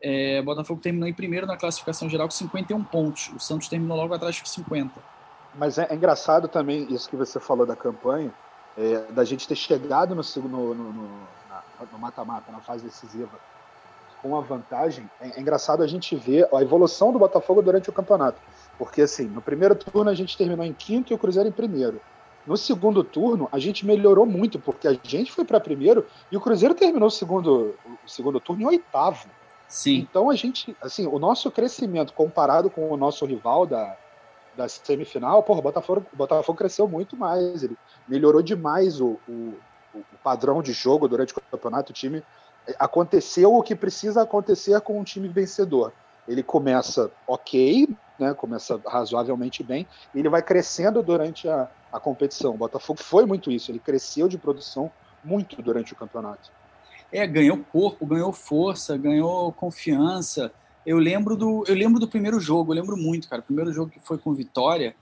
É, 0.00 0.42
Botafogo 0.42 0.80
terminou 0.80 1.08
em 1.08 1.14
primeiro 1.14 1.46
na 1.46 1.56
classificação 1.56 2.08
geral 2.08 2.28
com 2.28 2.32
51 2.32 2.82
pontos. 2.84 3.30
O 3.34 3.40
Santos 3.40 3.68
terminou 3.68 3.96
logo 3.96 4.12
atrás 4.14 4.38
com 4.38 4.46
50. 4.46 4.92
Mas 5.54 5.78
é, 5.78 5.86
é 5.88 5.94
engraçado 5.94 6.48
também 6.48 6.86
isso 6.92 7.08
que 7.08 7.16
você 7.16 7.38
falou 7.40 7.64
da 7.64 7.76
campanha, 7.76 8.32
é, 8.76 9.12
da 9.12 9.24
gente 9.24 9.46
ter 9.46 9.54
chegado 9.54 10.14
no 10.14 10.22
mata-mata, 11.98 12.50
na 12.50 12.60
fase 12.60 12.84
decisiva, 12.84 13.38
com 14.20 14.36
a 14.36 14.40
vantagem. 14.40 15.08
É, 15.20 15.38
é, 15.38 15.40
engraçado 15.40 15.82
a 15.82 15.86
gente 15.86 16.16
ver 16.16 16.48
a 16.52 16.62
evolução 16.62 17.12
do 17.12 17.18
Botafogo 17.18 17.62
durante 17.62 17.88
o 17.90 17.92
campeonato. 17.92 18.40
Porque, 18.78 19.02
assim, 19.02 19.26
no 19.26 19.40
primeiro 19.40 19.74
turno 19.74 20.10
a 20.10 20.14
gente 20.14 20.36
terminou 20.36 20.64
em 20.64 20.72
quinto 20.72 21.12
e 21.12 21.14
o 21.14 21.18
Cruzeiro 21.18 21.48
em 21.48 21.52
primeiro. 21.52 22.00
No 22.46 22.56
segundo 22.56 23.02
turno, 23.02 23.48
a 23.50 23.58
gente 23.58 23.86
melhorou 23.86 24.26
muito, 24.26 24.58
porque 24.58 24.86
a 24.86 24.96
gente 25.02 25.32
foi 25.32 25.44
para 25.44 25.58
primeiro 25.58 26.06
e 26.30 26.36
o 26.36 26.40
Cruzeiro 26.40 26.74
terminou 26.74 27.08
o 27.08 27.10
segundo, 27.10 27.74
o 28.04 28.08
segundo 28.08 28.38
turno 28.38 28.62
em 28.62 28.66
oitavo. 28.66 29.28
Sim. 29.66 29.96
Então 29.96 30.28
a 30.28 30.34
gente, 30.36 30.76
assim, 30.80 31.06
o 31.06 31.18
nosso 31.18 31.50
crescimento 31.50 32.12
comparado 32.12 32.68
com 32.68 32.90
o 32.90 32.96
nosso 32.96 33.24
rival 33.24 33.66
da, 33.66 33.96
da 34.56 34.68
semifinal, 34.68 35.42
porra, 35.42 35.60
o 35.60 35.62
Botafogo, 35.62 36.06
o 36.12 36.16
Botafogo 36.16 36.58
cresceu 36.58 36.86
muito 36.86 37.16
mais, 37.16 37.62
ele 37.62 37.76
melhorou 38.06 38.42
demais 38.42 39.00
o, 39.00 39.18
o, 39.28 39.54
o 39.94 40.04
padrão 40.22 40.62
de 40.62 40.72
jogo 40.72 41.08
durante 41.08 41.32
o 41.32 41.40
campeonato. 41.50 41.90
O 41.90 41.94
time 41.94 42.22
aconteceu 42.78 43.54
o 43.54 43.62
que 43.62 43.74
precisa 43.74 44.22
acontecer 44.22 44.80
com 44.80 45.00
um 45.00 45.04
time 45.04 45.28
vencedor. 45.28 45.92
Ele 46.26 46.42
começa 46.42 47.10
ok, 47.26 47.88
né, 48.18 48.32
começa 48.32 48.80
razoavelmente 48.86 49.62
bem, 49.62 49.86
e 50.14 50.18
ele 50.18 50.28
vai 50.28 50.42
crescendo 50.42 51.02
durante 51.02 51.48
a, 51.48 51.68
a 51.94 52.00
competição. 52.00 52.54
O 52.54 52.58
Botafogo 52.58 53.00
foi 53.00 53.24
muito 53.24 53.52
isso, 53.52 53.70
ele 53.70 53.78
cresceu 53.78 54.26
de 54.26 54.36
produção 54.36 54.90
muito 55.22 55.62
durante 55.62 55.92
o 55.92 55.96
campeonato. 55.96 56.50
É, 57.12 57.24
ganhou 57.24 57.56
corpo, 57.72 58.04
ganhou 58.04 58.32
força, 58.32 58.98
ganhou 58.98 59.52
confiança. 59.52 60.52
Eu 60.84 60.98
lembro 60.98 61.36
do, 61.36 61.64
eu 61.68 61.74
lembro 61.74 62.00
do 62.00 62.08
primeiro 62.08 62.40
jogo, 62.40 62.72
eu 62.72 62.74
lembro 62.74 62.96
muito, 62.96 63.28
cara. 63.28 63.40
O 63.40 63.44
primeiro 63.44 63.72
jogo 63.72 63.92
que 63.92 64.00
foi 64.00 64.18
com 64.18 64.34
Vitória, 64.34 64.96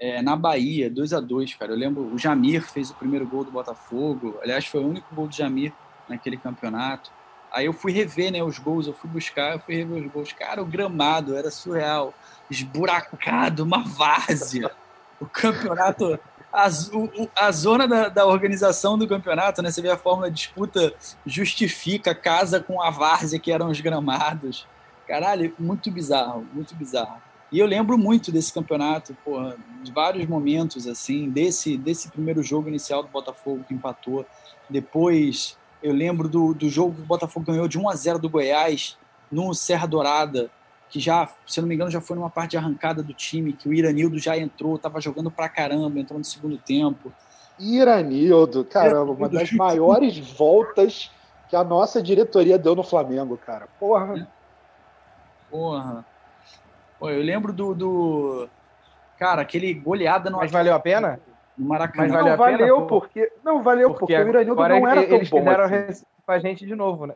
é, 0.00 0.20
na 0.20 0.34
Bahia, 0.34 0.90
2 0.90 1.12
a 1.12 1.20
2 1.20 1.54
cara. 1.54 1.70
Eu 1.70 1.76
lembro, 1.76 2.02
o 2.12 2.18
Jamir 2.18 2.62
fez 2.62 2.90
o 2.90 2.94
primeiro 2.94 3.24
gol 3.26 3.44
do 3.44 3.52
Botafogo. 3.52 4.36
Aliás, 4.42 4.66
foi 4.66 4.80
o 4.80 4.88
único 4.88 5.14
gol 5.14 5.28
do 5.28 5.34
Jamir 5.34 5.72
naquele 6.08 6.36
campeonato. 6.36 7.12
Aí 7.52 7.66
eu 7.66 7.72
fui 7.72 7.92
rever 7.92 8.32
né, 8.32 8.42
os 8.42 8.58
gols, 8.58 8.88
eu 8.88 8.92
fui 8.92 9.08
buscar, 9.08 9.52
eu 9.52 9.60
fui 9.60 9.76
rever 9.76 10.04
os 10.04 10.12
gols. 10.12 10.32
Cara, 10.32 10.60
o 10.60 10.66
gramado 10.66 11.36
era 11.36 11.52
surreal. 11.52 12.12
Esburacado, 12.50 13.62
uma 13.62 13.84
várzea. 13.84 14.72
O 15.20 15.26
campeonato 15.26 16.18
a, 16.54 16.68
o, 16.92 17.28
a 17.34 17.50
zona 17.50 17.88
da, 17.88 18.08
da, 18.08 18.26
organização 18.26 18.96
do 18.96 19.08
campeonato, 19.08 19.60
né? 19.60 19.72
Você 19.72 19.82
vê 19.82 19.90
a 19.90 19.96
fórmula 19.96 20.30
disputa 20.30 20.94
justifica 21.26 22.14
casa 22.14 22.60
com 22.60 22.80
a 22.80 22.90
várzea 22.90 23.40
que 23.40 23.50
eram 23.50 23.70
os 23.70 23.80
gramados. 23.80 24.64
Caralho, 25.08 25.52
muito 25.58 25.90
bizarro, 25.90 26.46
muito 26.52 26.74
bizarro. 26.76 27.20
E 27.50 27.58
eu 27.58 27.66
lembro 27.66 27.98
muito 27.98 28.30
desse 28.30 28.52
campeonato, 28.52 29.16
porra, 29.24 29.56
de 29.82 29.90
vários 29.92 30.26
momentos, 30.26 30.86
assim, 30.86 31.28
desse, 31.28 31.76
desse 31.76 32.08
primeiro 32.08 32.42
jogo 32.42 32.68
inicial 32.68 33.02
do 33.02 33.08
Botafogo 33.08 33.64
que 33.66 33.74
empatou. 33.74 34.24
Depois, 34.70 35.58
eu 35.82 35.92
lembro 35.92 36.28
do, 36.28 36.54
do 36.54 36.68
jogo 36.68 36.94
que 36.94 37.02
o 37.02 37.06
Botafogo 37.06 37.46
ganhou 37.46 37.66
de 37.66 37.78
1 37.78 37.88
a 37.88 37.96
0 37.96 38.18
do 38.20 38.30
Goiás, 38.30 38.96
no 39.30 39.52
Serra 39.54 39.86
Dourada, 39.86 40.50
que 40.94 41.00
já, 41.00 41.28
se 41.44 41.58
eu 41.58 41.62
não 41.62 41.68
me 41.68 41.74
engano, 41.74 41.90
já 41.90 42.00
foi 42.00 42.14
numa 42.14 42.30
parte 42.30 42.52
de 42.52 42.56
arrancada 42.56 43.02
do 43.02 43.12
time, 43.12 43.52
que 43.52 43.68
o 43.68 43.74
Iranildo 43.74 44.16
já 44.16 44.38
entrou, 44.38 44.78
tava 44.78 45.00
jogando 45.00 45.28
pra 45.28 45.48
caramba, 45.48 45.98
entrou 45.98 46.20
no 46.20 46.24
segundo 46.24 46.56
tempo. 46.56 47.12
Iranildo, 47.58 48.64
caramba, 48.64 49.10
uma 49.10 49.28
das 49.28 49.50
maiores 49.50 50.16
voltas 50.16 51.10
que 51.48 51.56
a 51.56 51.64
nossa 51.64 52.00
diretoria 52.00 52.56
deu 52.56 52.76
no 52.76 52.84
Flamengo, 52.84 53.36
cara. 53.36 53.66
Porra. 53.80 54.20
É. 54.20 54.26
Porra. 55.50 56.04
Pô, 57.00 57.10
eu 57.10 57.24
lembro 57.24 57.52
do, 57.52 57.74
do. 57.74 58.48
Cara, 59.18 59.42
aquele 59.42 59.74
goleada 59.74 60.30
no. 60.30 60.36
Mas 60.36 60.52
valeu 60.52 60.76
a 60.76 60.78
pena? 60.78 61.18
No 61.58 61.66
Maracanã. 61.66 62.06
Mas 62.06 62.12
valeu 62.12 62.30
não, 62.30 62.36
valeu 62.38 62.76
pena, 62.76 62.86
porque. 62.86 63.32
Não, 63.42 63.62
valeu 63.64 63.88
porque, 63.88 64.14
porque 64.14 64.14
o 64.14 64.28
Iranildo 64.28 64.54
não 64.54 64.88
era 64.88 65.06
tão 65.08 65.16
eles 65.16 65.28
bom. 65.28 65.38
Eles 65.40 65.88
assim. 65.88 66.06
pra 66.24 66.38
gente 66.38 66.64
de 66.64 66.76
novo, 66.76 67.04
né? 67.08 67.14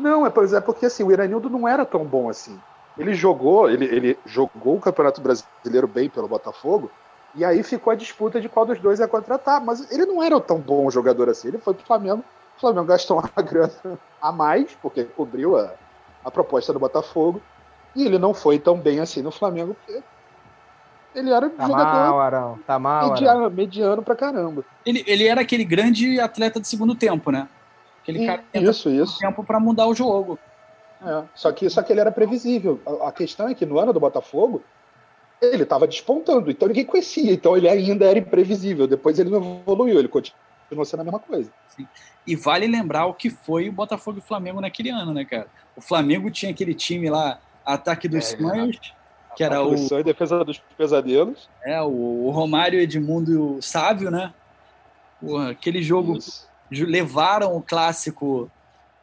Não, 0.00 0.26
é, 0.26 0.28
é 0.28 0.60
porque 0.60 0.86
assim, 0.86 1.02
o 1.02 1.12
Iranildo 1.12 1.50
não 1.50 1.68
era 1.68 1.84
tão 1.84 2.04
bom 2.04 2.28
assim. 2.28 2.58
Ele 2.98 3.14
jogou, 3.14 3.70
ele, 3.70 3.84
ele 3.84 4.18
jogou 4.26 4.76
o 4.76 4.80
Campeonato 4.80 5.20
Brasileiro 5.20 5.86
bem 5.86 6.08
pelo 6.08 6.28
Botafogo, 6.28 6.90
e 7.34 7.44
aí 7.44 7.62
ficou 7.62 7.92
a 7.92 7.96
disputa 7.96 8.40
de 8.40 8.48
qual 8.48 8.66
dos 8.66 8.80
dois 8.80 8.98
ia 8.98 9.06
contratar. 9.06 9.60
Mas 9.60 9.90
ele 9.90 10.04
não 10.06 10.22
era 10.22 10.38
tão 10.40 10.58
bom 10.58 10.90
jogador 10.90 11.28
assim. 11.28 11.48
Ele 11.48 11.58
foi 11.58 11.74
pro 11.74 11.86
Flamengo. 11.86 12.24
O 12.56 12.60
Flamengo 12.60 12.86
gastou 12.86 13.18
uma 13.18 13.30
grana 13.42 13.98
a 14.20 14.32
mais, 14.32 14.76
porque 14.82 15.04
cobriu 15.04 15.56
a, 15.56 15.72
a 16.24 16.30
proposta 16.30 16.72
do 16.72 16.78
Botafogo. 16.78 17.40
E 17.94 18.04
ele 18.04 18.18
não 18.18 18.34
foi 18.34 18.58
tão 18.58 18.78
bem 18.78 19.00
assim 19.00 19.22
no 19.22 19.30
Flamengo, 19.30 19.74
porque 19.74 20.02
ele 21.14 21.30
era 21.30 21.50
tá 21.50 21.66
jogador 21.66 21.92
mal, 21.92 22.20
Arão. 22.20 22.58
Tá 22.66 22.78
mal, 22.78 23.10
mediano, 23.10 23.40
Arão. 23.40 23.50
mediano 23.50 24.02
pra 24.02 24.14
caramba. 24.14 24.64
Ele, 24.86 25.02
ele 25.06 25.26
era 25.26 25.40
aquele 25.40 25.64
grande 25.64 26.20
atleta 26.20 26.60
de 26.60 26.68
segundo 26.68 26.94
tempo, 26.94 27.30
né? 27.32 27.48
Aquele 28.02 28.26
cara 28.26 28.42
que 28.52 28.58
isso, 28.58 28.90
isso. 28.90 29.18
tempo 29.18 29.44
para 29.44 29.60
mudar 29.60 29.86
o 29.86 29.94
jogo. 29.94 30.38
É, 31.02 31.24
só, 31.34 31.50
que, 31.52 31.68
só 31.70 31.82
que 31.82 31.92
ele 31.92 32.00
era 32.00 32.12
previsível. 32.12 32.80
A, 32.86 33.08
a 33.08 33.12
questão 33.12 33.48
é 33.48 33.54
que 33.54 33.64
no 33.64 33.78
ano 33.78 33.92
do 33.92 34.00
Botafogo, 34.00 34.62
ele 35.40 35.62
estava 35.62 35.86
despontando, 35.86 36.50
então 36.50 36.68
ninguém 36.68 36.84
conhecia, 36.84 37.32
então 37.32 37.56
ele 37.56 37.68
ainda 37.68 38.04
era 38.04 38.18
imprevisível. 38.18 38.86
Depois 38.86 39.18
ele 39.18 39.30
não 39.30 39.62
evoluiu, 39.66 39.98
ele 39.98 40.08
continuou 40.08 40.84
sendo 40.84 41.00
a 41.00 41.04
mesma 41.04 41.18
coisa. 41.18 41.50
Sim. 41.68 41.86
E 42.26 42.36
vale 42.36 42.66
lembrar 42.66 43.06
o 43.06 43.14
que 43.14 43.30
foi 43.30 43.68
o 43.68 43.72
Botafogo 43.72 44.18
e 44.18 44.20
o 44.20 44.24
Flamengo 44.24 44.60
naquele 44.60 44.90
ano, 44.90 45.14
né, 45.14 45.24
cara? 45.24 45.46
O 45.74 45.80
Flamengo 45.80 46.30
tinha 46.30 46.52
aquele 46.52 46.74
time 46.74 47.08
lá, 47.08 47.40
Ataque 47.64 48.08
dos 48.08 48.32
é, 48.32 48.36
Sonhos, 48.36 48.78
que 49.34 49.42
era 49.42 49.62
o. 49.62 49.74
Defesa 50.02 50.44
dos 50.44 50.58
pesadelos. 50.76 51.48
É, 51.64 51.80
o, 51.80 52.26
o 52.26 52.30
Romário, 52.30 52.78
Edmundo 52.78 53.32
e 53.32 53.36
o 53.36 53.62
Sávio, 53.62 54.10
né? 54.10 54.34
Porra, 55.20 55.50
aquele 55.50 55.82
jogo. 55.82 56.18
Isso. 56.18 56.49
Levaram 56.70 57.56
o 57.56 57.62
clássico 57.62 58.50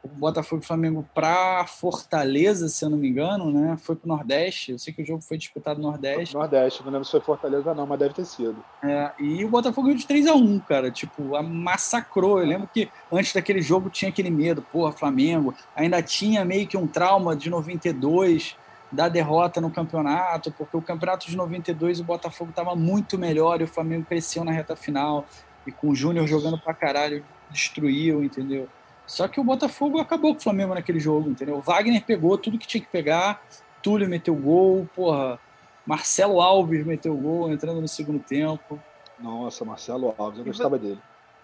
o 0.04 0.20
Botafogo 0.20 0.62
e 0.62 0.64
o 0.64 0.68
Flamengo 0.68 1.06
para 1.14 1.66
Fortaleza, 1.66 2.68
se 2.70 2.84
eu 2.84 2.90
não 2.90 2.98
me 2.98 3.10
engano, 3.10 3.52
né? 3.52 3.78
Foi 3.78 3.96
pro 3.96 4.08
Nordeste. 4.08 4.72
Eu 4.72 4.80
sei 4.80 4.94
que 4.94 5.02
o 5.02 5.06
jogo 5.06 5.22
foi 5.22 5.38
disputado 5.38 5.82
no 5.82 5.90
Nordeste. 5.90 6.34
Nordeste, 6.34 6.84
não 6.84 6.92
lembro 6.92 7.06
se 7.06 7.12
foi 7.12 7.22
Fortaleza 7.22 7.74
não, 7.74 7.86
mas 7.86 8.00
deve 8.00 8.14
ter 8.14 8.26
sido. 8.26 8.64
É, 8.84 9.12
e 9.20 9.44
o 9.44 9.50
Botafogo 9.50 9.94
de 9.94 10.06
3 10.06 10.28
a 10.28 10.34
1 10.34 10.60
cara. 10.60 10.92
Tipo, 10.92 11.42
massacrou. 11.44 12.40
Eu 12.40 12.48
lembro 12.48 12.70
que 12.74 12.90
antes 13.12 13.34
daquele 13.34 13.62
jogo 13.62 13.90
tinha 13.90 14.10
aquele 14.10 14.30
medo, 14.30 14.62
porra, 14.62 14.92
Flamengo. 14.92 15.54
Ainda 15.76 16.02
tinha 16.02 16.46
meio 16.46 16.68
que 16.68 16.78
um 16.78 16.88
trauma 16.88 17.36
de 17.36 17.50
92 17.50 18.56
da 18.90 19.10
derrota 19.10 19.60
no 19.60 19.70
campeonato, 19.70 20.50
porque 20.52 20.78
o 20.78 20.82
campeonato 20.82 21.28
de 21.28 21.36
92 21.36 22.00
o 22.00 22.04
Botafogo 22.06 22.52
estava 22.52 22.74
muito 22.74 23.18
melhor 23.18 23.60
e 23.60 23.66
o 23.66 23.68
Flamengo 23.68 24.06
cresceu 24.06 24.44
na 24.44 24.52
reta 24.52 24.76
final. 24.76 25.26
E 25.66 25.72
com 25.72 25.90
o 25.90 25.96
Júnior 25.96 26.26
jogando 26.26 26.58
pra 26.58 26.74
caralho, 26.74 27.26
destruiu, 27.50 28.24
entendeu? 28.24 28.68
Só 29.06 29.28
que 29.28 29.40
o 29.40 29.44
Botafogo 29.44 30.00
acabou 30.00 30.34
com 30.34 30.40
o 30.40 30.44
Flamengo 30.44 30.74
naquele 30.74 31.00
jogo, 31.00 31.30
entendeu? 31.30 31.58
O 31.58 31.62
Wagner 31.62 32.04
pegou 32.04 32.38
tudo 32.38 32.58
que 32.58 32.68
tinha 32.68 32.82
que 32.82 32.90
pegar, 32.90 33.42
Túlio 33.82 34.10
meteu 34.10 34.36
gol, 34.36 34.88
porra, 34.94 35.40
Marcelo 35.86 36.42
Alves 36.42 36.86
meteu 36.86 37.16
gol 37.16 37.50
entrando 37.52 37.80
no 37.80 37.88
segundo 37.88 38.20
tempo. 38.20 38.78
Nossa, 39.18 39.64
Marcelo 39.64 40.14
Alves, 40.18 40.40
eu 40.40 40.46
gostava 40.46 40.78
dele. 40.78 41.00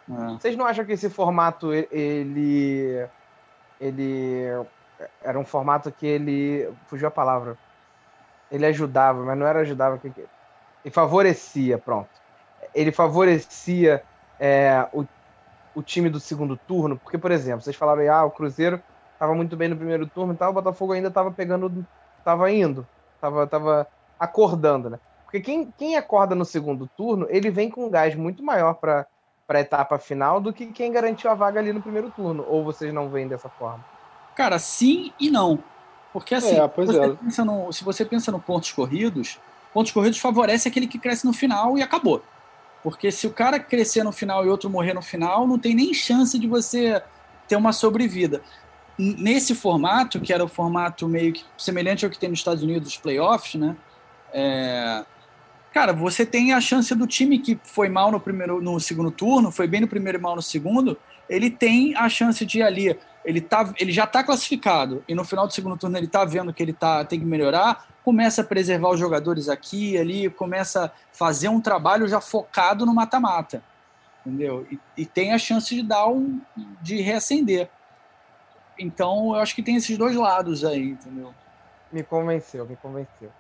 É. 0.10 0.34
Vocês 0.34 0.58
não 0.58 0.66
acham 0.66 0.84
que 0.84 0.92
esse 0.92 1.10
formato 1.10 1.74
ele 1.74 3.08
ele 3.80 4.44
era 5.24 5.40
um 5.40 5.46
formato 5.46 5.92
que 5.92 6.06
ele 6.06 6.70
fugiu 6.88 7.08
a 7.08 7.12
palavra. 7.12 7.58
Ele 8.52 8.66
ajudava, 8.66 9.24
mas 9.24 9.38
não 9.38 9.48
era 9.48 9.60
ajudava 9.62 9.98
que 9.98 10.08
ele 10.08 10.94
favorecia, 10.94 11.78
pronto. 11.78 12.10
Ele 12.76 12.92
favorecia 12.92 14.04
é, 14.40 14.86
o 14.94 15.06
o 15.76 15.82
time 15.82 16.10
do 16.10 16.20
segundo 16.20 16.58
turno? 16.58 16.98
Porque, 16.98 17.18
por 17.18 17.32
exemplo, 17.32 17.62
vocês 17.62 17.76
falaram 17.76 18.02
aí, 18.02 18.08
ah, 18.08 18.24
o 18.24 18.32
Cruzeiro 18.32 18.82
estava 19.14 19.34
muito 19.34 19.56
bem 19.56 19.70
no 19.70 19.76
primeiro 19.76 20.08
turno 20.08 20.34
e 20.34 20.38
tal, 20.38 20.52
o 20.52 20.54
Botafogo 20.54 20.94
ainda 20.94 21.08
estava 21.08 21.32
pegando, 21.32 21.86
estava 22.20 22.52
indo, 22.52 22.86
estava 23.16 23.48
tava 23.48 23.88
acordando, 24.20 24.90
né? 24.90 25.00
Porque 25.24 25.40
quem, 25.40 25.74
quem 25.78 25.96
acorda 25.96 26.36
no 26.36 26.46
segundo 26.46 26.88
turno, 26.96 27.26
ele 27.30 27.50
vem 27.50 27.70
com 27.70 27.86
um 27.86 27.90
gás 27.90 28.14
muito 28.16 28.44
maior 28.44 28.76
para 28.76 29.08
a 29.48 29.60
etapa 29.60 29.98
final 29.98 30.40
do 30.40 30.54
que 30.54 30.68
quem 30.68 30.92
garantiu 30.92 31.32
a 31.32 31.34
vaga 31.34 31.60
ali 31.60 31.74
no 31.74 31.82
primeiro 31.82 32.12
turno. 32.12 32.46
Ou 32.48 32.64
vocês 32.64 32.94
não 32.94 33.10
veem 33.10 33.28
dessa 33.28 33.50
forma? 33.50 33.84
Cara, 34.36 34.60
sim 34.60 35.12
e 35.20 35.32
não. 35.32 35.64
Porque 36.12 36.36
assim, 36.36 36.58
é, 36.58 36.68
você 36.68 37.00
é. 37.00 37.10
pensa 37.16 37.44
no, 37.44 37.74
se 37.74 37.84
você 37.84 38.06
pensa 38.06 38.32
no 38.32 38.40
pontos 38.40 38.72
corridos, 38.72 39.40
pontos 39.74 39.92
corridos 39.92 40.20
favorece 40.20 40.68
aquele 40.68 40.86
que 40.86 41.00
cresce 41.00 41.26
no 41.26 41.34
final 41.34 41.78
e 41.78 41.82
acabou. 41.82 42.22
Porque 42.84 43.12
se 43.12 43.26
o 43.26 43.32
cara 43.32 43.60
crescer 43.60 44.04
no 44.04 44.12
final 44.12 44.46
e 44.46 44.50
outro 44.50 44.70
morrer 44.70 44.94
no 44.94 45.02
final, 45.02 45.48
não 45.48 45.58
tem 45.58 45.74
nem 45.74 45.94
chance 45.94 46.38
de 46.38 46.48
você 46.48 47.02
ter 47.48 47.56
uma 47.56 47.72
sobrevida. 47.72 48.42
Nesse 49.00 49.56
formato, 49.56 50.20
que 50.20 50.34
era 50.34 50.44
o 50.44 50.48
formato 50.48 51.08
meio 51.08 51.34
que 51.34 51.46
semelhante 51.58 52.06
ao 52.06 52.12
que 52.12 52.20
tem 52.20 52.30
nos 52.30 52.40
Estados 52.40 52.62
Unidos, 52.62 52.90
os 52.90 52.98
playoffs, 52.98 53.56
né? 53.56 53.76
É... 54.34 55.06
Cara, 55.74 55.92
você 55.92 56.26
tem 56.26 56.54
a 56.54 56.62
chance 56.62 56.94
do 56.94 57.08
time 57.08 57.40
que 57.40 57.60
foi 57.64 57.90
mal 57.90 58.12
no 58.12 58.20
primeiro, 58.20 58.62
no 58.62 58.80
segundo 58.80 59.10
turno, 59.12 59.52
foi 59.52 59.68
bem 59.68 59.82
no 59.82 59.88
primeiro 59.88 60.20
e 60.20 60.22
mal 60.22 60.36
no 60.36 60.42
segundo, 60.42 60.98
ele 61.28 61.50
tem 61.50 61.96
a 61.96 62.08
chance 62.08 62.46
de 62.46 62.60
ir 62.60 62.64
ali. 62.64 63.00
Ele, 63.26 63.42
tá, 63.42 63.74
ele 63.80 63.92
já 63.92 64.04
está 64.04 64.24
classificado 64.24 65.04
e 65.08 65.16
no 65.16 65.24
final 65.24 65.48
do 65.48 65.54
segundo 65.54 65.78
turno 65.78 65.98
ele 65.98 66.06
está 66.06 66.26
vendo 66.26 66.54
que 66.54 66.62
ele 66.62 66.74
tá, 66.74 67.04
tem 67.06 67.20
que 67.20 67.26
melhorar 67.26 67.88
começa 68.04 68.42
a 68.42 68.46
preservar 68.46 68.90
os 68.90 69.00
jogadores 69.00 69.48
aqui 69.48 69.98
ali, 69.98 70.30
começa 70.30 70.86
a 70.86 70.92
fazer 71.12 71.48
um 71.48 71.62
trabalho 71.62 72.08
já 72.08 72.20
focado 72.20 72.86
no 72.86 72.94
mata-mata, 72.94 73.64
entendeu? 74.26 74.68
E, 74.70 74.80
e, 74.98 75.06
tem 75.06 75.34
a 75.34 75.38
chance 75.38 75.74
de 75.74 75.82
dar 75.82 76.08
um, 76.08 76.42
de 76.82 77.02
reacender. 77.02 77.70
Então, 78.78 79.34
eu 79.34 79.42
acho 79.42 79.56
que 79.56 79.64
tem 79.64 79.76
esses 79.76 79.98
dois 79.98 80.16
lados 80.16 80.66
aí, 80.66 80.90
entendeu? 80.90 81.34
Me 81.92 82.04
convenceu, 82.04 82.66
me 82.66 82.76
convenceu. 82.76 83.32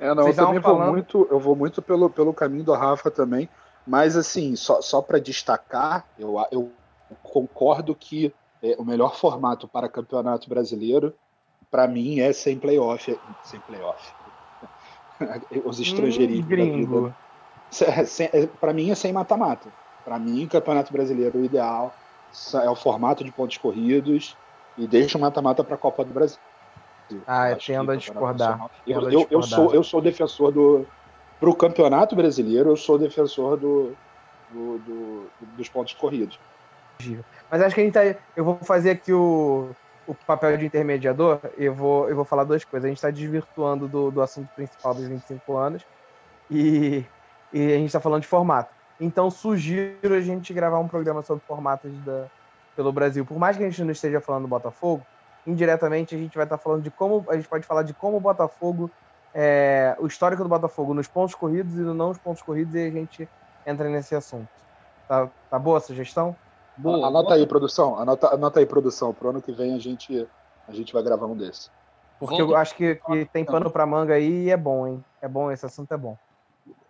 É, 0.00 0.14
não, 0.14 0.24
Vocês 0.24 0.38
eu 0.38 0.46
também 0.46 0.60
falando... 0.60 0.84
vou 0.84 0.92
muito, 0.92 1.28
eu 1.30 1.40
vou 1.40 1.56
muito 1.56 1.82
pelo, 1.82 2.08
pelo 2.08 2.32
caminho 2.32 2.64
do 2.64 2.72
Rafa 2.72 3.10
também, 3.10 3.48
mas 3.86 4.16
assim, 4.16 4.54
só, 4.54 4.80
só 4.80 5.02
para 5.02 5.18
destacar, 5.18 6.06
eu, 6.18 6.36
eu 6.52 6.70
concordo 7.22 7.94
que 7.94 8.32
é, 8.62 8.76
o 8.78 8.84
melhor 8.84 9.16
formato 9.16 9.66
para 9.66 9.88
campeonato 9.88 10.48
brasileiro 10.48 11.14
para 11.70 11.86
mim 11.86 12.20
é 12.20 12.32
sem 12.32 12.58
playoff, 12.58 13.18
sem 13.44 13.60
playoff. 13.60 14.12
Os 15.64 15.80
estrangeiros 15.80 16.38
hum, 16.38 16.42
gringo. 16.42 17.14
É, 18.32 18.46
para 18.46 18.72
mim 18.72 18.90
é 18.90 18.94
sem 18.94 19.12
mata-mata. 19.12 19.68
Para 20.04 20.18
mim, 20.18 20.46
Campeonato 20.46 20.92
Brasileiro 20.92 21.38
o 21.38 21.44
ideal 21.44 21.94
é 22.62 22.70
o 22.70 22.74
formato 22.74 23.22
de 23.22 23.30
pontos 23.30 23.58
corridos 23.58 24.36
e 24.76 24.86
deixa 24.86 25.18
o 25.18 25.20
mata-mata 25.20 25.62
para 25.62 25.74
a 25.74 25.78
Copa 25.78 26.04
do 26.04 26.12
Brasil. 26.12 26.38
Ah, 27.26 27.50
eu 27.50 27.56
tendo 27.56 27.90
a 27.90 27.96
discordar. 27.96 28.70
Eu, 28.86 29.10
eu, 29.10 29.26
eu, 29.30 29.42
sou, 29.42 29.74
eu 29.74 29.82
sou 29.82 30.00
defensor 30.00 30.52
do. 30.52 30.86
Para 31.40 31.50
o 31.50 31.54
Campeonato 31.54 32.16
Brasileiro, 32.16 32.70
eu 32.70 32.76
sou 32.76 32.98
defensor 32.98 33.56
do, 33.56 33.96
do, 34.50 34.78
do, 34.78 35.30
dos 35.56 35.68
pontos 35.68 35.94
corridos. 35.94 36.38
Mas 37.50 37.62
acho 37.62 37.74
que 37.74 37.80
a 37.80 37.84
gente 37.84 37.94
tá. 37.94 38.20
Eu 38.36 38.44
vou 38.44 38.56
fazer 38.56 38.90
aqui 38.90 39.12
o 39.12 39.70
o 40.08 40.14
papel 40.14 40.56
de 40.56 40.64
intermediador, 40.64 41.38
eu 41.58 41.74
vou, 41.74 42.08
eu 42.08 42.16
vou 42.16 42.24
falar 42.24 42.44
duas 42.44 42.64
coisas. 42.64 42.86
A 42.86 42.88
gente 42.88 42.96
está 42.96 43.10
desvirtuando 43.10 43.86
do, 43.86 44.10
do 44.10 44.22
assunto 44.22 44.48
principal 44.54 44.94
dos 44.94 45.06
25 45.06 45.54
anos 45.54 45.84
e, 46.50 47.04
e 47.52 47.72
a 47.72 47.76
gente 47.76 47.88
está 47.88 48.00
falando 48.00 48.22
de 48.22 48.26
formato. 48.26 48.72
Então, 48.98 49.30
sugiro 49.30 50.14
a 50.14 50.20
gente 50.20 50.52
gravar 50.54 50.78
um 50.78 50.88
programa 50.88 51.22
sobre 51.22 51.44
formatos 51.46 51.92
da, 52.04 52.26
pelo 52.74 52.90
Brasil. 52.90 53.24
Por 53.24 53.38
mais 53.38 53.56
que 53.58 53.62
a 53.62 53.68
gente 53.68 53.84
não 53.84 53.92
esteja 53.92 54.18
falando 54.18 54.42
do 54.42 54.48
Botafogo, 54.48 55.06
indiretamente 55.48 56.14
a 56.14 56.18
gente 56.18 56.36
vai 56.36 56.44
estar 56.44 56.58
tá 56.58 56.62
falando 56.62 56.82
de 56.82 56.90
como. 56.90 57.24
A 57.28 57.36
gente 57.36 57.48
pode 57.48 57.66
falar 57.66 57.82
de 57.82 57.94
como 57.94 58.16
o 58.16 58.20
Botafogo. 58.20 58.90
É, 59.34 59.96
o 60.00 60.06
histórico 60.06 60.42
do 60.42 60.48
Botafogo 60.48 60.94
nos 60.94 61.06
pontos 61.06 61.34
corridos 61.34 61.74
e 61.74 61.80
no 61.80 61.94
não 61.94 62.10
os 62.10 62.18
pontos 62.18 62.42
corridos 62.42 62.74
e 62.74 62.86
a 62.86 62.90
gente 62.90 63.28
entra 63.66 63.88
nesse 63.88 64.14
assunto. 64.14 64.48
Tá, 65.06 65.28
tá 65.50 65.58
boa 65.58 65.78
a 65.78 65.80
sugestão? 65.80 66.34
Boa, 66.76 67.06
anota 67.06 67.34
aí, 67.34 67.46
produção. 67.46 67.98
Anota, 67.98 68.34
anota 68.34 68.60
aí, 68.60 68.66
produção. 68.66 69.12
Pro 69.12 69.30
ano 69.30 69.42
que 69.42 69.52
vem 69.52 69.74
a 69.74 69.78
gente, 69.78 70.26
a 70.66 70.72
gente 70.72 70.92
vai 70.92 71.02
gravar 71.02 71.26
um 71.26 71.36
desse. 71.36 71.70
Porque 72.18 72.36
Volta. 72.36 72.52
eu 72.52 72.56
acho 72.56 72.74
que, 72.74 72.96
que 72.96 73.24
tem 73.26 73.44
pano 73.44 73.70
pra 73.70 73.86
manga 73.86 74.14
aí 74.14 74.44
e 74.44 74.50
é 74.50 74.56
bom, 74.56 74.86
hein? 74.86 75.04
É 75.20 75.28
bom, 75.28 75.50
esse 75.50 75.64
assunto 75.64 75.92
é 75.92 75.96
bom. 75.96 76.16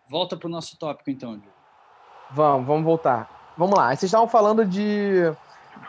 Volta 0.09 0.37
pro 0.37 0.49
nosso 0.49 0.79
tópico, 0.79 1.11
então. 1.11 1.41
Vamos, 2.31 2.67
vamos 2.67 2.85
voltar. 2.85 3.55
Vamos 3.57 3.77
lá. 3.77 3.89
Vocês 3.89 4.05
estavam 4.05 4.29
falando 4.29 4.65
de. 4.65 5.33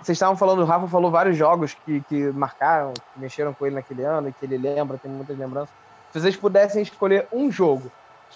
Vocês 0.01 0.15
estavam 0.15 0.37
falando, 0.37 0.61
o 0.61 0.65
Rafa 0.65 0.87
falou 0.87 1.11
vários 1.11 1.37
jogos 1.37 1.73
que, 1.73 2.01
que 2.01 2.31
marcaram, 2.31 2.93
que 2.93 3.19
mexeram 3.19 3.53
com 3.53 3.65
ele 3.65 3.75
naquele 3.75 4.03
ano, 4.03 4.29
e 4.29 4.33
que 4.33 4.45
ele 4.45 4.57
lembra, 4.57 4.97
tem 4.97 5.11
muitas 5.11 5.37
lembranças. 5.37 5.73
Se 6.11 6.19
vocês 6.19 6.35
pudessem 6.35 6.81
escolher 6.81 7.27
um 7.31 7.51
jogo. 7.51 7.91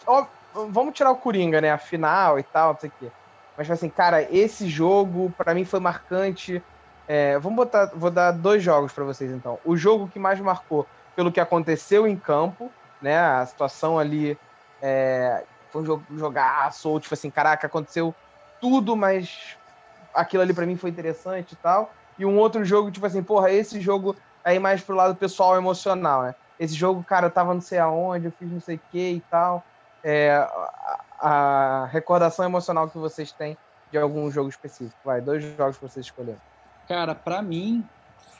Ó, 0.06 0.26
vamos 0.70 0.94
tirar 0.94 1.12
o 1.12 1.16
Coringa, 1.16 1.62
né? 1.62 1.72
A 1.72 1.78
final 1.78 2.38
e 2.38 2.44
tal, 2.44 2.74
não 2.74 2.80
sei 2.80 2.90
o 2.90 2.94
quê. 3.00 3.12
Mas 3.58 3.70
assim, 3.70 3.90
cara, 3.90 4.22
esse 4.32 4.68
jogo 4.68 5.34
para 5.38 5.54
mim 5.54 5.66
foi 5.66 5.80
marcante. 5.80 6.62
É, 7.08 7.38
vamos 7.40 7.56
botar, 7.58 7.92
vou 7.94 8.10
dar 8.10 8.32
dois 8.32 8.64
jogos 8.64 8.92
para 8.92 9.04
vocês 9.04 9.32
então. 9.32 9.60
O 9.66 9.76
jogo 9.76 10.08
que 10.08 10.20
mais 10.20 10.40
marcou 10.40 10.88
pelo 11.16 11.32
que 11.32 11.40
aconteceu 11.40 12.08
em 12.08 12.16
campo, 12.16 12.72
né? 13.02 13.20
A 13.20 13.46
situação 13.46 14.00
ali 14.00 14.38
é, 14.82 15.44
foi 15.72 15.82
um 15.82 15.86
jogo, 15.86 16.04
jogaço, 16.16 17.00
tipo 17.00 17.14
assim, 17.14 17.30
caraca, 17.30 17.68
aconteceu 17.68 18.14
tudo, 18.62 18.96
mas 18.96 19.58
aquilo 20.14 20.44
ali 20.44 20.54
para 20.54 20.66
mim 20.66 20.76
foi 20.76 20.90
interessante 20.90 21.54
e 21.54 21.56
tal. 21.56 21.92
e 22.18 22.26
um 22.26 22.38
outro 22.38 22.64
jogo, 22.64 22.92
tipo 22.92 23.06
assim, 23.06 23.24
porra, 23.24 23.52
esse 23.52 23.82
jogo 23.82 24.16
aí 24.44 24.60
mais 24.60 24.82
pro 24.82 24.96
lado 24.96 25.16
pessoal 25.16 25.56
emocional, 25.58 26.24
né? 26.24 26.36
Esse 26.60 26.76
jogo, 26.76 27.04
cara, 27.04 27.28
eu 27.28 27.32
tava 27.32 27.54
não 27.54 27.62
sei 27.62 27.80
aonde, 27.80 28.26
eu 28.26 28.32
fiz 28.32 28.52
não 28.52 28.60
sei 28.60 28.76
o 28.76 28.82
que 28.92 29.14
e 29.14 29.20
tal. 29.22 29.64
É, 30.04 30.32
a, 30.32 31.00
a, 31.20 31.86
recordação 31.88 32.46
emocional 32.46 32.90
que 32.90 32.98
vocês 32.98 33.32
têm 33.32 33.58
de 33.92 33.98
algum 33.98 34.30
jogo 34.30 34.50
específico. 34.50 34.98
Vai, 35.04 35.22
dois 35.22 35.44
jogos 35.58 35.78
que 35.78 35.84
vocês 35.84 36.06
escolheram. 36.06 36.40
Cara, 36.88 37.16
para 37.16 37.42
mim 37.42 37.88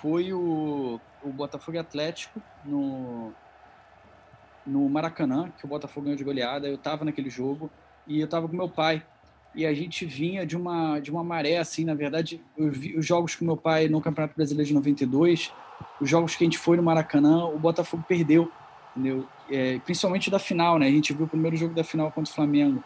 foi 0.02 0.34
o, 0.34 1.00
o 1.24 1.30
Botafogo 1.30 1.80
Atlético 1.80 2.42
no, 2.66 3.32
no 4.66 4.88
Maracanã, 4.90 5.50
que 5.58 5.66
o 5.66 5.68
Botafogo 5.68 6.06
ganhou 6.06 6.18
de 6.18 6.24
goleada. 6.24 6.68
Eu 6.68 6.78
tava 6.78 7.06
naquele 7.06 7.30
jogo 7.30 7.70
e 8.06 8.20
eu 8.20 8.28
tava 8.28 8.48
com 8.48 8.56
meu 8.56 8.70
pai. 8.70 9.04
E 9.56 9.66
a 9.66 9.74
gente 9.74 10.06
vinha 10.06 10.46
de 10.46 10.58
uma, 10.58 11.00
de 11.00 11.12
uma 11.12 11.24
maré, 11.24 11.58
assim, 11.58 11.86
na 11.86 11.94
verdade, 11.94 12.42
eu 12.58 12.72
vi 12.72 12.98
os 12.98 13.06
jogos 13.06 13.36
com 13.36 13.46
meu 13.46 13.56
pai 13.56 13.88
no 13.88 14.02
Campeonato 14.02 14.36
Brasileiro 14.36 14.68
de 14.68 14.74
92, 14.74 15.52
os 16.02 16.10
jogos 16.10 16.36
que 16.36 16.44
a 16.44 16.48
gente 16.48 16.58
foi 16.58 16.76
no 16.76 16.84
Maracanã, 16.84 17.46
o 17.46 17.60
Botafogo 17.60 18.04
perdeu, 18.08 18.52
entendeu? 18.96 19.28
É, 19.52 19.80
principalmente 19.80 20.32
da 20.32 20.40
final, 20.40 20.80
né? 20.80 20.88
A 20.88 20.92
gente 20.92 21.14
viu 21.14 21.26
o 21.26 21.30
primeiro 21.30 21.56
jogo 21.56 21.76
da 21.76 21.84
final 21.84 22.12
contra 22.12 22.32
o 22.32 22.36
Flamengo. 22.36 22.84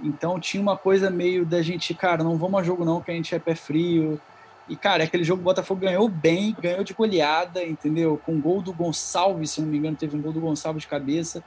Então 0.00 0.38
tinha 0.38 0.60
uma 0.62 0.76
coisa 0.76 1.10
meio 1.10 1.44
da 1.46 1.62
gente, 1.62 1.92
cara, 1.94 2.22
não 2.24 2.36
vamos 2.36 2.60
a 2.60 2.62
jogo 2.62 2.84
não, 2.84 3.00
que 3.00 3.10
a 3.10 3.14
gente 3.14 3.34
é 3.34 3.38
pé 3.38 3.54
frio. 3.54 4.20
E, 4.68 4.76
cara, 4.76 5.04
aquele 5.04 5.24
jogo 5.24 5.40
o 5.40 5.44
Botafogo 5.44 5.80
ganhou 5.80 6.08
bem, 6.08 6.54
ganhou 6.60 6.84
de 6.84 6.92
goleada, 6.92 7.64
entendeu? 7.64 8.20
Com 8.24 8.40
gol 8.40 8.60
do 8.60 8.72
Gonçalves, 8.72 9.52
se 9.52 9.60
não 9.60 9.68
me 9.68 9.78
engano, 9.78 9.96
teve 9.96 10.16
um 10.16 10.20
gol 10.20 10.32
do 10.32 10.40
Gonçalves 10.40 10.82
de 10.82 10.88
cabeça. 10.88 11.42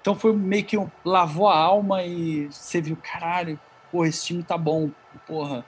Então 0.00 0.14
foi 0.14 0.32
meio 0.32 0.64
que 0.64 0.78
um, 0.78 0.88
lavou 1.04 1.48
a 1.48 1.58
alma 1.58 2.02
e 2.04 2.46
você 2.46 2.80
viu, 2.80 2.96
caralho, 2.96 3.58
porra, 3.90 4.08
esse 4.08 4.26
time 4.26 4.42
tá 4.42 4.56
bom, 4.56 4.90
porra, 5.26 5.64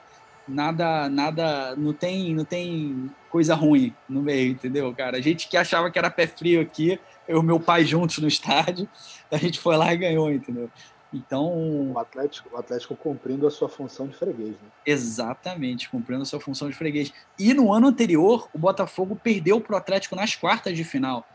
nada, 0.47 1.09
nada, 1.09 1.75
não 1.75 1.93
tem, 1.93 2.33
não 2.33 2.45
tem 2.45 3.09
coisa 3.29 3.55
ruim 3.55 3.93
no 4.07 4.21
meio, 4.21 4.51
entendeu, 4.51 4.93
cara? 4.93 5.17
A 5.17 5.21
gente 5.21 5.47
que 5.47 5.57
achava 5.57 5.89
que 5.89 5.97
era 5.97 6.09
pé 6.09 6.27
frio 6.27 6.61
aqui, 6.61 6.99
eu 7.27 7.41
e 7.41 7.45
meu 7.45 7.59
pai 7.59 7.85
juntos 7.85 8.17
no 8.19 8.27
estádio, 8.27 8.87
a 9.31 9.37
gente 9.37 9.59
foi 9.59 9.77
lá 9.77 9.93
e 9.93 9.97
ganhou, 9.97 10.31
entendeu? 10.31 10.69
Então. 11.13 11.91
O 11.91 11.99
Atlético, 11.99 12.49
o 12.51 12.57
Atlético 12.57 12.95
cumprindo 12.95 13.45
a 13.45 13.51
sua 13.51 13.69
função 13.69 14.07
de 14.07 14.15
freguês, 14.15 14.51
né? 14.51 14.69
Exatamente, 14.85 15.89
cumprindo 15.89 16.23
a 16.23 16.25
sua 16.25 16.39
função 16.39 16.69
de 16.69 16.75
freguês. 16.75 17.13
E 17.37 17.53
no 17.53 17.71
ano 17.71 17.87
anterior, 17.87 18.49
o 18.53 18.57
Botafogo 18.57 19.15
perdeu 19.15 19.61
para 19.61 19.75
o 19.75 19.77
Atlético 19.77 20.15
nas 20.15 20.35
quartas 20.35 20.75
de 20.75 20.83
final 20.83 21.25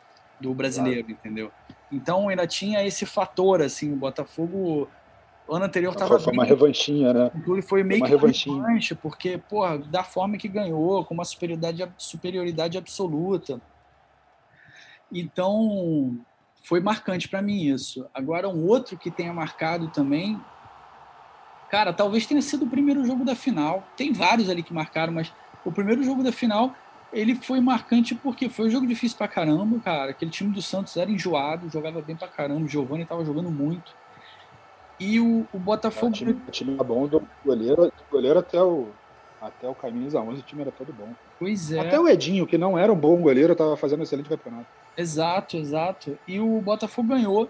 do 0.41 0.53
brasileiro, 0.53 1.05
claro. 1.05 1.13
entendeu? 1.13 1.53
Então 1.91 2.29
ainda 2.29 2.47
tinha 2.47 2.85
esse 2.87 3.07
fator, 3.07 3.63
assim, 3.63 3.93
o 3.93 3.97
Botafogo 3.97 4.89
o 5.49 5.55
ano 5.55 5.65
anterior 5.65 5.93
estava. 5.93 6.21
Foi 6.21 6.33
uma 6.33 6.45
revanchinha, 6.45 7.13
né? 7.13 7.31
Ele 7.47 7.63
foi 7.63 7.83
meio 7.83 8.03
uma 8.03 8.07
que 8.07 8.13
revanchinha. 8.13 8.63
revanche, 8.63 8.95
porque, 8.95 9.39
porra, 9.39 9.79
da 9.79 10.05
forma 10.05 10.37
que 10.37 10.47
ganhou, 10.47 11.05
com 11.05 11.15
uma 11.15 11.25
superioridade, 11.25 11.91
superioridade 11.97 12.77
absoluta. 12.77 13.61
Então, 15.11 16.19
foi 16.63 16.81
marcante 16.81 17.29
para 17.29 17.41
mim 17.41 17.63
isso. 17.63 18.07
Agora, 18.13 18.49
um 18.49 18.67
outro 18.67 18.99
que 18.99 19.11
tenha 19.11 19.33
marcado 19.33 19.89
também. 19.89 20.39
Cara, 21.71 21.93
talvez 21.93 22.27
tenha 22.27 22.43
sido 22.43 22.67
o 22.67 22.69
primeiro 22.69 23.05
jogo 23.07 23.25
da 23.25 23.35
final. 23.35 23.83
Tem 23.97 24.13
vários 24.13 24.51
ali 24.51 24.63
que 24.63 24.73
marcaram, 24.73 25.13
mas 25.13 25.33
o 25.65 25.73
primeiro 25.73 26.03
jogo 26.03 26.23
da 26.23 26.33
final 26.33 26.75
ele 27.11 27.35
foi 27.35 27.59
marcante 27.61 28.15
porque 28.15 28.51
foi 28.51 28.67
um 28.67 28.71
jogo 28.71 28.87
difícil 28.87 29.17
pra 29.17 29.27
caramba, 29.29 29.79
cara. 29.81 30.11
Aquele 30.11 30.31
time 30.31 30.53
do 30.53 30.61
Santos 30.61 30.97
era 30.97 31.11
enjoado, 31.11 31.71
jogava 31.71 32.03
bem 32.03 32.17
pra 32.17 32.29
caramba. 32.29 32.65
O 32.65 32.69
Giovanni 32.69 33.07
tava 33.07 33.25
jogando 33.25 33.51
muito. 33.51 33.95
E 34.99 35.21
o, 35.21 35.47
o 35.53 35.59
Botafogo. 35.59 36.09
O 36.09 36.13
time, 36.13 36.33
o 36.33 36.51
time 36.51 36.75
era 36.75 36.85
bom 36.85 37.07
do 37.07 37.23
goleiro, 37.45 37.87
do 37.87 37.93
goleiro 38.11 38.39
até 38.39 38.63
o, 38.63 38.89
até 39.41 39.69
o 39.69 39.75
camisa 39.75 40.21
11, 40.21 40.41
o 40.41 40.43
time 40.43 40.63
era 40.63 40.73
todo 40.73 40.93
bom. 40.93 41.09
Pois 41.39 41.71
é. 41.71 41.81
Até 41.81 41.99
o 41.99 42.09
Edinho, 42.09 42.47
que 42.47 42.59
não 42.59 42.79
era 42.79 42.93
um 42.93 42.97
bom 42.97 43.17
goleiro, 43.17 43.53
estava 43.53 43.77
fazendo 43.77 44.01
um 44.01 44.03
excelente 44.03 44.29
campeonato. 44.29 44.67
Exato, 44.97 45.57
exato. 45.57 46.19
E 46.27 46.41
o 46.41 46.61
Botafogo 46.61 47.09
ganhou 47.09 47.49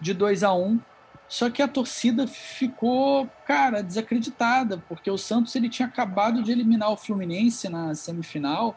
de 0.00 0.12
2 0.12 0.42
a 0.42 0.52
1 0.52 0.62
um, 0.62 0.80
só 1.26 1.48
que 1.48 1.62
a 1.62 1.68
torcida 1.68 2.26
ficou, 2.26 3.28
cara, 3.46 3.82
desacreditada, 3.82 4.82
porque 4.88 5.10
o 5.10 5.16
Santos 5.16 5.54
ele 5.54 5.68
tinha 5.68 5.86
acabado 5.86 6.42
de 6.42 6.50
eliminar 6.50 6.90
o 6.90 6.96
Fluminense 6.96 7.68
na 7.68 7.94
semifinal 7.94 8.76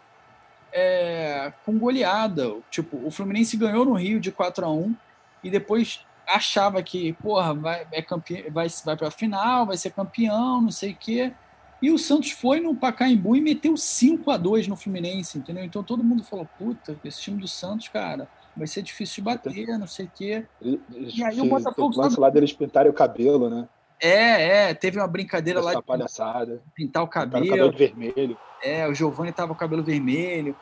é, 0.71 1.51
com 1.65 1.77
goleada. 1.77 2.55
Tipo, 2.69 2.97
o 3.05 3.11
Fluminense 3.11 3.57
ganhou 3.57 3.83
no 3.83 3.93
Rio 3.93 4.19
de 4.19 4.31
4 4.31 4.65
a 4.65 4.71
1 4.71 4.95
e 5.43 5.49
depois 5.49 6.05
achava 6.27 6.81
que, 6.81 7.13
porra, 7.13 7.53
vai, 7.53 7.87
é 7.91 8.01
campe... 8.01 8.49
vai, 8.49 8.67
vai 8.85 8.97
para 8.97 9.07
a 9.07 9.11
final, 9.11 9.65
vai 9.65 9.77
ser 9.77 9.91
campeão, 9.91 10.61
não 10.61 10.71
sei 10.71 10.91
o 10.91 10.97
quê. 10.97 11.33
E 11.81 11.91
o 11.91 11.97
Santos 11.97 12.31
foi 12.31 12.61
no 12.61 12.75
Pacaembu 12.75 13.35
e 13.35 13.41
meteu 13.41 13.75
5 13.75 14.31
a 14.31 14.37
2 14.37 14.67
no 14.67 14.75
Fluminense, 14.75 15.37
entendeu? 15.37 15.65
Então 15.65 15.83
todo 15.83 16.03
mundo 16.03 16.23
falou, 16.23 16.47
puta, 16.57 16.97
esse 17.03 17.21
time 17.21 17.41
do 17.41 17.47
Santos, 17.47 17.89
cara, 17.89 18.27
vai 18.55 18.67
ser 18.67 18.81
difícil 18.81 19.15
de 19.15 19.21
bater, 19.21 19.77
não 19.77 19.87
sei 19.87 20.05
o 20.05 20.11
quê. 20.15 20.45
Eles, 20.61 21.17
e 21.17 21.23
aí 21.23 21.41
o 21.41 21.45
Botafogo... 21.45 21.93
O 21.93 22.01
lance 22.01 22.19
lá 22.19 22.29
deles 22.29 22.53
pintarem 22.53 22.89
o 22.89 22.93
cabelo, 22.93 23.49
né? 23.49 23.67
É, 23.99 24.69
é, 24.69 24.73
teve 24.73 24.97
uma 24.97 25.07
brincadeira 25.07 25.59
Essa 25.59 25.69
lá 25.69 25.75
de 25.75 25.83
palhaçada. 25.83 26.61
pintar 26.73 27.03
o 27.03 27.07
cabelo. 27.07 27.45
o 27.45 27.49
cabelo 27.49 27.71
vermelho. 27.71 28.37
É, 28.61 28.87
o 28.87 28.93
Giovanni 28.93 29.31
tava 29.31 29.49
com 29.49 29.53
o 29.53 29.57
cabelo 29.57 29.83
vermelho. 29.83 30.55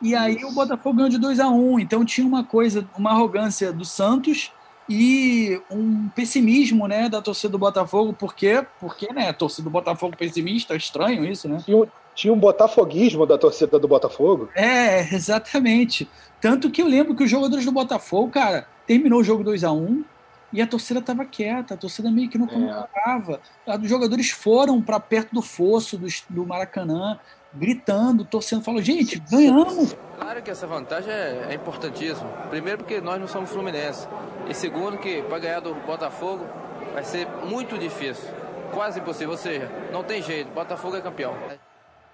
E 0.00 0.14
aí 0.14 0.36
Isso. 0.36 0.48
o 0.48 0.52
Botafogo 0.52 0.96
ganhou 0.96 1.08
de 1.08 1.18
2 1.18 1.40
a 1.40 1.48
1 1.48 1.72
um, 1.72 1.78
então 1.78 2.04
tinha 2.04 2.26
uma 2.26 2.44
coisa, 2.44 2.88
uma 2.96 3.10
arrogância 3.10 3.72
do 3.72 3.84
Santos 3.84 4.52
e 4.88 5.60
um 5.70 6.08
pessimismo, 6.10 6.86
né, 6.86 7.08
da 7.08 7.20
torcida 7.20 7.50
do 7.50 7.58
Botafogo, 7.58 8.12
por 8.12 8.34
quê? 8.34 8.64
Porque, 8.80 9.12
né, 9.12 9.28
a 9.28 9.32
torcida 9.32 9.64
do 9.64 9.70
Botafogo 9.70 10.16
pessimista, 10.16 10.76
estranho 10.76 11.24
isso, 11.24 11.48
né? 11.48 11.60
Tinha, 11.64 11.86
tinha 12.14 12.32
um 12.32 12.38
botafoguismo 12.38 13.26
da 13.26 13.36
torcida 13.36 13.78
do 13.78 13.88
Botafogo. 13.88 14.48
É, 14.54 15.12
exatamente. 15.14 16.08
Tanto 16.40 16.70
que 16.70 16.80
eu 16.80 16.86
lembro 16.86 17.14
que 17.14 17.24
os 17.24 17.30
jogadores 17.30 17.64
do 17.64 17.72
Botafogo, 17.72 18.30
cara, 18.30 18.66
terminou 18.86 19.20
o 19.20 19.24
jogo 19.24 19.42
2 19.42 19.64
a 19.64 19.72
1 19.72 20.04
e 20.52 20.62
a 20.62 20.66
torcida 20.66 21.00
estava 21.00 21.24
quieta, 21.24 21.74
a 21.74 21.76
torcida 21.76 22.10
meio 22.10 22.30
que 22.30 22.38
não 22.38 22.46
comemorava. 22.46 23.40
É. 23.66 23.76
Os 23.76 23.88
jogadores 23.88 24.30
foram 24.30 24.80
para 24.80 25.00
perto 25.00 25.34
do 25.34 25.42
fosso 25.42 25.98
do, 25.98 26.06
do 26.30 26.46
Maracanã, 26.46 27.18
gritando, 27.56 28.24
torcendo, 28.24 28.62
falou, 28.62 28.82
gente, 28.82 29.18
ganhamos. 29.30 29.96
Claro 30.18 30.42
que 30.42 30.50
essa 30.50 30.66
vantagem 30.66 31.12
é, 31.12 31.48
é 31.50 31.54
importantíssima. 31.54 32.28
Primeiro 32.50 32.78
porque 32.78 33.00
nós 33.00 33.20
não 33.20 33.26
somos 33.26 33.50
Fluminense. 33.50 34.06
E 34.48 34.54
segundo 34.54 34.98
que 34.98 35.22
para 35.22 35.38
ganhar 35.38 35.60
do 35.60 35.74
Botafogo 35.74 36.46
vai 36.92 37.04
ser 37.04 37.26
muito 37.46 37.78
difícil. 37.78 38.28
Quase 38.72 39.00
impossível. 39.00 39.32
Ou 39.32 39.36
seja, 39.36 39.70
não 39.92 40.02
tem 40.02 40.22
jeito. 40.22 40.50
Botafogo 40.52 40.96
é 40.96 41.00
campeão. 41.00 41.34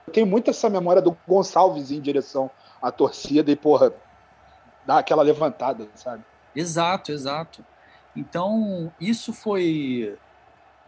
Eu 0.06 0.12
tenho 0.12 0.26
muito 0.26 0.50
essa 0.50 0.68
memória 0.68 1.00
do 1.00 1.16
Gonçalves 1.26 1.90
em 1.90 2.00
direção 2.00 2.50
à 2.80 2.90
torcida 2.90 3.50
e, 3.50 3.56
porra, 3.56 3.92
dar 4.84 4.98
aquela 4.98 5.22
levantada, 5.22 5.88
sabe? 5.94 6.24
Exato, 6.54 7.12
exato. 7.12 7.64
Então, 8.14 8.92
isso 9.00 9.32
foi. 9.32 10.18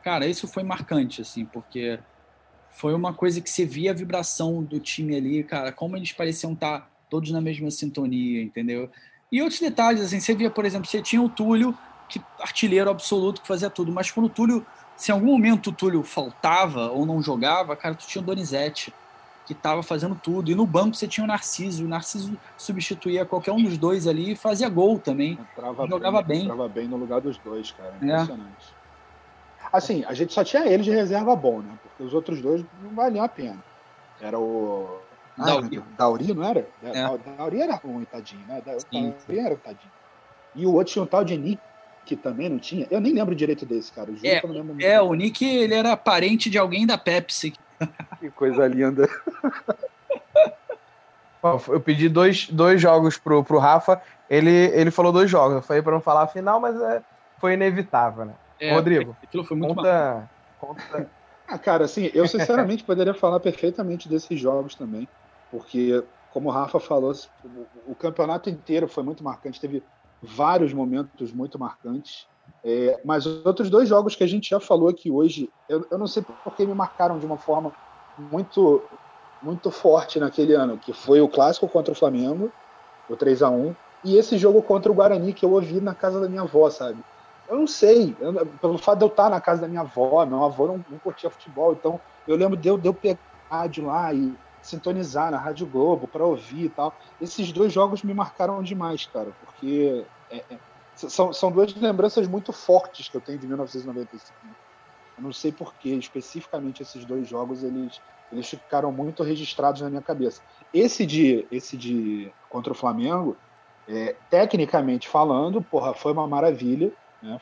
Cara, 0.03 0.27
isso 0.27 0.47
foi 0.47 0.63
marcante, 0.63 1.23
assim, 1.23 1.47
porque 1.47 1.99
foi 2.75 2.93
uma 2.93 3.15
coisa 3.15 3.41
que 3.41 3.49
você 3.49 3.65
via 3.65 3.93
a 3.93 3.95
vibração 3.95 4.63
do 4.63 4.81
time 4.81 5.17
ali, 5.17 5.45
cara, 5.45 5.73
como 5.73 5.97
eles 5.97 6.13
pareciam 6.13 6.53
estar 6.53 6.91
todos 7.09 7.31
na 7.31 7.41
mesma 7.41 7.71
sintonia, 7.71 8.43
entendeu? 8.43 8.91
E 9.31 9.41
outros 9.41 9.61
detalhes, 9.61 10.03
assim, 10.03 10.21
você 10.21 10.35
via, 10.35 10.51
por 10.51 10.65
exemplo, 10.65 10.89
você 10.89 11.01
tinha 11.01 11.23
o 11.23 11.29
Túlio, 11.29 11.77
que 12.09 12.21
artilheiro 12.41 12.91
absoluto, 12.91 13.41
que 13.41 13.49
fazia 13.49 13.71
tudo, 13.71 13.93
mas 13.93 14.11
quando 14.11 14.27
o 14.27 14.29
Túlio, 14.29 14.67
se 14.97 15.11
em 15.11 15.15
algum 15.15 15.27
momento 15.27 15.71
o 15.71 15.73
Túlio 15.73 16.03
faltava 16.03 16.91
ou 16.91 17.07
não 17.07 17.23
jogava, 17.23 17.77
cara, 17.77 17.95
tu 17.95 18.07
tinha 18.07 18.21
o 18.21 18.25
Donizete, 18.25 18.93
que 19.47 19.53
estava 19.53 19.83
fazendo 19.83 20.15
tudo. 20.15 20.51
E 20.51 20.55
no 20.55 20.67
banco 20.67 20.97
você 20.97 21.07
tinha 21.07 21.23
o 21.23 21.27
Narciso. 21.27 21.85
O 21.85 21.89
Narciso 21.89 22.37
substituía 22.57 23.25
qualquer 23.25 23.53
um 23.53 23.63
dos 23.63 23.77
dois 23.77 24.07
ali 24.07 24.33
e 24.33 24.37
fazia 24.37 24.69
gol 24.69 24.99
também. 24.99 25.39
Entrava 25.53 25.87
jogava 25.87 26.23
bem. 26.23 26.39
bem. 26.39 26.43
Entrava 26.45 26.69
bem 26.69 26.89
no 26.89 26.97
lugar 26.97 27.21
dos 27.21 27.37
dois, 27.39 27.71
cara. 27.71 27.95
É. 28.01 28.05
Impressionante. 28.05 28.75
É. 28.81 28.84
Assim, 29.75 30.05
a 30.07 30.15
gente 30.15 30.33
só 30.33 30.45
tinha 30.45 30.65
ele 30.65 30.85
de 30.85 30.91
reserva 30.93 31.35
bom, 31.35 31.59
né? 31.59 31.77
Porque 31.83 32.05
os 32.05 32.15
outros 32.15 32.41
dois 32.41 32.65
não 32.81 32.95
valiam 32.95 33.25
a 33.25 33.29
pena. 33.29 33.59
Era 34.21 34.39
o. 34.39 35.01
Ah, 35.37 35.47
Dauri. 35.47 35.83
Dauri, 35.99 36.33
não 36.33 36.45
era? 36.45 36.69
É. 36.81 37.19
Dauri 37.37 37.61
era 37.61 37.75
ruim, 37.75 38.05
tadinho, 38.05 38.47
né? 38.47 38.63
Dauri 38.65 39.15
era 39.37 39.57
tadinho. 39.57 39.91
E 40.55 40.65
o 40.65 40.75
outro 40.75 40.93
tinha 40.93 41.03
um 41.03 41.07
tal 41.07 41.25
de 41.25 41.37
Nick, 41.37 41.61
que 42.07 42.15
também 42.15 42.49
não 42.49 42.61
tinha. 42.61 42.87
Eu 42.89 43.01
nem 43.01 43.13
lembro 43.13 43.35
direito 43.35 43.67
desse, 43.67 43.91
cara. 43.91 44.11
Eu 44.11 44.17
é, 44.79 44.93
é 44.93 45.03
o 45.03 45.13
Nick, 45.13 45.45
ele 45.45 45.75
era 45.75 45.97
parente 45.97 46.49
de 46.49 46.57
alguém 46.57 46.87
da 46.87 46.97
Pepsi. 46.97 47.53
Que 48.21 48.31
coisa 48.31 48.69
linda. 48.69 49.09
Bom, 51.43 51.61
eu 51.67 51.81
pedi 51.81 52.09
dois, 52.09 52.49
dois 52.49 52.81
jogos 52.81 53.19
pro, 53.19 53.43
pro 53.43 53.59
Rafa. 53.59 54.01
Ele, 54.31 54.51
ele 54.51 54.93
falou 54.93 55.13
dois 55.13 55.29
jogos. 55.29 55.57
Eu 55.57 55.63
falei 55.63 55.83
para 55.83 55.93
não 55.93 56.01
falar 56.01 56.23
a 56.23 56.29
final, 56.29 56.61
mas 56.61 56.81
é, 56.81 57.03
foi 57.41 57.55
inevitável, 57.55 58.25
né? 58.25 58.35
É, 58.65 58.75
Rodrigo, 58.75 59.17
aquilo 59.23 59.45
foi 59.45 59.57
muito 59.57 59.75
conta, 59.75 60.31
conta... 60.59 61.11
Ah, 61.47 61.59
cara, 61.59 61.85
assim, 61.85 62.11
eu 62.15 62.27
sinceramente 62.27 62.83
poderia 62.85 63.13
falar 63.13 63.39
perfeitamente 63.39 64.09
desses 64.09 64.41
jogos 64.41 64.75
também, 64.75 65.07
porque, 65.51 66.03
como 66.33 66.49
o 66.49 66.53
Rafa 66.53 66.81
falou, 66.81 67.13
o, 67.45 67.93
o 67.93 67.95
campeonato 67.95 68.49
inteiro 68.49 68.89
foi 68.89 69.03
muito 69.03 69.23
marcante, 69.23 69.61
teve 69.61 69.83
vários 70.23 70.73
momentos 70.73 71.33
muito 71.33 71.59
marcantes, 71.59 72.27
é, 72.65 72.99
mas 73.05 73.27
outros 73.27 73.69
dois 73.69 73.89
jogos 73.89 74.17
que 74.17 74.25
a 74.25 74.27
gente 74.27 74.49
já 74.49 74.59
falou 74.59 74.89
aqui 74.89 75.11
hoje, 75.11 75.51
eu, 75.69 75.87
eu 75.91 75.99
não 75.99 76.07
sei 76.07 76.25
porque 76.43 76.65
me 76.65 76.73
marcaram 76.73 77.19
de 77.19 77.27
uma 77.27 77.37
forma 77.37 77.73
muito 78.19 78.83
muito 79.43 79.71
forte 79.71 80.19
naquele 80.19 80.55
ano, 80.55 80.79
que 80.79 80.95
foi 80.95 81.21
o 81.21 81.29
clássico 81.29 81.69
contra 81.69 81.93
o 81.93 81.95
Flamengo, 81.95 82.51
o 83.11 83.15
3 83.15 83.43
a 83.43 83.51
1 83.51 83.75
e 84.05 84.17
esse 84.17 84.39
jogo 84.39 84.63
contra 84.63 84.91
o 84.91 84.95
Guarani 84.95 85.35
que 85.35 85.45
eu 85.45 85.53
ouvi 85.53 85.81
na 85.81 85.95
casa 85.95 86.19
da 86.19 86.29
minha 86.29 86.43
avó, 86.43 86.71
sabe? 86.71 86.99
Eu 87.55 87.61
não 87.61 87.67
sei, 87.69 88.17
eu, 88.21 88.47
pelo 88.61 88.77
fato 88.77 88.99
de 88.99 89.05
eu 89.05 89.09
estar 89.09 89.31
na 89.31 89.41
casa 89.41 89.61
da 89.61 89.69
minha 89.69 89.83
avó, 89.83 90.27
meu 90.27 90.43
avô 90.43 90.67
não, 90.67 90.85
não 90.91 90.99
curtia 90.99 91.31
futebol, 91.31 91.73
então 91.73 92.01
eu 92.27 92.35
lembro 92.35 92.57
de 92.57 92.67
eu, 92.67 92.77
de 92.77 92.89
eu 92.89 92.93
pegar 92.93 93.21
rádio 93.49 93.87
lá 93.87 94.13
e 94.13 94.35
sintonizar 94.61 95.31
na 95.31 95.39
Rádio 95.39 95.65
Globo 95.65 96.09
para 96.09 96.27
ouvir 96.27 96.65
e 96.65 96.69
tal. 96.69 96.99
Esses 97.21 97.53
dois 97.53 97.73
jogos 97.73 98.03
me 98.03 98.13
marcaram 98.13 98.61
demais, 98.61 99.07
cara, 99.07 99.31
porque 99.45 100.05
é, 100.33 100.39
é, 100.39 100.59
são, 100.97 101.33
são 101.33 101.53
duas 101.53 101.73
lembranças 101.77 102.27
muito 102.27 102.53
fortes 102.53 103.09
que 103.09 103.17
eu 103.17 103.21
tenho 103.21 103.39
de 103.39 103.47
1995. 103.47 104.35
Eu 105.17 105.23
não 105.23 105.33
sei 105.33 105.53
porquê, 105.53 105.91
especificamente 105.91 106.83
esses 106.83 107.05
dois 107.05 107.29
jogos, 107.29 107.63
eles, 107.63 108.01
eles 108.33 108.49
ficaram 108.49 108.91
muito 108.91 109.23
registrados 109.23 109.81
na 109.81 109.91
minha 109.91 110.03
cabeça. 110.03 110.41
Esse 110.73 111.07
de, 111.07 111.47
esse 111.53 111.77
de 111.77 112.33
contra 112.49 112.73
o 112.73 112.77
Flamengo, 112.77 113.37
é, 113.87 114.17
tecnicamente 114.29 115.09
falando, 115.09 115.63
porra, 115.63 115.95
foi 115.95 116.13
uma 116.13 116.27
maravilha. 116.27 116.91
Né? 117.25 117.41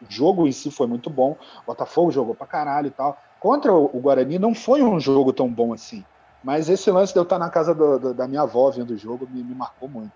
O 0.00 0.06
jogo 0.08 0.46
em 0.46 0.52
si 0.52 0.70
foi 0.70 0.86
muito 0.86 1.10
bom. 1.10 1.36
O 1.62 1.66
Botafogo 1.66 2.10
jogou 2.10 2.34
pra 2.34 2.46
caralho 2.46 2.86
e 2.86 2.90
tal. 2.90 3.20
Contra 3.40 3.72
o 3.72 4.00
Guarani 4.00 4.38
não 4.38 4.54
foi 4.54 4.82
um 4.82 4.98
jogo 4.98 5.32
tão 5.32 5.48
bom 5.48 5.72
assim. 5.72 6.04
Mas 6.42 6.68
esse 6.68 6.88
lance 6.90 7.12
de 7.12 7.18
eu 7.18 7.24
estar 7.24 7.38
na 7.38 7.50
casa 7.50 7.74
do, 7.74 7.98
do, 7.98 8.14
da 8.14 8.28
minha 8.28 8.42
avó 8.42 8.70
vendo 8.70 8.92
o 8.92 8.96
jogo 8.96 9.28
me, 9.28 9.42
me, 9.42 9.54
marcou 9.54 9.88
muito. 9.88 10.12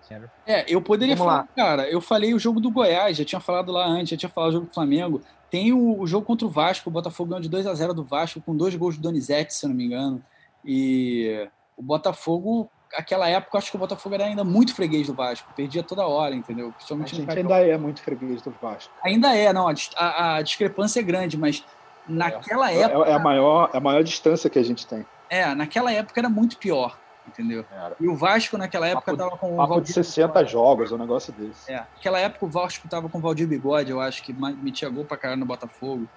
É, 0.47 0.65
eu 0.73 0.81
poderia 0.81 1.15
Vamos 1.15 1.31
falar, 1.31 1.41
lá. 1.43 1.49
cara, 1.55 1.89
eu 1.89 1.99
falei 1.99 2.33
o 2.33 2.39
jogo 2.39 2.61
do 2.61 2.71
Goiás, 2.71 3.17
já 3.17 3.25
tinha 3.25 3.41
falado 3.41 3.71
lá 3.71 3.85
antes, 3.85 4.11
já 4.11 4.17
tinha 4.17 4.29
falado 4.29 4.49
o 4.51 4.53
jogo 4.53 4.65
do 4.67 4.73
Flamengo. 4.73 5.21
Tem 5.49 5.73
o, 5.73 5.99
o 5.99 6.07
jogo 6.07 6.25
contra 6.25 6.47
o 6.47 6.49
Vasco, 6.49 6.89
o 6.89 6.93
Botafogo 6.93 7.29
ganhou 7.29 7.41
de 7.41 7.49
2 7.49 7.67
a 7.67 7.73
0 7.73 7.93
do 7.93 8.05
Vasco, 8.05 8.41
com 8.41 8.55
dois 8.55 8.73
gols 8.75 8.95
do 8.95 9.03
Donizete, 9.03 9.53
se 9.53 9.65
eu 9.65 9.69
não 9.69 9.75
me 9.75 9.85
engano. 9.85 10.23
E 10.63 11.47
o 11.75 11.83
Botafogo, 11.83 12.69
aquela 12.95 13.27
época, 13.27 13.57
acho 13.57 13.69
que 13.69 13.75
o 13.75 13.79
Botafogo 13.79 14.15
era 14.15 14.25
ainda 14.25 14.43
muito 14.43 14.73
freguês 14.75 15.07
do 15.07 15.13
Vasco, 15.13 15.51
perdia 15.55 15.83
toda 15.83 16.05
hora, 16.05 16.35
entendeu? 16.35 16.71
Principalmente 16.71 17.13
a 17.13 17.17
gente 17.17 17.39
ainda 17.39 17.59
é 17.59 17.77
muito 17.77 18.01
freguês 18.01 18.41
do 18.41 18.53
Vasco. 18.61 18.93
Ainda 19.03 19.35
é, 19.35 19.51
não, 19.51 19.67
a, 19.67 20.35
a 20.35 20.41
discrepância 20.41 20.99
é 20.99 21.03
grande, 21.03 21.37
mas 21.37 21.63
naquela 22.07 22.71
é, 22.71 22.81
época. 22.81 23.09
É, 23.09 23.13
a, 23.13 23.19
maior, 23.19 23.69
é 23.73 23.77
a 23.77 23.79
maior 23.79 24.03
distância 24.03 24.49
que 24.49 24.59
a 24.59 24.63
gente 24.63 24.85
tem. 24.85 25.05
É, 25.29 25.53
naquela 25.55 25.91
época 25.91 26.19
era 26.19 26.29
muito 26.29 26.57
pior, 26.57 26.97
entendeu? 27.27 27.65
Era. 27.71 27.95
E 27.99 28.07
o 28.07 28.15
Vasco 28.15 28.57
naquela 28.57 28.87
época 28.87 29.15
papo, 29.15 29.17
tava 29.17 29.37
com 29.37 29.53
o 29.53 29.55
Valdir. 29.55 29.83
de 29.83 29.93
60 29.93 30.27
Bigode. 30.27 30.51
jogos, 30.51 30.91
um 30.91 30.97
negócio 30.97 31.33
desse. 31.33 31.71
É, 31.71 31.85
naquela 31.95 32.19
época 32.19 32.45
o 32.45 32.49
Vasco 32.49 32.87
tava 32.87 33.09
com 33.09 33.17
o 33.17 33.21
Valdir 33.21 33.47
Bigode, 33.47 33.91
eu 33.91 33.99
acho 33.99 34.21
que 34.23 34.33
metia 34.33 34.89
gol 34.89 35.05
pra 35.05 35.17
caralho 35.17 35.39
no 35.39 35.45
Botafogo. 35.45 36.07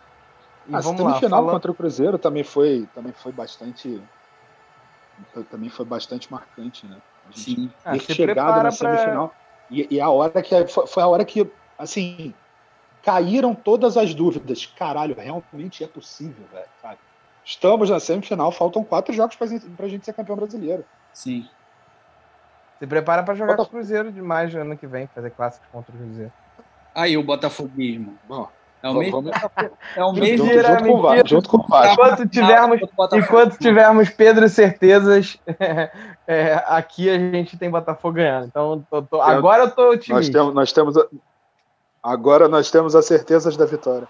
E 0.68 0.74
ah, 0.74 0.80
vamos 0.80 1.00
lá, 1.00 1.20
final 1.20 1.46
contra 1.46 1.70
o 1.70 1.74
Cruzeiro 1.74 2.18
também 2.18 2.42
foi, 2.42 2.88
também 2.92 3.12
foi 3.12 3.30
bastante 3.30 4.02
também 5.50 5.68
foi 5.68 5.84
bastante 5.84 6.30
marcante, 6.30 6.86
né? 6.86 6.96
A 7.24 7.32
gente 7.32 7.40
Sim. 7.40 7.72
ter 7.82 7.90
ah, 7.90 7.98
chegado 7.98 8.62
na 8.62 8.70
semifinal. 8.70 9.28
Pra... 9.28 9.38
E, 9.70 9.94
e, 9.96 10.00
a 10.00 10.08
hora 10.08 10.42
que 10.42 10.66
foi, 10.66 10.86
foi 10.86 11.02
a 11.02 11.06
hora 11.06 11.24
que, 11.24 11.50
assim, 11.78 12.32
caíram 13.02 13.54
todas 13.54 13.96
as 13.96 14.14
dúvidas. 14.14 14.66
Caralho, 14.66 15.16
realmente 15.16 15.82
é 15.82 15.86
possível, 15.86 16.46
velho, 16.52 16.68
sabe? 16.80 16.98
Estamos 17.44 17.90
na 17.90 18.00
semifinal, 18.00 18.50
faltam 18.50 18.82
quatro 18.82 19.14
jogos 19.14 19.36
pra 19.36 19.46
gente, 19.46 19.66
pra 19.70 19.88
gente 19.88 20.04
ser 20.04 20.12
campeão 20.12 20.36
brasileiro. 20.36 20.84
Sim. 21.12 21.48
Se 22.78 22.86
prepara 22.86 23.22
para 23.22 23.34
jogar 23.34 23.56
com 23.56 23.62
o 23.62 23.66
Cruzeiro 23.66 24.12
demais 24.12 24.52
no 24.52 24.60
ano 24.60 24.76
que 24.76 24.86
vem, 24.86 25.06
fazer 25.08 25.30
clássicos 25.30 25.68
contra 25.72 25.94
o 25.94 25.98
Cruzeiro. 25.98 26.32
Aí 26.94 27.16
o 27.16 27.22
Botafoguismo. 27.22 28.18
Bom, 28.28 28.48
é 28.86 28.90
o 28.90 28.94
mesmo. 28.94 29.24
É 29.96 30.04
o 30.04 30.14
junto, 30.14 30.46
junto. 30.46 30.84
Com, 30.84 31.26
junto 31.26 31.48
com 31.48 31.56
o 31.58 31.66
Vasco. 31.68 31.92
Enquanto 31.92 32.28
tivermos, 32.28 32.80
enquanto 33.12 33.58
tivermos 33.58 34.10
Pedro 34.10 34.48
certezas, 34.48 35.38
é, 36.26 36.64
aqui 36.66 37.08
a 37.08 37.18
gente 37.18 37.56
tem 37.56 37.70
Botafogo 37.70 38.14
ganhando. 38.14 38.46
Então, 38.46 38.86
tô, 38.90 39.02
tô, 39.02 39.20
agora 39.20 39.64
eu 39.64 39.70
tô 39.70 39.90
otimista. 39.90 40.14
Nós 40.14 40.28
temos, 40.28 40.54
nós 40.54 40.72
temos, 40.72 40.94
agora 42.02 42.48
nós 42.48 42.70
temos 42.70 42.94
as 42.94 43.06
certezas 43.06 43.56
da 43.56 43.64
vitória. 43.64 44.08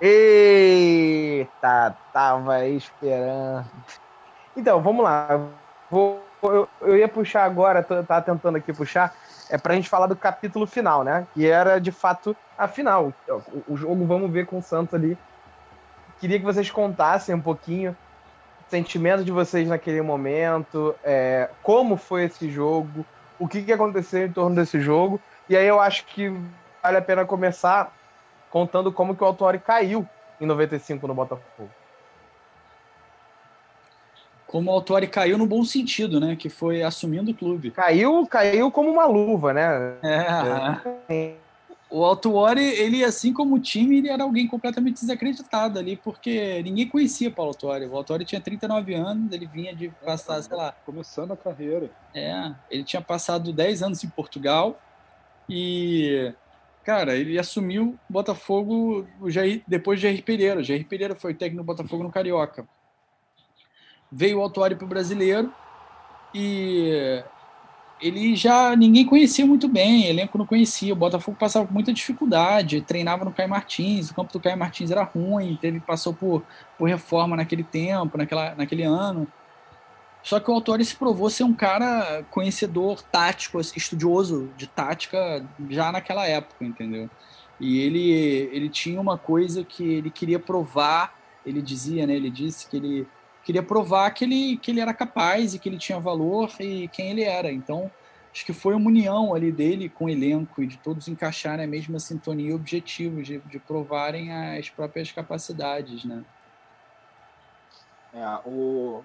Eita, 0.00 1.96
tava 2.12 2.66
esperando. 2.66 3.66
Então, 4.56 4.80
vamos 4.80 5.04
lá. 5.04 5.40
Vou, 5.90 6.20
eu, 6.42 6.68
eu 6.82 6.96
ia 6.96 7.08
puxar 7.08 7.44
agora, 7.44 7.82
tava 7.82 8.22
tentando 8.22 8.56
aqui 8.56 8.72
puxar, 8.72 9.14
é 9.50 9.58
pra 9.58 9.74
gente 9.74 9.88
falar 9.88 10.06
do 10.06 10.16
capítulo 10.16 10.66
final, 10.66 11.02
né? 11.02 11.26
Que 11.34 11.46
era 11.46 11.78
de 11.78 11.90
fato 11.90 12.36
a 12.56 12.68
final. 12.68 13.12
O, 13.66 13.76
jogo, 13.76 14.04
vamos 14.06 14.30
ver 14.30 14.46
com 14.46 14.58
o 14.58 14.62
Santos 14.62 14.94
ali. 14.94 15.16
Queria 16.20 16.38
que 16.38 16.44
vocês 16.44 16.70
contassem 16.70 17.34
um 17.34 17.40
pouquinho 17.40 17.96
o 18.66 18.70
sentimento 18.70 19.24
de 19.24 19.32
vocês 19.32 19.68
naquele 19.68 20.02
momento, 20.02 20.94
é, 21.02 21.48
como 21.62 21.96
foi 21.96 22.24
esse 22.24 22.50
jogo, 22.50 23.04
o 23.38 23.48
que, 23.48 23.62
que 23.62 23.72
aconteceu 23.72 24.26
em 24.26 24.32
torno 24.32 24.56
desse 24.56 24.80
jogo. 24.80 25.20
E 25.48 25.56
aí 25.56 25.66
eu 25.66 25.80
acho 25.80 26.04
que 26.06 26.28
vale 26.82 26.98
a 26.98 27.02
pena 27.02 27.24
começar 27.24 27.92
contando 28.50 28.92
como 28.92 29.16
que 29.16 29.22
o 29.22 29.26
Autori 29.26 29.58
caiu 29.58 30.06
em 30.40 30.46
95 30.46 31.06
no 31.06 31.14
Botafogo. 31.14 31.70
Como 34.48 34.70
o 34.70 34.74
Autori 34.74 35.06
caiu 35.06 35.36
no 35.36 35.46
bom 35.46 35.62
sentido, 35.62 36.18
né? 36.18 36.34
Que 36.34 36.48
foi 36.48 36.82
assumindo 36.82 37.30
o 37.30 37.34
clube. 37.34 37.70
Caiu, 37.70 38.26
caiu 38.26 38.70
como 38.70 38.90
uma 38.90 39.06
luva, 39.06 39.52
né? 39.52 39.96
É. 40.02 41.14
é. 41.14 41.34
O 41.90 42.04
Autuori, 42.04 42.62
ele, 42.62 43.02
assim 43.04 43.32
como 43.32 43.56
o 43.56 43.60
time, 43.60 43.98
ele 43.98 44.08
era 44.08 44.22
alguém 44.22 44.46
completamente 44.46 45.00
desacreditado 45.00 45.78
ali, 45.78 45.96
porque 45.96 46.62
ninguém 46.62 46.86
conhecia 46.86 47.30
Paulo 47.30 47.50
Autuori. 47.50 47.86
O 47.86 47.96
Autuori 47.96 48.26
tinha 48.26 48.40
39 48.40 48.94
anos, 48.94 49.32
ele 49.32 49.46
vinha 49.46 49.74
de 49.74 49.88
passar, 50.04 50.42
sei 50.42 50.54
lá... 50.54 50.74
Começando 50.84 51.32
a 51.32 51.36
carreira. 51.36 51.90
É, 52.14 52.52
ele 52.70 52.84
tinha 52.84 53.00
passado 53.00 53.52
10 53.52 53.82
anos 53.82 54.04
em 54.04 54.08
Portugal 54.08 54.78
e 55.48 56.32
Cara, 56.88 57.14
ele 57.14 57.38
assumiu 57.38 57.98
o 58.08 58.12
Botafogo 58.12 59.06
o 59.20 59.30
Jair, 59.30 59.62
depois 59.68 60.00
de 60.00 60.06
Jair 60.06 60.24
Pereira. 60.24 60.64
Jair 60.64 60.86
Pereira 60.86 61.14
foi 61.14 61.34
técnico 61.34 61.62
do 61.62 61.66
Botafogo 61.66 62.02
no 62.02 62.10
Carioca. 62.10 62.66
Veio 64.10 64.38
o 64.38 64.42
Autuário 64.42 64.76
para 64.76 64.86
o 64.86 64.88
brasileiro 64.88 65.52
e 66.34 67.22
ele 68.00 68.36
já 68.36 68.76
ninguém 68.76 69.04
conhecia 69.04 69.44
muito 69.44 69.68
bem, 69.68 70.06
elenco 70.06 70.38
não 70.38 70.46
conhecia. 70.46 70.92
O 70.92 70.96
Botafogo 70.96 71.36
passava 71.38 71.66
por 71.66 71.74
muita 71.74 71.92
dificuldade, 71.92 72.80
treinava 72.80 73.24
no 73.24 73.32
Caio 73.32 73.48
Martins, 73.48 74.10
o 74.10 74.14
campo 74.14 74.32
do 74.32 74.40
Caio 74.40 74.56
Martins 74.56 74.90
era 74.90 75.02
ruim, 75.02 75.58
teve 75.60 75.80
passou 75.80 76.14
por, 76.14 76.42
por 76.78 76.88
reforma 76.88 77.36
naquele 77.36 77.64
tempo, 77.64 78.16
naquela, 78.16 78.54
naquele 78.54 78.84
ano. 78.84 79.26
Só 80.22 80.38
que 80.40 80.50
o 80.50 80.54
autor 80.54 80.82
se 80.84 80.94
provou 80.96 81.30
ser 81.30 81.44
um 81.44 81.54
cara 81.54 82.24
conhecedor 82.30 83.02
tático, 83.02 83.58
assim, 83.58 83.74
estudioso 83.76 84.50
de 84.56 84.66
tática 84.66 85.44
já 85.70 85.90
naquela 85.90 86.26
época, 86.26 86.64
entendeu? 86.64 87.08
E 87.60 87.78
ele, 87.80 88.10
ele 88.52 88.68
tinha 88.68 89.00
uma 89.00 89.18
coisa 89.18 89.64
que 89.64 89.82
ele 89.82 90.10
queria 90.10 90.38
provar, 90.38 91.14
ele 91.44 91.62
dizia, 91.62 92.06
né? 92.06 92.14
Ele 92.14 92.30
disse 92.30 92.68
que 92.68 92.76
ele 92.76 93.08
queria 93.48 93.62
provar 93.62 94.10
que 94.10 94.26
ele, 94.26 94.58
que 94.58 94.70
ele 94.70 94.78
era 94.78 94.92
capaz 94.92 95.54
e 95.54 95.58
que 95.58 95.70
ele 95.70 95.78
tinha 95.78 95.98
valor 95.98 96.50
e 96.60 96.86
quem 96.88 97.12
ele 97.12 97.22
era. 97.22 97.50
Então, 97.50 97.90
acho 98.30 98.44
que 98.44 98.52
foi 98.52 98.74
uma 98.74 98.88
união 98.88 99.34
ali 99.34 99.50
dele 99.50 99.88
com 99.88 100.04
o 100.04 100.10
elenco 100.10 100.62
e 100.62 100.66
de 100.66 100.76
todos 100.76 101.08
encaixarem 101.08 101.64
a 101.64 101.66
mesma 101.68 101.98
sintonia 101.98 102.50
e 102.50 102.52
objetivo 102.52 103.22
de, 103.22 103.38
de 103.38 103.58
provarem 103.58 104.30
as 104.30 104.68
próprias 104.68 105.10
capacidades, 105.10 106.04
né? 106.04 106.22
É, 108.12 108.38
o, 108.44 109.02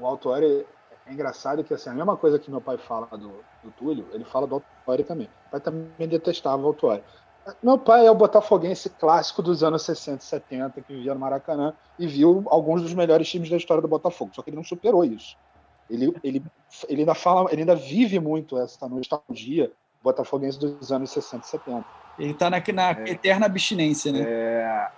o 0.00 0.06
Autori 0.06 0.66
é 1.06 1.12
engraçado 1.12 1.62
que 1.62 1.72
assim, 1.72 1.90
a 1.90 1.94
mesma 1.94 2.16
coisa 2.16 2.40
que 2.40 2.50
meu 2.50 2.60
pai 2.60 2.78
fala 2.78 3.06
do, 3.12 3.44
do 3.62 3.70
Túlio, 3.78 4.08
ele 4.12 4.24
fala 4.24 4.44
do 4.44 4.56
Autori 4.56 5.04
também. 5.04 5.28
O 5.46 5.50
pai 5.52 5.60
também 5.60 6.08
detestava 6.08 6.60
o 6.60 6.66
Autori. 6.66 7.04
Meu 7.62 7.78
pai 7.78 8.06
é 8.06 8.10
o 8.10 8.14
botafoguense 8.14 8.88
clássico 8.88 9.42
dos 9.42 9.62
anos 9.64 9.82
60 9.82 10.22
e 10.22 10.26
70, 10.26 10.82
que 10.82 10.92
vivia 10.92 11.14
no 11.14 11.20
Maracanã 11.20 11.74
e 11.98 12.06
viu 12.06 12.44
alguns 12.46 12.82
dos 12.82 12.94
melhores 12.94 13.28
times 13.28 13.50
da 13.50 13.56
história 13.56 13.80
do 13.82 13.88
Botafogo, 13.88 14.32
só 14.34 14.42
que 14.42 14.50
ele 14.50 14.56
não 14.56 14.64
superou 14.64 15.04
isso. 15.04 15.36
Ele, 15.90 16.14
ele, 16.22 16.42
ele, 16.88 17.00
ainda, 17.00 17.14
fala, 17.14 17.50
ele 17.52 17.62
ainda 17.62 17.74
vive 17.74 18.20
muito 18.20 18.56
essa 18.56 18.88
nostalgia 18.88 19.70
botafoguense 20.02 20.58
dos 20.58 20.92
anos 20.92 21.10
60 21.10 21.44
e 21.44 21.48
70. 21.48 21.84
Ele 22.18 22.30
está 22.30 22.48
na, 22.48 22.62
na 22.72 22.90
é, 22.90 23.10
eterna 23.10 23.46
abstinência, 23.46 24.12
né? 24.12 24.20
É... 24.22 24.90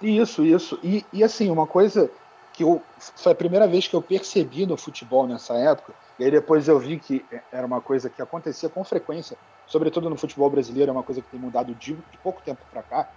Isso, 0.00 0.44
isso. 0.44 0.78
E, 0.82 1.04
e 1.12 1.24
assim, 1.24 1.50
uma 1.50 1.66
coisa 1.66 2.10
que 2.52 2.62
eu, 2.62 2.82
foi 3.16 3.32
a 3.32 3.34
primeira 3.34 3.66
vez 3.66 3.86
que 3.86 3.94
eu 3.94 4.02
percebi 4.02 4.66
no 4.66 4.76
futebol 4.76 5.26
nessa 5.26 5.54
época, 5.54 5.92
e 6.18 6.24
aí 6.24 6.30
depois 6.30 6.66
eu 6.68 6.78
vi 6.78 6.98
que 6.98 7.24
era 7.52 7.66
uma 7.66 7.80
coisa 7.80 8.08
que 8.08 8.20
acontecia 8.20 8.68
com 8.68 8.82
frequência, 8.84 9.36
sobretudo 9.68 10.10
no 10.10 10.16
futebol 10.16 10.50
brasileiro, 10.50 10.90
é 10.90 10.92
uma 10.92 11.02
coisa 11.02 11.22
que 11.22 11.28
tem 11.28 11.38
mudado 11.38 11.74
de, 11.74 11.94
de 11.94 12.18
pouco 12.22 12.42
tempo 12.42 12.60
para 12.70 12.82
cá, 12.82 13.08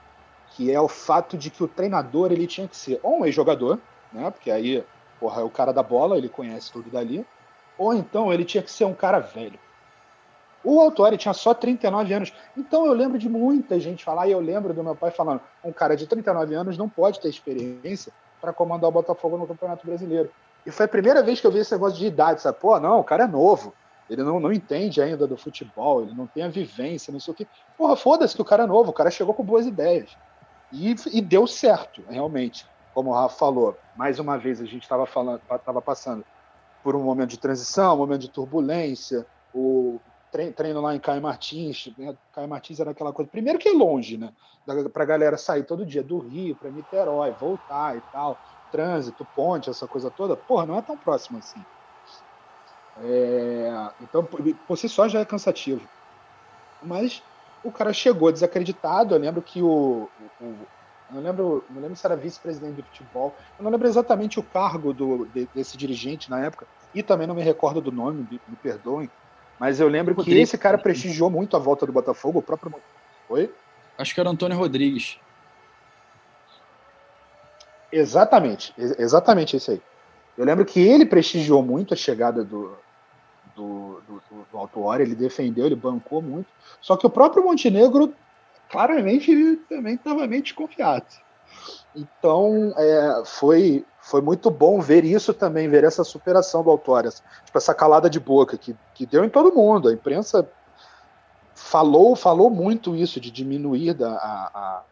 que 0.51 0.71
é 0.71 0.79
o 0.79 0.87
fato 0.87 1.37
de 1.37 1.49
que 1.49 1.63
o 1.63 1.67
treinador 1.67 2.31
ele 2.31 2.45
tinha 2.45 2.67
que 2.67 2.75
ser 2.75 2.99
ou 3.01 3.21
um 3.21 3.25
ex-jogador, 3.25 3.79
né, 4.11 4.29
porque 4.29 4.51
aí 4.51 4.83
porra, 5.19 5.41
é 5.41 5.43
o 5.43 5.49
cara 5.49 5.71
da 5.71 5.83
bola, 5.83 6.17
ele 6.17 6.27
conhece 6.27 6.71
tudo 6.71 6.89
dali, 6.89 7.25
ou 7.77 7.93
então 7.93 8.33
ele 8.33 8.43
tinha 8.43 8.63
que 8.63 8.71
ser 8.71 8.85
um 8.85 8.93
cara 8.93 9.19
velho. 9.19 9.59
O 10.63 10.79
Autori 10.79 11.17
tinha 11.17 11.33
só 11.33 11.53
39 11.53 12.13
anos. 12.13 12.33
Então 12.55 12.85
eu 12.85 12.93
lembro 12.93 13.17
de 13.17 13.27
muita 13.27 13.79
gente 13.79 14.03
falar, 14.03 14.27
e 14.27 14.31
eu 14.31 14.39
lembro 14.39 14.73
do 14.73 14.83
meu 14.83 14.95
pai 14.95 15.11
falando: 15.11 15.41
um 15.63 15.71
cara 15.71 15.95
de 15.95 16.05
39 16.05 16.53
anos 16.53 16.77
não 16.77 16.89
pode 16.89 17.19
ter 17.19 17.29
experiência 17.29 18.11
para 18.39 18.53
comandar 18.53 18.89
o 18.89 18.93
Botafogo 18.93 19.37
no 19.37 19.47
Campeonato 19.47 19.85
Brasileiro. 19.85 20.29
E 20.65 20.71
foi 20.71 20.85
a 20.85 20.89
primeira 20.89 21.23
vez 21.23 21.39
que 21.39 21.47
eu 21.47 21.51
vi 21.51 21.59
esse 21.59 21.71
negócio 21.71 21.97
de 21.97 22.05
idade, 22.05 22.41
sabe? 22.41 22.59
Pô, 22.59 22.79
não, 22.79 22.99
o 22.99 23.03
cara 23.03 23.23
é 23.23 23.27
novo. 23.27 23.73
Ele 24.09 24.23
não, 24.23 24.39
não 24.39 24.51
entende 24.51 25.01
ainda 25.01 25.25
do 25.25 25.37
futebol, 25.37 26.01
ele 26.01 26.13
não 26.13 26.27
tem 26.27 26.43
a 26.43 26.49
vivência, 26.49 27.13
não 27.13 27.19
sei 27.19 27.33
o 27.33 27.35
quê. 27.35 27.47
Porra, 27.77 27.95
foda-se 27.95 28.35
que 28.35 28.41
o 28.41 28.45
cara 28.45 28.63
é 28.63 28.67
novo, 28.67 28.91
o 28.91 28.93
cara 28.93 29.09
chegou 29.09 29.33
com 29.33 29.43
boas 29.43 29.65
ideias. 29.65 30.15
E, 30.71 30.95
e 31.13 31.21
deu 31.21 31.47
certo, 31.47 32.03
realmente. 32.09 32.65
Como 32.93 33.09
o 33.09 33.13
Rafa 33.13 33.37
falou, 33.37 33.77
mais 33.95 34.19
uma 34.19 34.37
vez 34.37 34.59
a 34.59 34.65
gente 34.65 34.83
estava 34.83 35.05
falando, 35.05 35.41
estava 35.49 35.81
passando 35.81 36.25
por 36.83 36.95
um 36.95 37.03
momento 37.03 37.29
de 37.29 37.39
transição, 37.39 37.95
um 37.95 37.97
momento 37.97 38.21
de 38.21 38.29
turbulência, 38.29 39.25
o 39.53 39.99
treino 40.55 40.81
lá 40.81 40.95
em 40.95 40.99
Caio 40.99 41.21
Martins, 41.21 41.91
né? 41.97 42.15
Caio 42.33 42.47
Martins 42.47 42.79
era 42.79 42.91
aquela 42.91 43.11
coisa, 43.11 43.29
primeiro 43.29 43.59
que 43.59 43.69
é 43.69 43.73
longe, 43.73 44.17
né? 44.17 44.31
Para 44.65 45.03
a 45.03 45.05
galera 45.05 45.37
sair 45.37 45.63
todo 45.63 45.85
dia 45.85 46.01
do 46.01 46.19
Rio 46.19 46.55
para 46.55 46.69
Niterói, 46.69 47.31
voltar 47.31 47.97
e 47.97 48.01
tal, 48.11 48.37
trânsito, 48.71 49.27
ponte, 49.35 49.69
essa 49.69 49.87
coisa 49.87 50.09
toda, 50.09 50.35
porra, 50.37 50.65
não 50.65 50.77
é 50.77 50.81
tão 50.81 50.97
próximo 50.97 51.37
assim. 51.37 51.61
É, 52.99 53.89
então, 54.01 54.23
por 54.23 54.77
si 54.77 54.89
só 54.89 55.07
já 55.07 55.19
é 55.19 55.25
cansativo. 55.25 55.81
Mas 56.81 57.23
o 57.63 57.71
cara 57.71 57.93
chegou 57.93 58.31
desacreditado. 58.31 59.15
Eu 59.15 59.19
lembro 59.19 59.41
que 59.41 59.61
o. 59.61 60.09
o 60.39 60.55
não 61.09 61.21
lembro, 61.21 61.65
não 61.69 61.81
lembro 61.81 61.95
se 61.95 62.05
era 62.05 62.15
vice-presidente 62.15 62.75
de 62.75 62.83
futebol. 62.83 63.35
Eu 63.59 63.63
não 63.63 63.71
lembro 63.71 63.87
exatamente 63.87 64.39
o 64.39 64.43
cargo 64.43 64.93
do, 64.93 65.25
de, 65.25 65.47
desse 65.53 65.77
dirigente 65.77 66.29
na 66.29 66.39
época. 66.39 66.65
E 66.93 67.03
também 67.03 67.27
não 67.27 67.35
me 67.35 67.41
recordo 67.41 67.81
do 67.81 67.91
nome, 67.91 68.25
me, 68.29 68.41
me 68.47 68.55
perdoem. 68.55 69.09
Mas 69.59 69.79
eu 69.79 69.87
lembro 69.87 70.15
que 70.23 70.33
esse 70.39 70.57
cara 70.57 70.77
prestigiou 70.77 71.29
muito 71.29 71.55
a 71.55 71.59
volta 71.59 71.85
do 71.85 71.91
Botafogo, 71.91 72.39
o 72.39 72.41
próprio. 72.41 72.73
Oi? 73.29 73.53
Acho 73.97 74.13
que 74.13 74.19
era 74.19 74.29
Antônio 74.29 74.57
Rodrigues. 74.57 75.19
Exatamente, 77.91 78.73
exatamente 78.77 79.57
esse 79.57 79.71
aí. 79.71 79.81
Eu 80.37 80.45
lembro 80.45 80.65
que 80.65 80.79
ele 80.79 81.05
prestigiou 81.05 81.61
muito 81.61 81.93
a 81.93 81.97
chegada 81.97 82.43
do, 82.43 82.71
do, 83.55 84.01
do, 84.07 84.67
do 84.73 84.93
ele 84.95 85.15
defendeu, 85.15 85.65
ele 85.65 85.75
bancou 85.75 86.21
muito. 86.21 86.47
Só 86.79 86.95
que 86.95 87.05
o 87.05 87.09
próprio 87.09 87.43
Montenegro, 87.43 88.13
claramente, 88.69 89.31
ele 89.31 89.57
também 89.57 89.95
estava 89.95 90.25
meio 90.27 90.41
desconfiado. 90.41 91.05
Então, 91.95 92.73
é, 92.77 93.23
foi, 93.25 93.85
foi 94.01 94.21
muito 94.21 94.49
bom 94.49 94.79
ver 94.79 95.03
isso 95.03 95.33
também, 95.33 95.67
ver 95.67 95.83
essa 95.83 96.03
superação 96.03 96.63
do 96.63 96.69
Autuori, 96.69 97.09
tipo, 97.09 97.57
essa 97.57 97.73
calada 97.73 98.09
de 98.09 98.19
boca 98.19 98.57
que, 98.57 98.75
que 98.93 99.05
deu 99.05 99.25
em 99.25 99.29
todo 99.29 99.53
mundo. 99.53 99.89
A 99.89 99.93
imprensa 99.93 100.49
falou, 101.53 102.15
falou 102.15 102.49
muito 102.49 102.95
isso, 102.95 103.19
de 103.19 103.29
diminuir 103.29 103.93
da, 103.93 104.13
a, 104.13 104.51
a, 104.53 104.83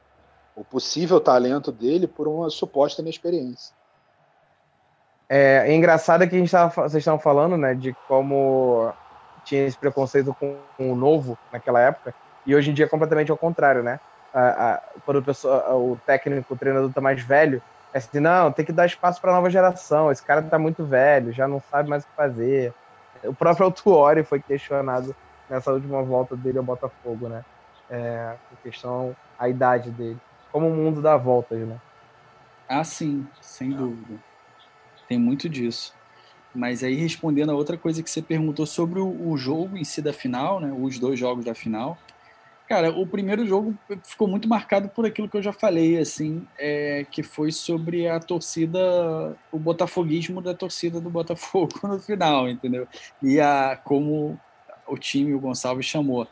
o 0.56 0.64
possível 0.66 1.22
talento 1.22 1.72
dele 1.72 2.06
por 2.06 2.28
uma 2.28 2.50
suposta 2.50 3.02
inexperiência. 3.02 3.74
É, 5.30 5.66
é 5.68 5.76
engraçado 5.76 6.28
que 6.28 6.36
a 6.36 6.40
gente 6.40 6.52
tava, 6.52 6.74
vocês 6.74 6.96
estavam 6.96 7.20
falando, 7.20 7.56
né, 7.56 7.76
de 7.76 7.96
como 8.08 8.92
tinha 9.46 9.66
esse 9.66 9.78
preconceito 9.78 10.36
com 10.40 10.58
o 10.80 10.96
novo 10.96 11.38
naquela 11.52 11.80
época, 11.80 12.14
e 12.46 12.56
hoje 12.56 12.72
em 12.72 12.74
dia 12.74 12.86
é 12.86 12.90
completamente 12.90 13.30
ao 13.30 13.38
contrário, 13.38 13.84
né? 13.84 14.00
A, 14.34 14.74
a, 14.74 14.82
quando 15.06 15.18
o, 15.18 15.24
pessoa, 15.24 15.76
o 15.76 16.00
técnico, 16.06 16.54
o 16.54 16.58
treinador 16.58 16.92
tá 16.92 17.00
mais 17.00 17.22
velho, 17.22 17.62
é 17.94 17.98
assim, 17.98 18.20
não, 18.20 18.52
tem 18.52 18.66
que 18.66 18.72
dar 18.72 18.86
espaço 18.86 19.22
para 19.22 19.32
a 19.32 19.36
nova 19.36 19.50
geração, 19.50 20.12
esse 20.12 20.24
cara 20.24 20.42
tá 20.42 20.58
muito 20.58 20.84
velho, 20.84 21.32
já 21.32 21.48
não 21.48 21.62
sabe 21.70 21.90
mais 21.90 22.04
o 22.04 22.08
que 22.08 22.16
fazer. 22.16 22.74
O 23.24 23.34
próprio 23.34 23.66
Autuori 23.66 24.24
foi 24.24 24.40
questionado 24.40 25.16
nessa 25.50 25.72
última 25.72 26.02
volta 26.02 26.36
dele 26.36 26.58
ao 26.58 26.64
Botafogo, 26.64 27.28
né? 27.28 27.44
É, 27.90 28.34
questão, 28.64 29.16
a 29.38 29.50
idade 29.50 29.92
dele. 29.92 30.20
Como 30.52 30.68
o 30.68 30.76
mundo 30.76 31.02
dá 31.02 31.18
voltas, 31.18 31.60
né? 31.60 31.78
Ah, 32.68 32.84
sim, 32.84 33.28
sem 33.42 33.72
dúvida. 33.72 34.29
Tem 35.10 35.18
muito 35.18 35.50
disso. 35.50 35.94
Mas 36.54 36.84
aí, 36.84 36.94
respondendo 36.94 37.52
a 37.52 37.56
outra 37.56 37.76
coisa 37.78 38.04
que 38.04 38.10
você 38.10 38.22
perguntou 38.22 38.66
sobre 38.66 39.00
o, 39.00 39.36
jogo 39.36 39.76
em 39.76 39.84
si 39.84 40.02
da 40.02 40.14
final, 40.14 40.60
né? 40.60 40.72
Os 40.72 41.00
dois 41.00 41.20
jogos 41.20 41.44
da 41.44 41.56
final. 41.56 41.98
Cara, 42.68 42.92
o 42.92 43.06
primeiro 43.08 43.46
jogo 43.48 43.76
ficou 44.04 44.28
muito 44.28 44.48
marcado 44.48 44.88
por 44.90 45.04
aquilo 45.04 45.28
que 45.28 45.36
eu 45.36 45.42
já 45.42 45.52
falei, 45.52 45.98
assim, 45.98 46.46
é, 46.58 47.04
que 47.10 47.24
foi 47.24 47.52
sobre 47.52 48.08
a 48.08 48.20
torcida, 48.20 49.36
o 49.52 49.58
botafoguismo 49.58 50.40
da 50.40 50.54
torcida 50.54 51.02
do 51.02 51.10
Botafogo 51.10 51.74
no 51.82 52.00
final, 52.00 52.48
entendeu? 52.48 52.88
E 53.24 53.40
a 53.40 53.76
como 53.84 54.40
o 54.88 54.98
time, 54.98 55.34
o 55.34 55.40
Gonçalves 55.40 55.88
chamou. 55.88 56.28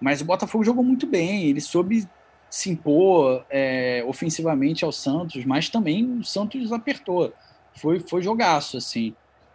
Mas 0.00 0.22
o 0.22 0.24
Botafogo 0.24 0.64
jogou 0.64 0.82
muito 0.82 1.06
bem, 1.06 1.44
ele 1.44 1.60
soube 1.60 2.08
se 2.48 2.70
impor 2.70 3.44
é, 3.50 4.02
ofensivamente 4.06 4.84
ao 4.84 4.92
Santos, 4.92 5.44
mas 5.44 5.68
também 5.68 6.18
o 6.18 6.24
Santos 6.24 6.72
apertou 6.72 7.32
foi, 7.74 8.00
foi 8.00 8.22
jogaço, 8.22 8.76
assim. 8.76 9.14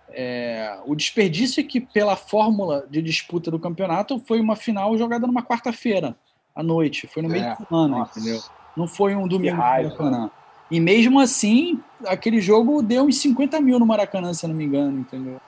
É, 0.10 0.80
o 0.86 0.96
desperdício 0.96 1.60
é 1.60 1.64
que, 1.64 1.82
pela 1.82 2.16
fórmula 2.16 2.86
de 2.90 3.02
disputa 3.02 3.52
do 3.52 3.60
campeonato, 3.60 4.22
foi 4.26 4.40
uma 4.40 4.56
final 4.56 4.98
jogada 4.98 5.28
numa 5.28 5.44
quarta-feira 5.44 6.16
à 6.56 6.64
noite. 6.64 7.08
Foi 7.08 7.22
no 7.22 7.30
meio 7.30 7.44
é, 7.44 7.52
de 7.52 7.58
semana, 7.58 7.98
nossa. 8.00 8.20
entendeu? 8.20 8.42
Não 8.76 8.88
foi 8.88 9.16
um 9.16 9.28
domingo 9.28 9.56
no 9.56 9.62
Maracanã. 9.62 10.32
E 10.70 10.80
mesmo 10.80 11.20
assim, 11.20 11.80
aquele 12.06 12.42
jogo 12.42 12.82
deu 12.82 13.04
uns 13.04 13.18
50 13.20 13.60
mil 13.62 13.80
no 13.80 13.86
Maracanã, 13.86 14.34
se 14.34 14.48
não 14.48 14.56
me 14.56 14.66
engano, 14.66 15.00
entendeu? 15.00 15.40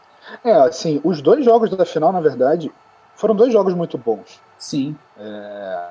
É, 0.44 0.54
assim, 0.54 1.02
os 1.04 1.22
dois 1.22 1.44
jogos 1.44 1.70
da 1.70 1.86
final, 1.86 2.12
na 2.12 2.22
verdade, 2.22 2.72
foram 3.16 3.36
dois 3.36 3.52
jogos 3.52 3.74
muito 3.74 3.98
bons. 3.98 4.40
Sim. 4.58 4.96
É, 5.18 5.90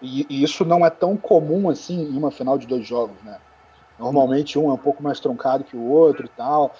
e, 0.00 0.26
e, 0.28 0.42
isso 0.42 0.64
não 0.64 0.84
é 0.84 0.90
tão 0.90 1.16
comum 1.16 1.68
assim 1.68 2.02
em 2.02 2.16
uma 2.16 2.30
final 2.30 2.56
de 2.56 2.66
dois 2.66 2.86
jogos, 2.86 3.16
né? 3.22 3.38
Normalmente 4.00 4.58
um 4.58 4.70
é 4.70 4.72
um 4.72 4.78
pouco 4.78 5.02
mais 5.02 5.20
truncado 5.20 5.62
que 5.62 5.76
o 5.76 5.84
outro 5.84 6.24
e 6.24 6.28
tal. 6.30 6.74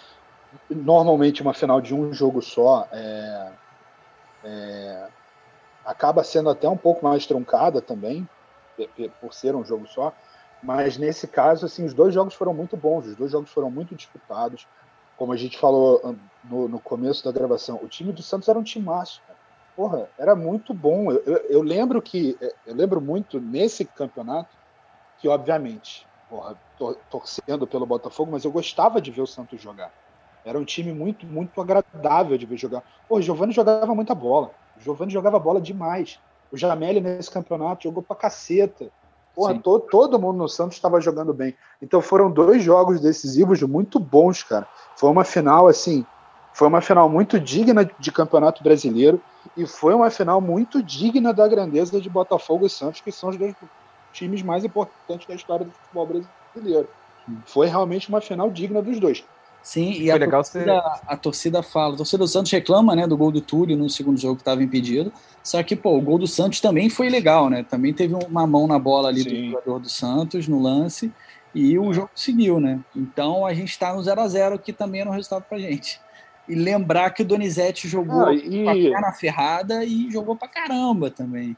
Normalmente 0.71 1.43
uma 1.43 1.53
final 1.53 1.79
de 1.79 1.95
um 1.95 2.15
jogo 2.15 2.41
só 2.41 2.89
é, 2.91 3.53
é, 4.43 5.09
acaba 5.85 6.25
sendo 6.25 6.49
até 6.49 6.67
um 6.67 6.79
pouco 6.79 7.05
mais 7.05 7.27
truncada 7.27 7.83
também, 7.83 8.27
por 9.21 9.35
ser 9.35 9.55
um 9.55 9.63
jogo 9.63 9.87
só. 9.87 10.15
Mas 10.63 10.97
nesse 10.97 11.29
caso, 11.29 11.67
assim, 11.67 11.85
os 11.85 11.93
dois 11.93 12.15
jogos 12.15 12.33
foram 12.33 12.55
muito 12.55 12.75
bons, 12.75 13.07
os 13.07 13.17
dois 13.17 13.31
jogos 13.31 13.51
foram 13.51 13.71
muito 13.71 13.95
disputados. 13.95 14.67
Como 15.19 15.31
a 15.35 15.37
gente 15.37 15.59
falou 15.59 16.17
no, 16.45 16.69
no 16.69 16.81
começo 16.81 17.23
da 17.23 17.31
gravação, 17.31 17.79
o 17.83 17.89
time 17.89 18.13
do 18.13 18.23
Santos 18.23 18.49
era 18.49 18.59
um 18.59 18.63
timaço. 18.63 19.21
Cara. 19.27 19.39
Porra, 19.77 20.09
era 20.19 20.35
muito 20.35 20.73
bom. 20.73 21.13
Eu, 21.13 21.23
eu, 21.27 21.37
eu 21.51 21.63
lembro 21.63 22.01
que 22.01 22.39
eu 22.67 22.75
lembro 22.75 22.99
muito 22.99 23.39
nesse 23.39 23.85
campeonato 23.85 24.57
que, 25.19 25.29
obviamente, 25.29 26.07
porra, 26.31 26.57
torcendo 27.11 27.67
pelo 27.67 27.87
Botafogo, 27.87 28.33
mas 28.33 28.45
eu 28.45 28.51
gostava 28.51 29.01
de 29.01 29.11
ver 29.11 29.23
o 29.23 29.27
Santos 29.27 29.61
jogar. 29.61 29.93
Era 30.45 30.59
um 30.59 30.65
time 30.65 30.93
muito, 30.93 31.27
muito 31.27 31.61
agradável 31.61 32.37
de 32.39 32.47
ver 32.47 32.57
jogar. 32.57 32.83
Pô, 33.09 33.19
o 33.19 33.23
Giovanni 33.23 33.53
jogava 33.53 33.95
muita 33.95 34.15
bola. 34.15 34.51
O 34.77 34.81
Giovanni 34.81 35.13
jogava 35.13 35.39
bola 35.39 35.61
demais. 35.61 36.19
O 36.51 36.57
Jameli 36.57 37.01
nesse 37.01 37.31
campeonato 37.31 37.85
jogou 37.85 38.03
pra 38.03 38.17
caceta. 38.17 38.91
Porra, 39.35 39.59
todo, 39.59 39.87
todo 39.87 40.19
mundo 40.19 40.39
no 40.39 40.49
Santos 40.49 40.77
estava 40.77 41.01
jogando 41.01 41.33
bem. 41.33 41.55
Então 41.81 42.01
foram 42.01 42.31
dois 42.31 42.63
jogos 42.63 43.01
decisivos 43.01 43.63
muito 43.63 44.01
bons, 44.01 44.43
cara. 44.43 44.67
Foi 44.97 45.09
uma 45.09 45.25
final, 45.25 45.69
assim, 45.69 46.05
foi 46.53 46.67
uma 46.67 46.81
final 46.81 47.09
muito 47.09 47.39
digna 47.39 47.89
de 47.99 48.11
campeonato 48.11 48.63
brasileiro 48.63 49.23
e 49.57 49.67
foi 49.67 49.95
uma 49.95 50.11
final 50.11 50.41
muito 50.41 50.83
digna 50.83 51.33
da 51.33 51.47
grandeza 51.47 52.01
de 52.01 52.11
Botafogo 52.11 52.67
e 52.67 52.71
Santos, 52.71 53.01
que 53.01 53.13
são 53.13 53.31
os 53.31 53.37
dois 53.37 53.55
times 54.13 54.43
mais 54.43 54.65
importantes 54.65 55.27
da 55.29 55.35
história 55.35 55.65
do 55.65 55.71
futebol 55.71 56.07
brasileiro. 56.07 56.40
Foi 57.47 57.67
realmente 57.67 58.09
uma 58.09 58.21
final 58.21 58.51
digna 58.51 58.83
dos 58.83 58.99
dois. 58.99 59.25
Sim, 59.63 59.93
e 59.93 60.11
a 60.11 60.19
torcida, 60.19 60.79
a 61.07 61.17
torcida 61.17 61.63
fala, 61.63 61.95
a 61.95 61.97
torcida 61.99 62.25
do 62.25 62.29
Santos 62.29 62.51
reclama, 62.51 62.97
né, 62.97 63.07
do 63.07 63.17
gol 63.17 63.31
do 63.31 63.43
Túlio 63.43 63.77
no 63.77 63.91
segundo 63.91 64.19
jogo 64.19 64.37
que 64.37 64.41
estava 64.41 64.63
impedido. 64.63 65.13
Só 65.43 65.63
que, 65.63 65.77
pô, 65.77 65.97
o 65.97 66.01
gol 66.01 66.19
do 66.19 66.27
Santos 66.27 66.61
também 66.61 66.89
foi 66.89 67.11
legal, 67.11 67.51
né? 67.51 67.63
Também 67.63 67.93
teve 67.93 68.15
uma 68.15 68.47
mão 68.47 68.67
na 68.67 68.79
bola 68.79 69.09
ali 69.09 69.23
Sim. 69.23 69.29
do 69.29 69.51
jogador 69.51 69.79
do 69.81 69.89
Santos 69.89 70.49
no 70.49 70.63
lance 70.63 71.13
e 71.55 71.79
o 71.79 71.93
jogo 71.93 72.11
seguiu, 72.15 72.59
né? 72.59 72.81
Então 72.97 73.45
a 73.45 73.53
gente 73.53 73.71
está 73.71 73.93
no 73.93 74.03
0 74.03 74.21
a 74.21 74.29
0 74.29 74.59
que 74.59 74.73
também 74.73 75.03
era 75.03 75.11
um 75.11 75.15
resultado 75.15 75.45
pra 75.49 75.59
gente. 75.59 76.01
E 76.49 76.55
lembrar 76.55 77.11
que 77.11 77.23
o 77.23 77.25
Donizete 77.25 77.87
jogou 77.87 78.27
ah, 78.27 78.35
e... 78.35 78.65
com 78.65 78.71
a 78.71 78.75
perna 78.75 79.13
ferrada 79.13 79.85
e 79.85 80.11
jogou 80.11 80.37
pra 80.37 80.49
caramba 80.49 81.11
também. 81.11 81.57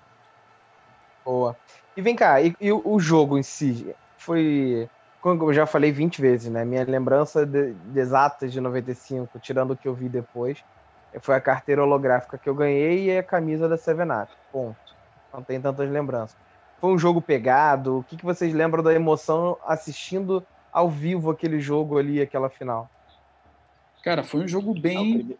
Boa. 1.24 1.56
E 1.96 2.02
vem 2.02 2.16
cá, 2.16 2.40
e, 2.42 2.54
e 2.60 2.72
o 2.72 2.98
jogo 2.98 3.38
em 3.38 3.42
si 3.42 3.94
foi. 4.22 4.88
Como 5.20 5.44
eu 5.44 5.52
já 5.52 5.66
falei 5.66 5.92
20 5.92 6.20
vezes, 6.20 6.50
né? 6.50 6.64
Minha 6.64 6.84
lembrança 6.84 7.46
de, 7.46 7.74
de 7.74 8.00
exatas 8.00 8.52
de 8.52 8.60
95, 8.60 9.38
tirando 9.38 9.72
o 9.72 9.76
que 9.76 9.86
eu 9.86 9.94
vi 9.94 10.08
depois, 10.08 10.64
foi 11.20 11.36
a 11.36 11.40
carteira 11.40 11.82
holográfica 11.82 12.36
que 12.36 12.48
eu 12.48 12.54
ganhei 12.54 13.04
e 13.04 13.18
a 13.18 13.22
camisa 13.22 13.68
da 13.68 13.76
Sevenat. 13.76 14.30
Ponto. 14.50 14.76
Não 15.32 15.42
tem 15.42 15.60
tantas 15.60 15.88
lembranças. 15.88 16.36
Foi 16.80 16.90
um 16.90 16.98
jogo 16.98 17.22
pegado. 17.22 17.98
O 17.98 18.02
que, 18.02 18.16
que 18.16 18.24
vocês 18.24 18.52
lembram 18.52 18.82
da 18.82 18.92
emoção 18.92 19.56
assistindo 19.64 20.44
ao 20.72 20.90
vivo 20.90 21.30
aquele 21.30 21.60
jogo 21.60 21.98
ali, 21.98 22.20
aquela 22.20 22.50
final? 22.50 22.90
Cara, 24.02 24.24
foi 24.24 24.40
um 24.40 24.48
jogo 24.48 24.74
bem 24.74 25.36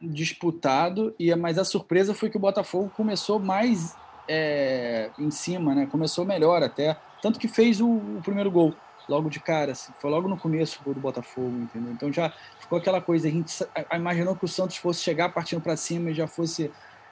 disputado, 0.00 1.14
e 1.16 1.32
mas 1.36 1.58
a 1.58 1.64
surpresa 1.64 2.12
foi 2.12 2.28
que 2.28 2.36
o 2.36 2.40
Botafogo 2.40 2.90
começou 2.96 3.38
mais 3.38 3.96
é, 4.26 5.10
em 5.18 5.30
cima, 5.30 5.74
né? 5.74 5.86
Começou 5.86 6.24
melhor 6.24 6.62
até. 6.62 6.96
Tanto 7.22 7.38
que 7.38 7.46
fez 7.46 7.80
o, 7.80 7.88
o, 7.88 8.20
primeiro 8.22 8.50
gol. 8.50 8.74
logo 9.08 9.30
de 9.30 9.38
cara, 9.38 9.72
assim, 9.72 9.92
foi 10.00 10.10
logo 10.10 10.28
no 10.28 10.36
começo 10.36 10.82
do 10.84 11.00
Botafogo, 11.00 11.56
entendeu? 11.56 11.92
Então 11.92 12.12
já 12.12 12.32
ficou 12.58 12.76
aquela 12.76 13.00
coisa, 13.00 13.28
a 13.28 13.30
gente 13.30 13.64
imaginou 13.94 14.34
que 14.34 14.44
o 14.44 14.48
Santos 14.48 14.76
fosse 14.76 15.00
chegar 15.00 15.28
partindo 15.28 15.62
para 15.62 15.76
cima 15.76 16.10
e 16.10 16.14
já 16.14 16.26
fosse 16.26 16.70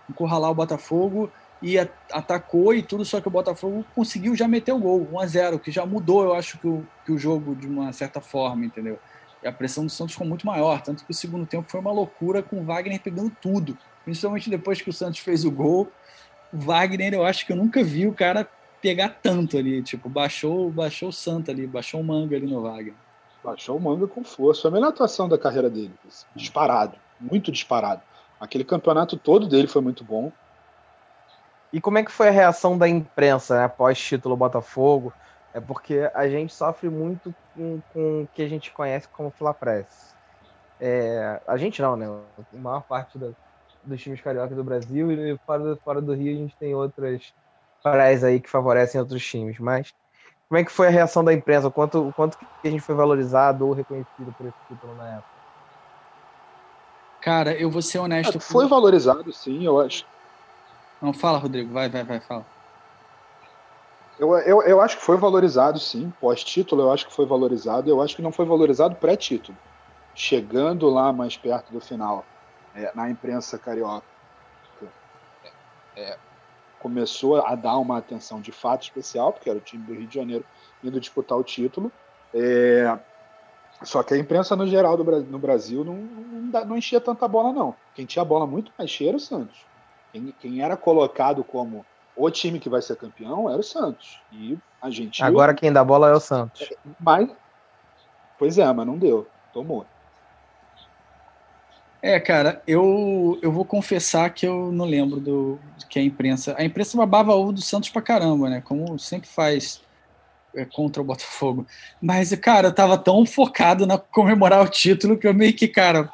encurralar 0.09 0.51
o 0.51 0.55
Botafogo 0.55 1.31
e 1.63 1.79
atacou 1.79 2.75
e 2.75 2.83
tudo, 2.83 3.05
só 3.05 3.21
que 3.21 3.29
o 3.29 3.31
Botafogo 3.31 3.85
conseguiu 3.95 4.35
já 4.35 4.49
meter 4.49 4.73
o 4.73 4.79
gol, 4.79 5.07
1 5.13 5.21
a 5.21 5.27
0 5.27 5.59
que 5.59 5.71
já 5.71 5.87
mudou, 5.87 6.25
eu 6.25 6.35
acho, 6.35 6.59
que 6.59 6.67
o, 6.67 6.85
que 7.05 7.13
o 7.13 7.19
jogo 7.19 7.55
de 7.55 7.69
uma 7.69 7.93
certa 7.93 8.21
forma, 8.21 8.65
entendeu? 8.65 8.99
E 9.43 9.47
a 9.47 9.53
pressão 9.53 9.85
do 9.85 9.91
Santos 9.91 10.15
ficou 10.15 10.27
muito 10.27 10.47
maior, 10.47 10.83
tanto 10.83 11.05
que 11.05 11.11
o 11.11 11.15
segundo 11.15 11.47
tempo 11.47 11.71
foi 11.71 11.81
uma 11.81 11.93
loucura 11.93 12.43
com 12.43 12.61
o 12.61 12.65
Wagner 12.65 13.01
pegando 13.01 13.31
tudo, 13.41 13.79
principalmente 14.05 14.51
depois 14.51 14.83
que 14.83 14.91
o 14.91 14.93
Santos 14.93 15.21
fez 15.21 15.45
o 15.45 15.51
gol. 15.51 15.89
O 16.53 16.59
Wagner, 16.59 17.15
eu 17.15 17.25
acho 17.25 17.47
que 17.47 17.53
eu 17.53 17.57
nunca 17.57 17.85
vi 17.85 18.07
o 18.07 18.13
cara 18.13 18.49
pegar 18.81 19.19
tanto 19.23 19.57
ali, 19.57 19.83
tipo, 19.83 20.09
baixou, 20.09 20.71
baixou 20.71 21.11
o 21.11 21.13
santo 21.13 21.51
ali, 21.51 21.67
baixou 21.67 22.01
o 22.01 22.05
manga 22.05 22.37
ali 22.37 22.47
no 22.47 22.63
Wagner. 22.63 22.95
Baixou 23.43 23.77
o 23.77 23.81
manga 23.81 24.07
com 24.07 24.25
força. 24.25 24.63
Foi 24.63 24.71
a 24.71 24.75
melhor 24.75 24.89
atuação 24.89 25.29
da 25.29 25.39
carreira 25.39 25.71
dele, 25.71 25.93
disparado, 26.35 26.97
muito 27.21 27.51
disparado. 27.51 28.03
Aquele 28.39 28.65
campeonato 28.65 29.17
todo 29.17 29.47
dele 29.47 29.67
foi 29.67 29.83
muito 29.83 30.03
bom. 30.03 30.33
E 31.73 31.81
como 31.81 31.99
é 31.99 32.05
que 32.05 32.11
foi 32.11 32.29
a 32.29 32.33
reação 32.33 32.77
da 32.77 32.89
imprensa 32.89 33.59
né, 33.59 33.65
após 33.65 33.99
título 33.99 34.37
Botafogo? 34.37 35.13
É 35.53 35.61
porque 35.61 36.11
a 36.15 36.29
gente 36.29 36.53
sofre 36.53 36.89
muito 36.89 37.35
com, 37.55 37.81
com 37.93 38.23
o 38.23 38.29
que 38.35 38.43
a 38.43 38.49
gente 38.49 38.71
conhece 38.73 39.09
como 39.09 39.31
Flapress. 39.31 40.15
É, 40.81 41.41
a 41.47 41.57
gente 41.57 41.83
não, 41.83 41.97
né? 41.97 42.07
A 42.07 42.57
maior 42.57 42.83
parte 42.83 43.19
da, 43.19 43.31
dos 43.85 44.01
times 44.01 44.21
cariocas 44.21 44.57
do 44.57 44.65
Brasil 44.65 45.13
e 45.13 45.39
fora, 45.47 45.77
fora 45.77 46.01
do 46.01 46.15
Rio 46.15 46.35
a 46.35 46.39
gente 46.39 46.57
tem 46.57 46.75
outras 46.75 47.33
praias 47.83 48.25
aí 48.25 48.41
que 48.41 48.51
favorecem 48.51 49.01
outros 49.01 49.25
times. 49.25 49.59
Mas 49.59 49.93
como 50.49 50.59
é 50.59 50.65
que 50.65 50.73
foi 50.73 50.89
a 50.89 50.91
reação 50.91 51.23
da 51.23 51.33
imprensa? 51.33 51.69
O 51.69 51.71
quanto, 51.71 52.09
o 52.09 52.13
quanto 52.13 52.37
que 52.37 52.47
a 52.65 52.71
gente 52.71 52.81
foi 52.81 52.95
valorizado 52.95 53.67
ou 53.67 53.73
reconhecido 53.73 54.35
por 54.37 54.47
esse 54.47 54.57
título 54.69 54.95
na 54.97 55.09
época? 55.09 55.41
Cara, 57.21 57.53
eu 57.55 57.71
vou 57.71 57.83
ser 57.83 57.99
honesto. 57.99 58.37
É, 58.37 58.41
foi 58.41 58.67
valorizado, 58.67 59.33
sim, 59.33 59.65
eu 59.65 59.81
acho. 59.81 60.07
Não, 61.01 61.13
fala, 61.13 61.39
Rodrigo. 61.39 61.73
Vai, 61.73 61.89
vai, 61.89 62.03
vai, 62.03 62.21
fala. 62.21 62.45
Eu, 64.19 64.37
eu, 64.39 64.63
eu 64.63 64.81
acho 64.81 64.97
que 64.97 65.03
foi 65.03 65.17
valorizado, 65.17 65.79
sim. 65.79 66.13
Pós-título, 66.21 66.83
eu 66.83 66.93
acho 66.93 67.07
que 67.07 67.15
foi 67.15 67.27
valorizado. 67.27 67.89
Eu 67.89 68.03
acho 68.03 68.17
que 68.17 68.23
não 68.23 68.33
foi 68.33 68.45
valorizado 68.45 68.97
pré-título. 68.97 69.57
Chegando 70.15 70.91
lá 70.91 71.13
mais 71.13 71.37
perto 71.37 71.73
do 71.73 71.81
final, 71.81 72.25
é, 72.75 72.91
na 72.95 73.09
imprensa 73.09 73.59
carioca, 73.59 74.05
é, 75.97 76.19
começou 76.81 77.45
a 77.45 77.55
dar 77.55 77.79
uma 77.79 77.99
atenção 77.99 78.41
de 78.41 78.51
fato 78.51 78.83
especial, 78.83 79.33
porque 79.33 79.49
era 79.49 79.59
o 79.59 79.63
time 79.63 79.85
do 79.85 79.95
Rio 79.95 80.07
de 80.07 80.15
Janeiro 80.15 80.45
indo 80.83 80.99
disputar 80.99 81.39
o 81.39 81.45
título. 81.45 81.93
É, 82.35 82.99
só 83.83 84.03
que 84.03 84.15
a 84.15 84.19
imprensa 84.19 84.57
no 84.57 84.67
geral 84.67 84.97
do, 84.97 85.05
no 85.23 85.39
Brasil 85.39 85.85
não, 85.85 85.95
não, 85.95 86.65
não, 86.67 86.77
enchia 86.77 87.01
tanta 87.01 87.27
bola, 87.29 87.53
não. 87.53 87.75
Quem 87.95 88.05
tinha 88.05 88.25
bola 88.25 88.47
muito 88.47 88.73
mais 88.77 88.91
cheia 88.91 89.11
era 89.11 89.17
o 89.17 89.21
Santos. 89.21 89.65
Quem, 90.13 90.35
quem, 90.41 90.63
era 90.63 90.77
colocado 90.77 91.45
como 91.45 91.85
o 92.17 92.31
time 92.31 92.59
que 92.59 92.69
vai 92.69 92.83
ser 92.83 92.97
campeão 92.97 93.49
era 93.49 93.61
o 93.61 93.65
Santos. 93.65 94.21
E 94.33 94.59
a 94.83 94.91
gente. 94.91 95.23
Agora 95.23 95.55
quem 95.55 95.73
dá 95.73 95.85
bola 95.85 96.09
é 96.09 96.13
o 96.13 96.21
Santos. 96.21 96.69
Mas. 96.99 97.31
Pois 98.39 98.59
é, 98.59 98.73
mas 98.73 98.87
não 98.87 98.99
deu. 98.99 99.27
Tomou. 99.53 99.87
É, 102.03 102.19
cara, 102.19 102.63
eu, 102.67 103.39
eu 103.43 103.53
vou 103.53 103.65
confessar 103.65 104.31
que 104.31 104.47
eu 104.47 104.73
não 104.73 104.87
lembro 104.87 105.21
do 105.21 105.59
que 105.89 105.99
a 105.99 106.03
imprensa. 106.03 106.55
A 106.57 106.65
imprensa 106.65 106.97
babava 106.97 107.35
ovo 107.35 107.53
do 107.53 107.61
Santos 107.61 107.91
pra 107.91 108.01
caramba, 108.01 108.49
né? 108.49 108.63
Como 108.65 108.99
sempre 108.99 109.29
faz 109.29 109.83
é, 110.55 110.65
contra 110.65 111.03
o 111.03 111.05
Botafogo. 111.05 111.67
Mas, 112.01 112.35
cara, 112.37 112.69
eu 112.69 112.75
tava 112.75 112.97
tão 112.97 113.27
focado 113.27 113.87
na 113.87 113.99
comemorar 113.99 114.65
o 114.65 114.69
título 114.69 115.19
que 115.19 115.27
eu 115.27 115.35
meio 115.35 115.53
que, 115.53 115.69
cara, 115.69 116.11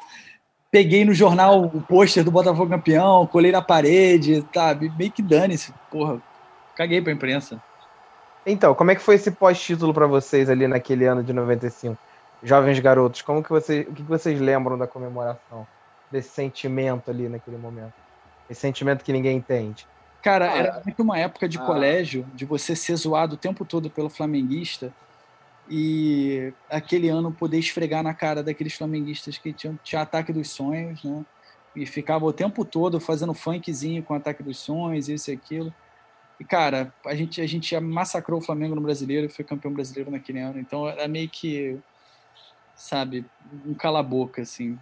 peguei 0.69 1.05
no 1.05 1.13
jornal 1.13 1.63
o 1.63 1.81
pôster 1.81 2.23
do 2.23 2.31
Botafogo 2.31 2.69
campeão, 2.69 3.25
colei 3.25 3.53
na 3.53 3.61
parede, 3.61 4.45
sabe? 4.53 4.91
Meio 4.97 5.11
que 5.11 5.21
dane-se, 5.21 5.73
porra. 5.89 6.21
Caguei 6.75 7.01
pra 7.01 7.13
imprensa. 7.13 7.61
Então, 8.45 8.75
como 8.75 8.91
é 8.91 8.95
que 8.95 9.01
foi 9.01 9.15
esse 9.15 9.31
pós-título 9.31 9.93
para 9.93 10.05
vocês 10.05 10.49
ali 10.49 10.67
naquele 10.67 11.05
ano 11.05 11.23
de 11.23 11.31
95? 11.31 11.97
Jovens 12.43 12.79
garotos, 12.79 13.21
como 13.21 13.41
que 13.41 13.49
vocês, 13.49 13.87
o 13.87 13.93
que 13.93 14.03
vocês 14.03 14.39
lembram 14.39 14.77
da 14.77 14.85
comemoração? 14.85 15.65
Desse 16.11 16.29
sentimento 16.29 17.11
ali 17.11 17.27
naquele 17.27 17.57
momento? 17.57 17.93
Esse 18.49 18.61
sentimento 18.61 19.03
que 19.03 19.11
ninguém 19.11 19.37
entende. 19.37 19.87
Cara, 20.21 20.51
ah, 20.51 20.57
era 20.57 20.81
muito 20.83 21.01
uma 21.03 21.17
época 21.17 21.47
de 21.47 21.57
ah. 21.57 21.61
colégio, 21.61 22.25
de 22.33 22.45
você 22.45 22.75
ser 22.75 22.95
zoado 22.95 23.35
o 23.35 23.37
tempo 23.37 23.65
todo 23.65 23.89
pelo 23.89 24.09
flamenguista 24.09 24.93
e 25.69 26.53
aquele 26.69 27.09
ano 27.09 27.31
poder 27.31 27.59
esfregar 27.59 28.01
na 28.01 28.13
cara 28.13 28.41
daqueles 28.41 28.73
flamenguistas 28.73 29.37
que 29.37 29.51
tinham, 29.51 29.77
tinham 29.83 30.01
ataque 30.01 30.31
dos 30.31 30.49
sonhos, 30.49 31.03
né? 31.03 31.25
E 31.75 31.85
ficava 31.85 32.25
o 32.25 32.33
tempo 32.33 32.65
todo 32.65 32.99
fazendo 32.99 33.33
funkzinho 33.33 34.01
com 34.01 34.13
ataque 34.13 34.41
dos 34.41 34.57
sonhos, 34.57 35.09
isso 35.09 35.29
e 35.29 35.33
aquilo. 35.33 35.73
E, 36.39 36.43
cara, 36.43 36.93
a 37.05 37.13
gente, 37.15 37.41
a 37.41 37.47
gente 37.47 37.77
massacrou 37.79 38.39
o 38.39 38.43
Flamengo 38.43 38.75
no 38.75 38.81
brasileiro 38.81 39.27
e 39.27 39.29
foi 39.29 39.45
campeão 39.45 39.73
brasileiro 39.73 40.09
naquele 40.09 40.39
ano. 40.39 40.59
Então 40.59 40.87
era 40.87 41.07
meio 41.07 41.29
que, 41.29 41.77
sabe, 42.75 43.25
um 43.65 43.73
cala-boca, 43.73 44.41
assim. 44.41 44.79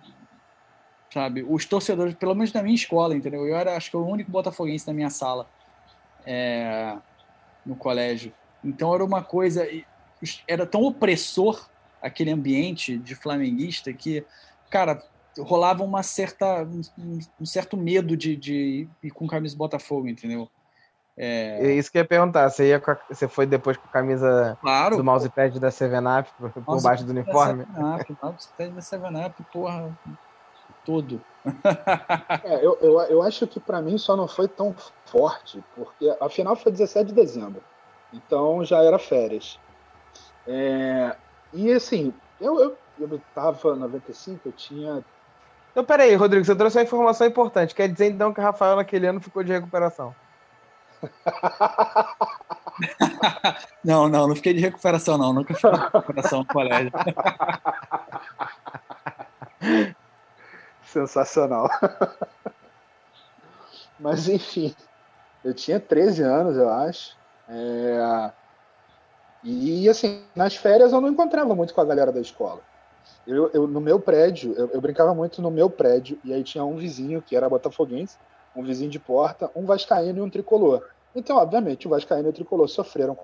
Sabe? 1.16 1.46
Os 1.48 1.66
torcedores, 1.66 2.14
pelo 2.14 2.36
menos 2.36 2.52
na 2.52 2.62
minha 2.62 2.76
escola, 2.76 3.16
entendeu? 3.16 3.48
Eu 3.48 3.56
era, 3.56 3.78
acho 3.78 3.90
que, 3.90 3.96
o 3.96 4.06
único 4.06 4.30
botafoguense 4.30 4.86
na 4.86 4.92
minha 4.92 5.10
sala, 5.10 5.48
é, 6.26 6.94
no 7.66 7.74
colégio. 7.74 8.34
Então 8.62 8.94
era 8.94 9.02
uma 9.02 9.24
coisa 9.24 9.66
era 10.46 10.66
tão 10.66 10.84
opressor 10.84 11.70
aquele 12.02 12.32
ambiente 12.32 12.98
de 12.98 13.16
flamenguista 13.16 13.94
que, 13.94 14.26
cara, 14.70 15.02
rolava 15.40 15.86
uma 15.86 16.04
certa, 16.04 16.64
um, 16.98 17.20
um 17.40 17.46
certo 17.46 17.78
medo 17.78 18.18
de, 18.18 18.36
de 18.36 18.86
ir 19.02 19.12
com 19.12 19.26
camisa 19.26 19.56
Botafogo, 19.56 20.10
entendeu? 20.10 20.50
É... 21.16 21.68
é 21.68 21.74
isso 21.76 21.90
que 21.90 21.98
eu 21.98 22.02
ia 22.02 22.08
perguntar. 22.08 22.50
Você, 22.50 22.68
ia 22.68 22.78
a, 22.78 22.98
você 23.08 23.26
foi 23.26 23.46
depois 23.46 23.78
com 23.78 23.88
a 23.88 23.92
camisa 23.92 24.58
claro, 24.60 24.98
do 24.98 25.04
mousepad 25.04 25.58
da 25.62 25.72
Seven 25.72 26.04
Up 26.20 26.30
por, 26.38 26.52
por 26.52 26.82
baixo 26.82 27.06
do 27.06 27.12
uniforme? 27.12 27.64
Da 27.64 28.06
mousepad 28.22 28.72
da 28.74 28.82
Seven 28.82 29.26
Up, 29.26 29.42
porra, 29.54 29.98
todo. 30.86 31.22
é, 32.44 32.66
eu, 32.66 32.78
eu, 32.82 33.02
eu 33.02 33.24
acho 33.24 33.46
que 33.48 33.60
para 33.60 33.82
mim 33.82 33.98
só 33.98 34.16
não 34.16 34.28
foi 34.28 34.48
tão 34.48 34.76
forte, 35.06 35.64
porque 35.76 36.16
a 36.20 36.30
final 36.30 36.56
foi 36.56 36.72
17 36.72 37.08
de 37.08 37.14
dezembro. 37.14 37.62
Então 38.14 38.64
já 38.64 38.82
era 38.82 38.98
férias. 38.98 39.60
É, 40.48 41.16
e 41.54 41.72
assim, 41.72 42.14
eu, 42.40 42.60
eu, 42.60 42.78
eu 43.00 43.22
tava 43.34 43.76
95, 43.76 44.48
eu 44.48 44.52
tinha. 44.52 45.04
Então, 45.72 45.84
peraí, 45.84 46.16
Rodrigo, 46.16 46.46
você 46.46 46.56
trouxe 46.56 46.78
uma 46.78 46.84
informação 46.84 47.28
importante. 47.28 47.76
Quer 47.76 47.90
dizer 47.90 48.12
então 48.12 48.34
que 48.34 48.40
o 48.40 48.44
Rafael 48.44 48.78
naquele 48.78 49.08
ano 49.08 49.20
ficou 49.20 49.44
de 49.44 49.52
recuperação? 49.52 50.16
não, 53.84 54.08
não, 54.08 54.28
não 54.28 54.36
fiquei 54.36 54.54
de 54.54 54.62
recuperação, 54.62 55.18
não. 55.18 55.34
Nunca 55.34 55.54
fiquei 55.54 55.72
de 55.72 55.78
recuperação 55.78 56.40
no 56.40 56.46
colégio. 56.46 56.92
Sensacional. 60.96 61.70
Mas 64.00 64.30
enfim, 64.30 64.74
eu 65.44 65.54
tinha 65.54 65.78
13 65.78 66.24
anos, 66.24 66.56
eu 66.56 66.70
acho. 66.70 67.18
É... 67.50 68.32
E 69.44 69.90
assim, 69.90 70.24
nas 70.34 70.56
férias 70.56 70.94
eu 70.94 71.02
não 71.02 71.10
encontrava 71.10 71.54
muito 71.54 71.74
com 71.74 71.82
a 71.82 71.86
galera 71.86 72.14
da 72.14 72.22
escola. 72.22 72.62
Eu, 73.28 73.52
eu 73.54 73.68
no 73.68 73.82
meu 73.82 74.00
prédio, 74.00 74.54
eu, 74.54 74.70
eu, 74.70 74.80
brincava 74.80 75.14
muito 75.14 75.42
no 75.42 75.52
meu 75.52 75.70
prédio, 75.70 76.18
e 76.24 76.34
aí 76.34 76.44
tinha 76.44 76.64
um 76.64 76.78
vizinho 76.78 77.22
que 77.22 77.36
era 77.36 77.50
botafoguense, 77.50 78.18
um 78.56 78.64
vizinho 78.64 78.90
de 78.90 79.00
porta, 79.00 79.52
um 79.54 79.66
vascaíno 79.66 80.20
e 80.20 80.22
um 80.22 80.30
tricolor. 80.30 80.88
Então, 81.14 81.36
obviamente, 81.36 81.88
o 81.88 81.90
vascaíno 81.90 82.30
e 82.30 82.32
o 82.32 82.34
tricolor 82.34 82.70
sofreram 82.70 83.18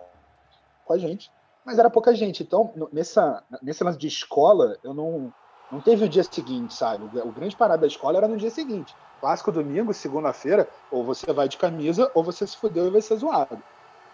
com 0.84 0.94
a 0.94 0.98
gente, 0.98 1.32
mas 1.64 1.80
era 1.80 1.90
pouca 1.90 2.14
gente. 2.14 2.44
Então, 2.44 2.74
nessa, 2.92 3.42
nesse 3.62 3.82
lance 3.82 3.98
de 3.98 4.08
escola, 4.08 4.78
eu 4.84 4.94
não, 4.94 5.34
não 5.72 5.80
teve 5.80 6.06
o 6.06 6.10
dia 6.10 6.24
seguinte, 6.24 6.74
sabe? 6.74 7.06
O, 7.20 7.32
grande 7.32 7.56
parada 7.56 7.82
da 7.82 7.88
escola 7.88 8.18
era 8.18 8.28
no 8.28 8.38
dia 8.38 8.50
seguinte. 8.50 8.94
Clássico 9.20 9.52
domingo, 9.52 9.94
segunda-feira, 9.94 10.68
ou 10.92 11.04
você 11.04 11.32
vai 11.32 11.48
de 11.48 11.58
camisa, 11.58 12.12
ou 12.14 12.24
você 12.24 12.46
se 12.46 12.58
fudeu 12.58 12.88
e 12.88 12.90
vai 12.90 13.02
ser 13.02 13.16
zoado. 13.16 13.62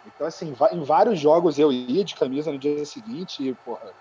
Então, 0.05 0.27
assim, 0.27 0.55
em 0.71 0.83
vários 0.83 1.19
jogos 1.19 1.57
eu 1.57 1.71
ia 1.71 2.03
de 2.03 2.15
camisa 2.15 2.51
no 2.51 2.59
dia 2.59 2.85
seguinte 2.85 3.47
e, 3.47 3.53
porra, 3.53 3.91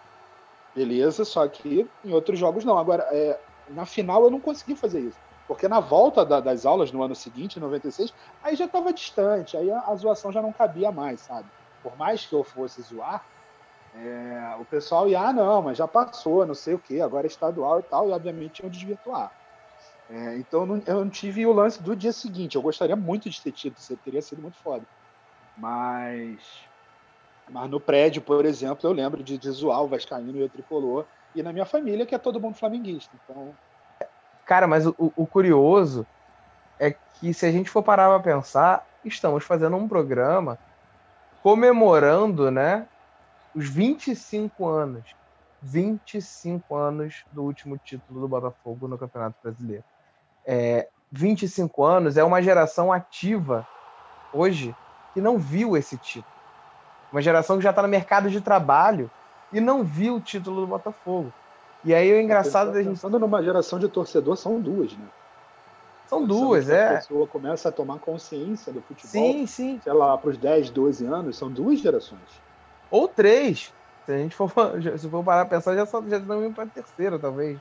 beleza, 0.74 1.24
só 1.24 1.48
que 1.48 1.88
em 2.04 2.12
outros 2.12 2.38
jogos 2.38 2.64
não. 2.64 2.78
Agora, 2.78 3.08
é, 3.10 3.38
na 3.70 3.86
final 3.86 4.22
eu 4.24 4.30
não 4.30 4.40
consegui 4.40 4.76
fazer 4.76 5.00
isso. 5.00 5.18
Porque 5.48 5.68
na 5.68 5.80
volta 5.80 6.24
da, 6.24 6.40
das 6.40 6.66
aulas 6.66 6.90
no 6.92 7.02
ano 7.02 7.14
seguinte, 7.14 7.56
em 7.56 7.60
96, 7.60 8.12
aí 8.42 8.56
já 8.56 8.64
estava 8.66 8.92
distante, 8.92 9.56
aí 9.56 9.70
a, 9.70 9.80
a, 9.86 9.94
zoação 9.94 10.32
já 10.32 10.42
não 10.42 10.52
cabia 10.52 10.90
mais, 10.90 11.20
sabe? 11.20 11.48
Por 11.82 11.96
mais 11.96 12.26
que 12.26 12.34
eu 12.34 12.42
fosse 12.42 12.82
zoar, 12.82 13.24
é, 13.98 14.56
o 14.60 14.64
pessoal 14.64 15.08
ia, 15.08 15.20
ah, 15.20 15.32
não, 15.32 15.62
mas 15.62 15.78
já 15.78 15.88
passou, 15.88 16.46
não 16.46 16.54
sei 16.54 16.74
o 16.74 16.78
que, 16.78 17.00
agora 17.00 17.26
é 17.26 17.28
estadual 17.28 17.80
e 17.80 17.82
tal, 17.82 18.08
e 18.08 18.12
obviamente 18.12 18.60
iam 18.60 18.70
desvirtuar. 18.70 19.32
É, 20.08 20.36
então 20.36 20.64
não, 20.64 20.82
eu 20.86 21.04
não 21.04 21.10
tive 21.10 21.46
o 21.46 21.52
lance 21.52 21.82
do 21.82 21.96
dia 21.96 22.12
seguinte. 22.12 22.56
Eu 22.56 22.62
gostaria 22.62 22.94
muito 22.94 23.28
de 23.28 23.40
ter 23.40 23.52
tido, 23.52 23.74
teria 24.04 24.22
sido 24.22 24.40
muito 24.40 24.56
foda. 24.58 24.84
Mas 25.56 26.38
Mas 27.48 27.70
no 27.70 27.80
prédio, 27.80 28.22
por 28.22 28.44
exemplo, 28.44 28.88
eu 28.88 28.92
lembro 28.92 29.22
de, 29.22 29.40
o 29.64 29.88
Vascaíno 29.88 30.38
e 30.38 30.44
o 30.44 30.48
Tricolor. 30.48 31.06
E 31.34 31.42
na 31.42 31.52
minha 31.52 31.66
família, 31.66 32.06
que 32.06 32.14
é 32.14 32.18
todo 32.18 32.40
mundo 32.40 32.54
flamenguista. 32.54 33.14
Então... 33.24 33.54
Cara, 34.44 34.66
mas 34.66 34.86
o, 34.86 34.94
o 35.16 35.26
curioso 35.26 36.06
é 36.78 36.92
que 36.92 37.34
se 37.34 37.44
a 37.44 37.50
gente 37.50 37.68
for 37.68 37.82
parar 37.82 38.08
para 38.08 38.20
pensar, 38.20 38.86
estamos 39.04 39.44
fazendo 39.44 39.76
um 39.76 39.88
programa 39.88 40.58
comemorando, 41.42 42.50
né, 42.50 42.86
os 43.56 43.70
25 43.70 44.68
anos, 44.68 45.16
25 45.62 46.76
anos 46.76 47.24
do 47.32 47.42
último 47.42 47.78
título 47.78 48.20
do 48.20 48.28
Botafogo 48.28 48.86
no 48.86 48.98
Campeonato 48.98 49.34
Brasileiro. 49.42 49.82
É, 50.44 50.86
25 51.10 51.82
anos 51.82 52.18
é 52.18 52.22
uma 52.22 52.42
geração 52.42 52.92
ativa 52.92 53.66
hoje 54.30 54.76
que 55.14 55.22
não 55.22 55.38
viu 55.38 55.74
esse 55.74 55.96
título. 55.96 56.36
Uma 57.10 57.22
geração 57.22 57.56
que 57.56 57.64
já 57.64 57.70
está 57.70 57.80
no 57.80 57.88
mercado 57.88 58.28
de 58.28 58.42
trabalho 58.42 59.10
e 59.50 59.58
não 59.58 59.82
viu 59.82 60.16
o 60.16 60.20
título 60.20 60.60
do 60.60 60.66
Botafogo. 60.66 61.32
E 61.82 61.94
aí 61.94 62.12
o 62.12 62.20
engraçado 62.20 62.72
da 62.72 62.82
gente. 62.82 62.90
Pensando 62.90 63.18
numa 63.18 63.42
geração 63.42 63.78
de 63.78 63.88
torcedor, 63.88 64.36
são 64.36 64.60
duas, 64.60 64.92
né? 64.92 65.06
São 66.06 66.26
duas, 66.26 66.68
é. 66.68 66.88
A 66.88 66.94
pessoa 66.96 67.26
começa 67.26 67.70
a 67.70 67.72
tomar 67.72 67.98
consciência 68.00 68.70
do 68.70 68.82
futebol. 68.82 69.10
Sim, 69.10 69.46
sim. 69.46 69.80
Sei 69.82 69.92
lá, 69.94 70.18
para 70.18 70.28
os 70.28 70.36
10, 70.36 70.68
12 70.68 71.06
anos, 71.06 71.38
são 71.38 71.50
duas 71.50 71.80
gerações. 71.80 72.45
Ou 72.90 73.08
três. 73.08 73.72
Se 74.04 74.12
a 74.12 74.18
gente 74.18 74.34
for, 74.34 74.50
se 74.98 75.08
for 75.08 75.24
parar 75.24 75.42
a 75.42 75.46
pensar, 75.46 75.74
já, 75.74 75.86
só, 75.86 76.02
já 76.02 76.18
estamos 76.18 76.44
indo 76.44 76.54
para 76.54 76.64
a 76.64 76.68
terceira, 76.68 77.18
talvez. 77.18 77.58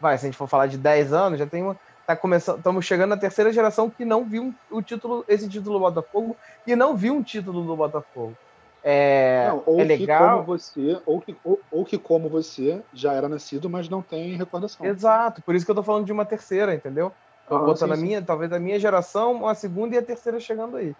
Vai, 0.00 0.16
se 0.16 0.24
a 0.24 0.28
gente 0.28 0.38
for 0.38 0.48
falar 0.48 0.66
de 0.66 0.78
10 0.78 1.12
anos, 1.12 1.38
já 1.38 1.46
tem 1.46 1.62
uma. 1.62 1.76
Tá 2.06 2.16
começando, 2.16 2.58
estamos 2.58 2.84
chegando 2.84 3.10
na 3.10 3.16
terceira 3.16 3.52
geração 3.52 3.90
que 3.90 4.04
não 4.04 4.24
viu 4.24 4.52
o 4.70 4.82
título, 4.82 5.24
esse 5.28 5.48
título 5.48 5.78
do 5.78 5.84
Botafogo 5.84 6.36
e 6.66 6.74
não 6.74 6.96
viu 6.96 7.14
um 7.14 7.22
título 7.22 7.64
do 7.64 7.76
Botafogo. 7.76 8.34
É, 8.82 9.46
não, 9.48 9.62
ou 9.66 9.80
é 9.80 9.84
legal. 9.84 10.36
como 10.36 10.46
você, 10.46 10.98
ou 11.04 11.20
que, 11.20 11.36
ou, 11.44 11.60
ou, 11.70 11.84
que 11.84 11.98
como 11.98 12.28
você 12.28 12.80
já 12.94 13.12
era 13.12 13.28
nascido, 13.28 13.68
mas 13.68 13.88
não 13.88 14.00
tem 14.00 14.36
recordação. 14.36 14.86
Exato, 14.86 15.42
por 15.42 15.54
isso 15.54 15.64
que 15.64 15.70
eu 15.70 15.74
tô 15.74 15.82
falando 15.82 16.06
de 16.06 16.12
uma 16.12 16.24
terceira, 16.24 16.74
entendeu? 16.74 17.12
Tô 17.46 17.56
ah, 17.56 17.58
botando 17.58 17.94
sim, 17.94 18.00
a 18.00 18.02
minha, 18.02 18.18
sim. 18.20 18.24
talvez 18.24 18.52
a 18.52 18.58
minha 18.58 18.78
geração, 18.78 19.46
a 19.46 19.54
segunda 19.54 19.94
e 19.94 19.98
a 19.98 20.02
terceira 20.02 20.40
chegando 20.40 20.78
aí. 20.78 20.94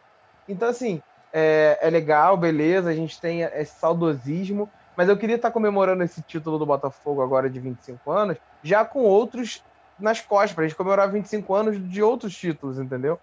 Então, 0.46 0.68
assim, 0.68 1.00
é, 1.32 1.78
é 1.80 1.90
legal, 1.90 2.36
beleza, 2.36 2.90
a 2.90 2.94
gente 2.94 3.20
tem 3.20 3.42
esse 3.42 3.78
saudosismo, 3.78 4.72
mas 4.96 5.08
eu 5.08 5.16
queria 5.18 5.36
estar 5.36 5.50
comemorando 5.50 6.02
esse 6.02 6.22
título 6.22 6.58
do 6.58 6.66
Botafogo 6.66 7.22
agora 7.22 7.48
de 7.50 7.60
25 7.60 8.10
anos, 8.10 8.38
já 8.62 8.84
com 8.84 9.00
outros 9.02 9.62
nas 9.98 10.20
costas, 10.20 10.52
pra 10.54 10.66
gente 10.66 10.76
comemorar 10.76 11.12
25 11.12 11.54
anos 11.54 11.88
de 11.88 12.02
outros 12.02 12.34
títulos, 12.34 12.78
entendeu? 12.78 13.20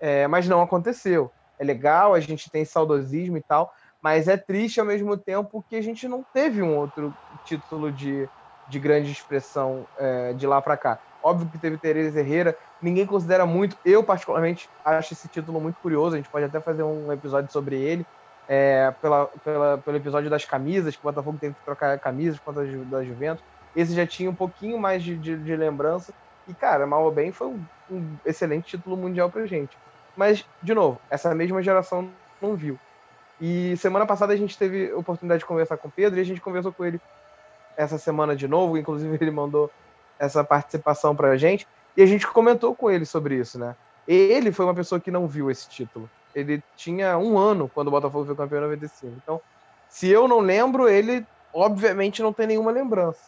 É, 0.00 0.26
mas 0.28 0.48
não 0.48 0.62
aconteceu. 0.62 1.32
É 1.58 1.64
legal, 1.64 2.14
a 2.14 2.20
gente 2.20 2.50
tem 2.50 2.64
saudosismo 2.64 3.36
e 3.36 3.42
tal, 3.42 3.70
mas 4.02 4.28
é 4.28 4.36
triste 4.36 4.80
ao 4.80 4.86
mesmo 4.86 5.16
tempo 5.16 5.62
que 5.68 5.76
a 5.76 5.82
gente 5.82 6.08
não 6.08 6.24
teve 6.32 6.62
um 6.62 6.76
outro 6.76 7.14
título 7.44 7.92
de, 7.92 8.28
de 8.66 8.78
grande 8.80 9.12
expressão 9.12 9.88
é, 9.98 10.32
de 10.34 10.46
lá 10.46 10.60
para 10.60 10.76
cá. 10.76 11.00
Óbvio 11.22 11.48
que 11.48 11.58
teve 11.58 11.78
Tereza 11.78 12.20
Herrera, 12.20 12.56
ninguém 12.80 13.06
considera 13.06 13.46
muito. 13.46 13.76
Eu, 13.84 14.02
particularmente, 14.02 14.68
acho 14.84 15.12
esse 15.12 15.28
título 15.28 15.60
muito 15.60 15.78
curioso. 15.80 16.14
A 16.14 16.18
gente 16.18 16.28
pode 16.28 16.44
até 16.44 16.60
fazer 16.60 16.82
um 16.82 17.12
episódio 17.12 17.52
sobre 17.52 17.76
ele. 17.76 18.04
É, 18.48 18.92
pela, 19.00 19.26
pela, 19.44 19.78
pelo 19.78 19.96
episódio 19.96 20.28
das 20.28 20.44
camisas, 20.44 20.96
que 20.96 21.00
o 21.00 21.08
Botafogo 21.08 21.38
teve 21.40 21.54
que 21.54 21.64
trocar 21.64 21.98
camisas 22.00 22.38
por 22.38 22.52
conta 22.52 22.66
da 22.90 23.04
Juventus. 23.04 23.44
Esse 23.74 23.94
já 23.94 24.06
tinha 24.06 24.28
um 24.28 24.34
pouquinho 24.34 24.78
mais 24.78 25.02
de, 25.02 25.16
de, 25.16 25.36
de 25.36 25.56
lembrança. 25.56 26.12
E, 26.48 26.52
cara, 26.52 26.86
mal 26.86 27.04
ou 27.04 27.12
bem, 27.12 27.30
foi 27.30 27.46
um, 27.46 27.64
um 27.90 28.16
excelente 28.26 28.76
título 28.76 28.96
mundial 28.96 29.30
pra 29.30 29.46
gente. 29.46 29.76
Mas, 30.16 30.44
de 30.62 30.74
novo, 30.74 31.00
essa 31.08 31.34
mesma 31.34 31.62
geração 31.62 32.10
não 32.40 32.56
viu. 32.56 32.78
E 33.40 33.76
semana 33.76 34.06
passada 34.06 34.32
a 34.32 34.36
gente 34.36 34.58
teve 34.58 34.90
a 34.90 34.96
oportunidade 34.96 35.40
de 35.40 35.46
conversar 35.46 35.76
com 35.76 35.88
o 35.88 35.90
Pedro 35.90 36.18
e 36.18 36.22
a 36.22 36.24
gente 36.24 36.40
conversou 36.40 36.72
com 36.72 36.84
ele 36.84 37.00
essa 37.76 37.98
semana 37.98 38.36
de 38.36 38.46
novo, 38.46 38.76
inclusive 38.76 39.16
ele 39.20 39.30
mandou 39.30 39.70
essa 40.22 40.44
participação 40.44 41.16
pra 41.16 41.36
gente 41.36 41.66
e 41.96 42.02
a 42.02 42.06
gente 42.06 42.26
comentou 42.28 42.76
com 42.76 42.88
ele 42.88 43.04
sobre 43.04 43.34
isso, 43.34 43.58
né? 43.58 43.74
Ele 44.06 44.52
foi 44.52 44.64
uma 44.64 44.74
pessoa 44.74 45.00
que 45.00 45.10
não 45.10 45.26
viu 45.26 45.50
esse 45.50 45.68
título. 45.68 46.08
Ele 46.32 46.62
tinha 46.76 47.18
um 47.18 47.36
ano 47.36 47.68
quando 47.68 47.88
o 47.88 47.90
Botafogo 47.90 48.24
foi 48.24 48.36
campeão 48.36 48.60
em 48.60 48.62
95. 48.62 49.12
Então, 49.20 49.40
se 49.88 50.08
eu 50.08 50.28
não 50.28 50.38
lembro, 50.38 50.88
ele 50.88 51.26
obviamente 51.52 52.22
não 52.22 52.32
tem 52.32 52.46
nenhuma 52.46 52.70
lembrança. 52.70 53.20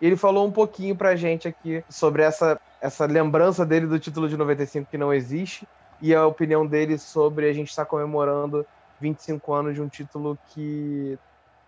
Ele 0.00 0.16
falou 0.16 0.46
um 0.46 0.50
pouquinho 0.50 0.96
pra 0.96 1.14
gente 1.14 1.46
aqui 1.46 1.84
sobre 1.88 2.22
essa, 2.22 2.58
essa 2.80 3.04
lembrança 3.04 3.66
dele 3.66 3.86
do 3.86 3.98
título 3.98 4.26
de 4.28 4.36
95 4.36 4.90
que 4.90 4.96
não 4.96 5.12
existe 5.12 5.68
e 6.00 6.14
a 6.14 6.26
opinião 6.26 6.66
dele 6.66 6.96
sobre 6.96 7.48
a 7.48 7.52
gente 7.52 7.68
estar 7.68 7.84
tá 7.84 7.90
comemorando 7.90 8.64
25 9.00 9.52
anos 9.52 9.74
de 9.74 9.82
um 9.82 9.88
título 9.88 10.38
que 10.48 11.18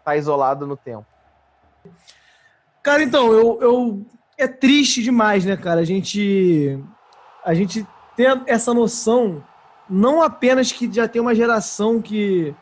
tá 0.04 0.16
isolado 0.16 0.66
no 0.66 0.76
tempo. 0.76 1.06
Cara, 2.82 3.02
então, 3.02 3.32
eu, 3.32 3.58
eu 3.60 4.06
é 4.40 4.48
triste 4.48 5.02
demais, 5.02 5.44
né, 5.44 5.56
cara? 5.56 5.80
A 5.80 5.84
gente 5.84 6.78
a 7.44 7.54
gente 7.54 7.86
ter 8.16 8.40
essa 8.46 8.74
noção 8.74 9.42
não 9.88 10.22
apenas 10.22 10.72
que 10.72 10.92
já 10.92 11.08
tem 11.08 11.20
uma 11.20 11.34
geração 11.34 12.00
que 12.00 12.54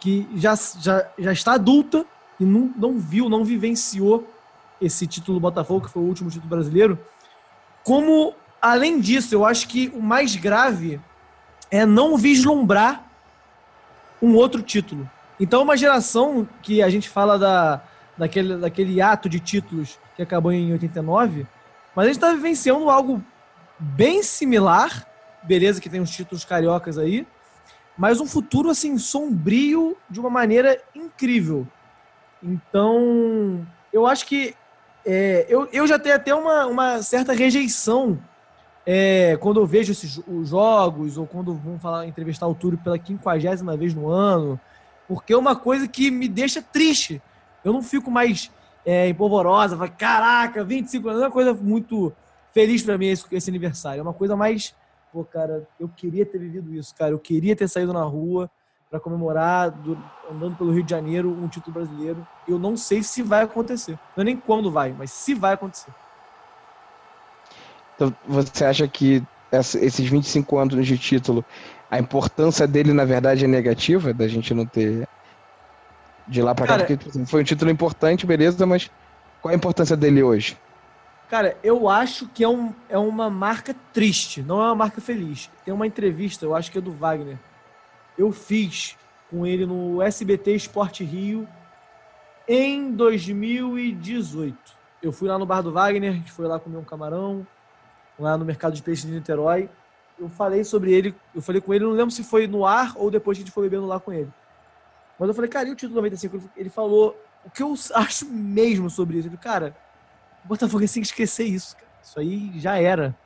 que 0.00 0.28
já, 0.36 0.54
já, 0.80 1.08
já 1.18 1.32
está 1.32 1.54
adulta 1.54 2.06
e 2.38 2.44
não, 2.44 2.72
não 2.76 2.98
viu, 2.98 3.28
não 3.28 3.44
vivenciou 3.44 4.26
esse 4.80 5.06
título 5.06 5.38
do 5.38 5.42
Botafogo, 5.42 5.86
que 5.86 5.92
foi 5.92 6.02
o 6.02 6.06
último 6.06 6.30
título 6.30 6.48
brasileiro, 6.48 6.98
como, 7.82 8.34
além 8.62 9.00
disso, 9.00 9.34
eu 9.34 9.44
acho 9.44 9.66
que 9.66 9.88
o 9.94 10.00
mais 10.00 10.36
grave 10.36 11.00
é 11.70 11.84
não 11.84 12.16
vislumbrar 12.16 13.04
um 14.22 14.34
outro 14.36 14.62
título. 14.62 15.08
Então, 15.40 15.62
uma 15.62 15.76
geração 15.76 16.48
que 16.62 16.82
a 16.82 16.88
gente 16.88 17.08
fala 17.08 17.38
da, 17.38 17.82
daquele, 18.16 18.56
daquele 18.56 19.00
ato 19.00 19.28
de 19.28 19.40
títulos 19.40 19.98
que 20.18 20.22
acabou 20.22 20.50
em 20.50 20.72
89, 20.72 21.46
mas 21.94 22.04
a 22.04 22.08
gente 22.08 22.16
está 22.16 22.32
vivenciando 22.32 22.90
algo 22.90 23.22
bem 23.78 24.20
similar, 24.20 25.06
beleza 25.44 25.80
que 25.80 25.88
tem 25.88 26.00
os 26.00 26.10
títulos 26.10 26.44
cariocas 26.44 26.98
aí, 26.98 27.24
mas 27.96 28.20
um 28.20 28.26
futuro 28.26 28.68
assim 28.68 28.98
sombrio 28.98 29.96
de 30.10 30.18
uma 30.18 30.28
maneira 30.28 30.82
incrível. 30.92 31.68
Então, 32.42 33.64
eu 33.92 34.08
acho 34.08 34.26
que 34.26 34.56
é, 35.06 35.46
eu, 35.48 35.68
eu 35.72 35.86
já 35.86 36.00
tenho 36.00 36.16
até 36.16 36.34
uma, 36.34 36.66
uma 36.66 37.00
certa 37.00 37.32
rejeição 37.32 38.18
é, 38.84 39.36
quando 39.36 39.60
eu 39.60 39.66
vejo 39.66 39.92
esses 39.92 40.20
os 40.26 40.48
jogos, 40.48 41.16
ou 41.16 41.28
quando 41.28 41.54
vão 41.54 41.78
falar, 41.78 42.08
entrevistar 42.08 42.48
o 42.48 42.56
Túlio 42.56 42.78
pela 42.78 42.98
quinquagésima 42.98 43.76
vez 43.76 43.94
no 43.94 44.08
ano, 44.08 44.58
porque 45.06 45.32
é 45.32 45.36
uma 45.36 45.54
coisa 45.54 45.86
que 45.86 46.10
me 46.10 46.26
deixa 46.26 46.60
triste. 46.60 47.22
Eu 47.64 47.72
não 47.72 47.82
fico 47.82 48.10
mais 48.10 48.50
é, 48.88 49.06
empolvorosa, 49.06 49.76
falo, 49.76 49.92
caraca, 49.98 50.64
25 50.64 51.10
anos, 51.10 51.20
é 51.20 51.24
uma 51.26 51.30
coisa 51.30 51.52
muito 51.52 52.10
feliz 52.54 52.82
para 52.82 52.96
mim 52.96 53.08
esse, 53.08 53.22
esse 53.32 53.50
aniversário. 53.50 54.00
É 54.00 54.02
uma 54.02 54.14
coisa 54.14 54.34
mais, 54.34 54.74
pô, 55.12 55.22
cara, 55.22 55.68
eu 55.78 55.90
queria 55.90 56.24
ter 56.24 56.38
vivido 56.38 56.74
isso, 56.74 56.94
cara. 56.94 57.10
Eu 57.10 57.18
queria 57.18 57.54
ter 57.54 57.68
saído 57.68 57.92
na 57.92 58.02
rua 58.02 58.50
para 58.88 58.98
comemorar, 58.98 59.70
do, 59.70 60.02
andando 60.32 60.56
pelo 60.56 60.72
Rio 60.72 60.82
de 60.82 60.90
Janeiro, 60.90 61.30
um 61.30 61.48
título 61.48 61.74
brasileiro. 61.74 62.26
Eu 62.48 62.58
não 62.58 62.78
sei 62.78 63.02
se 63.02 63.22
vai 63.22 63.42
acontecer. 63.42 63.98
Não 64.16 64.22
é 64.22 64.24
nem 64.24 64.38
quando 64.38 64.70
vai, 64.70 64.90
mas 64.96 65.10
se 65.10 65.34
vai 65.34 65.52
acontecer. 65.52 65.92
Então, 67.94 68.14
você 68.26 68.64
acha 68.64 68.88
que 68.88 69.22
esses 69.52 70.08
25 70.08 70.56
anos 70.56 70.86
de 70.86 70.96
título, 70.96 71.44
a 71.90 71.98
importância 71.98 72.66
dele, 72.66 72.94
na 72.94 73.04
verdade, 73.04 73.44
é 73.44 73.48
negativa, 73.48 74.14
da 74.14 74.26
gente 74.26 74.54
não 74.54 74.64
ter 74.64 75.06
de 76.28 76.42
lá 76.42 76.54
pra 76.54 76.66
cá? 76.66 76.78
Porque 76.78 76.96
tipo 76.96 77.10
assim, 77.10 77.24
foi 77.26 77.40
um 77.40 77.44
título 77.44 77.70
importante, 77.70 78.26
beleza, 78.26 78.64
mas 78.66 78.90
qual 79.40 79.52
a 79.52 79.56
importância 79.56 79.96
dele 79.96 80.22
hoje? 80.22 80.56
Cara, 81.28 81.56
eu 81.62 81.88
acho 81.88 82.26
que 82.28 82.42
é, 82.42 82.48
um, 82.48 82.72
é 82.88 82.96
uma 82.96 83.28
marca 83.28 83.74
triste, 83.92 84.42
não 84.42 84.60
é 84.60 84.64
uma 84.66 84.74
marca 84.74 85.00
feliz. 85.00 85.50
Tem 85.64 85.74
uma 85.74 85.86
entrevista, 85.86 86.44
eu 86.44 86.54
acho 86.54 86.70
que 86.70 86.78
é 86.78 86.80
do 86.80 86.92
Wagner. 86.92 87.36
Eu 88.16 88.32
fiz 88.32 88.96
com 89.30 89.46
ele 89.46 89.66
no 89.66 90.00
SBT 90.00 90.54
Esporte 90.54 91.04
Rio 91.04 91.46
em 92.48 92.90
2018. 92.92 94.56
Eu 95.02 95.12
fui 95.12 95.28
lá 95.28 95.38
no 95.38 95.44
bar 95.44 95.60
do 95.60 95.70
Wagner, 95.70 96.10
a 96.10 96.14
gente 96.14 96.32
foi 96.32 96.46
lá 96.46 96.58
comer 96.58 96.78
um 96.78 96.84
camarão, 96.84 97.46
lá 98.18 98.36
no 98.38 98.44
mercado 98.44 98.74
de 98.74 98.82
peixe 98.82 99.06
de 99.06 99.12
Niterói. 99.12 99.68
Eu 100.18 100.28
falei 100.28 100.64
sobre 100.64 100.92
ele, 100.92 101.14
eu 101.34 101.42
falei 101.42 101.60
com 101.60 101.72
ele, 101.72 101.84
não 101.84 101.92
lembro 101.92 102.10
se 102.10 102.24
foi 102.24 102.46
no 102.46 102.64
ar 102.64 102.94
ou 102.96 103.10
depois 103.10 103.36
que 103.36 103.42
a 103.42 103.44
gente 103.44 103.54
foi 103.54 103.68
bebendo 103.68 103.86
lá 103.86 104.00
com 104.00 104.12
ele. 104.12 104.32
Mas 105.18 105.28
eu 105.28 105.34
falei, 105.34 105.50
cara, 105.50 105.68
e 105.68 105.72
o 105.72 105.74
título 105.74 105.96
95? 105.96 106.50
Ele 106.56 106.70
falou 106.70 107.16
o 107.44 107.50
que 107.50 107.62
eu 107.62 107.74
acho 107.94 108.26
mesmo 108.26 108.88
sobre 108.88 109.18
isso. 109.18 109.28
Ele, 109.28 109.36
cara, 109.36 109.76
o 110.44 110.48
Botafogo 110.48 110.78
tem 110.78 110.88
que 110.88 111.00
esquecer 111.00 111.44
isso. 111.44 111.76
Cara. 111.76 111.88
Isso 112.02 112.20
aí 112.20 112.52
já 112.56 112.78
era. 112.78 113.16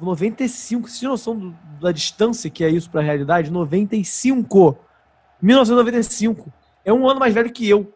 95, 0.00 0.88
você 0.88 1.00
tem 1.00 1.08
noção 1.08 1.36
do, 1.36 1.56
da 1.80 1.90
distância 1.90 2.48
que 2.48 2.62
é 2.62 2.70
isso 2.70 2.88
para 2.90 3.00
a 3.00 3.04
realidade? 3.04 3.50
95. 3.50 4.78
1995. 5.42 6.52
É 6.84 6.92
um 6.92 7.08
ano 7.08 7.20
mais 7.20 7.34
velho 7.34 7.50
que 7.50 7.68
eu. 7.68 7.92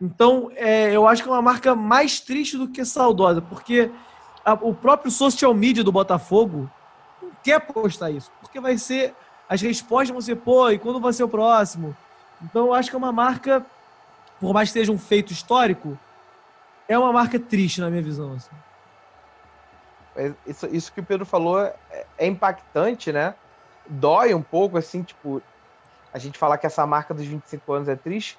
Então, 0.00 0.50
é, 0.56 0.90
eu 0.94 1.06
acho 1.06 1.22
que 1.22 1.28
é 1.28 1.32
uma 1.32 1.40
marca 1.40 1.74
mais 1.74 2.20
triste 2.20 2.58
do 2.58 2.68
que 2.68 2.84
saudosa, 2.84 3.40
porque 3.40 3.90
a, 4.44 4.54
o 4.54 4.74
próprio 4.74 5.10
social 5.10 5.54
media 5.54 5.84
do 5.84 5.92
Botafogo 5.92 6.68
não 7.20 7.30
quer 7.42 7.60
postar 7.60 8.10
isso, 8.10 8.30
porque 8.40 8.60
vai 8.60 8.76
ser. 8.76 9.14
As 9.48 9.60
respostas 9.60 10.10
vão 10.10 10.20
ser, 10.20 10.36
pô, 10.36 10.70
e 10.70 10.78
quando 10.78 11.00
vai 11.00 11.12
ser 11.12 11.24
o 11.24 11.28
próximo? 11.28 11.96
Então 12.42 12.66
eu 12.66 12.74
acho 12.74 12.90
que 12.90 12.96
é 12.96 12.98
uma 12.98 13.12
marca, 13.12 13.64
por 14.40 14.52
mais 14.52 14.68
que 14.68 14.74
seja 14.74 14.92
um 14.92 14.98
feito 14.98 15.32
histórico, 15.32 15.98
é 16.88 16.98
uma 16.98 17.12
marca 17.12 17.38
triste 17.38 17.80
na 17.80 17.88
minha 17.88 18.02
visão. 18.02 18.34
Assim. 18.34 18.50
É, 20.16 20.32
isso, 20.46 20.66
isso 20.66 20.92
que 20.92 21.00
o 21.00 21.04
Pedro 21.04 21.24
falou 21.24 21.60
é, 21.60 21.74
é, 22.18 22.26
impactante, 22.26 23.12
né? 23.12 23.34
Dói 23.86 24.34
um 24.34 24.42
pouco, 24.42 24.76
assim, 24.76 25.02
tipo, 25.02 25.42
a 26.12 26.18
gente 26.18 26.38
falar 26.38 26.58
que 26.58 26.66
essa 26.66 26.86
marca 26.86 27.14
dos 27.14 27.24
25 27.24 27.72
anos 27.72 27.88
é 27.88 27.96
triste, 27.96 28.38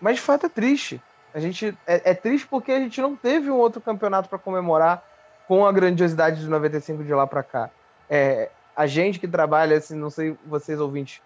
mas 0.00 0.16
de 0.16 0.22
fato 0.22 0.46
é 0.46 0.48
triste. 0.48 1.02
A 1.34 1.40
gente 1.40 1.76
é, 1.86 2.10
é 2.10 2.14
triste 2.14 2.46
porque 2.46 2.72
a 2.72 2.78
gente 2.78 3.00
não 3.00 3.16
teve 3.16 3.50
um 3.50 3.56
outro 3.56 3.80
campeonato 3.80 4.28
para 4.28 4.38
comemorar 4.38 5.02
com 5.48 5.66
a 5.66 5.72
grandiosidade 5.72 6.40
de 6.40 6.48
95 6.48 7.02
de 7.02 7.12
lá 7.12 7.26
para 7.26 7.42
cá. 7.42 7.70
É, 8.08 8.50
a 8.76 8.86
gente 8.86 9.18
que 9.18 9.28
trabalha, 9.28 9.76
assim, 9.76 9.96
não 9.96 10.10
sei 10.10 10.36
vocês 10.46 10.78
ouvintes, 10.78 11.20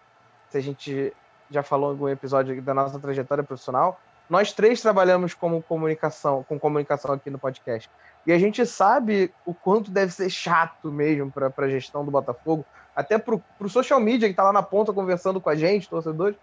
se 0.49 0.59
a 0.59 0.61
gente 0.61 1.13
já 1.51 1.63
falou 1.63 1.91
em 1.91 1.93
algum 1.93 2.09
episódio 2.09 2.61
da 2.61 2.75
nossa 2.75 2.99
trajetória 2.99 3.45
profissional, 3.45 4.01
nós 4.29 4.53
três 4.53 4.81
trabalhamos 4.81 5.35
como 5.35 5.63
comunicação, 5.63 6.45
com 6.49 6.59
comunicação 6.59 7.13
aqui 7.15 7.31
no 7.31 7.39
podcast. 7.39 7.89
E 8.27 8.33
a 8.33 8.39
gente 8.39 8.67
sabe 8.67 9.33
o 9.45 9.55
quanto 9.55 9.91
deve 9.91 10.13
ser 10.13 10.29
chato 10.29 10.91
mesmo 10.91 11.31
para 11.31 11.53
a 11.57 11.69
gestão 11.69 12.05
do 12.05 12.11
Botafogo, 12.11 12.65
até 12.95 13.19
para 13.19 13.37
o 13.37 13.69
social 13.69 14.01
media 14.01 14.29
que 14.29 14.33
está 14.33 14.43
lá 14.43 14.53
na 14.53 14.63
ponta 14.63 14.93
conversando 14.93 15.41
com 15.41 15.49
a 15.49 15.55
gente, 15.55 15.89
torcedores. 15.89 16.37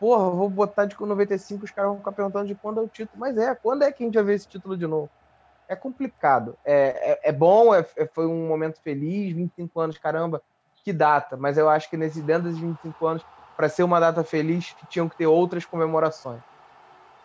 Porra, 0.00 0.30
vou 0.30 0.48
botar 0.48 0.86
de 0.86 0.96
95, 0.98 1.64
os 1.64 1.70
caras 1.70 1.90
vão 1.90 1.98
ficar 1.98 2.12
perguntando 2.12 2.46
de 2.46 2.54
quando 2.54 2.80
é 2.80 2.82
o 2.82 2.88
título. 2.88 3.18
Mas 3.18 3.36
é, 3.36 3.54
quando 3.54 3.82
é 3.82 3.92
que 3.92 4.02
a 4.02 4.06
gente 4.06 4.14
vai 4.14 4.24
ver 4.24 4.34
esse 4.34 4.48
título 4.48 4.76
de 4.76 4.86
novo? 4.86 5.10
É 5.68 5.76
complicado. 5.76 6.56
É, 6.64 7.18
é, 7.24 7.30
é 7.30 7.32
bom, 7.32 7.74
é, 7.74 7.84
é 7.96 8.06
foi 8.06 8.26
um 8.26 8.46
momento 8.46 8.80
feliz, 8.82 9.34
25 9.34 9.80
anos, 9.80 9.98
caramba, 9.98 10.40
que 10.84 10.92
data. 10.92 11.36
Mas 11.36 11.58
eu 11.58 11.68
acho 11.68 11.90
que 11.90 11.96
nesse 11.96 12.22
dentro 12.22 12.44
desses 12.44 12.60
25 12.60 13.06
anos, 13.06 13.26
para 13.56 13.68
ser 13.68 13.82
uma 13.82 13.98
data 13.98 14.22
feliz, 14.22 14.74
tinham 14.88 15.08
que 15.08 15.16
ter 15.16 15.26
outras 15.26 15.64
comemorações. 15.64 16.40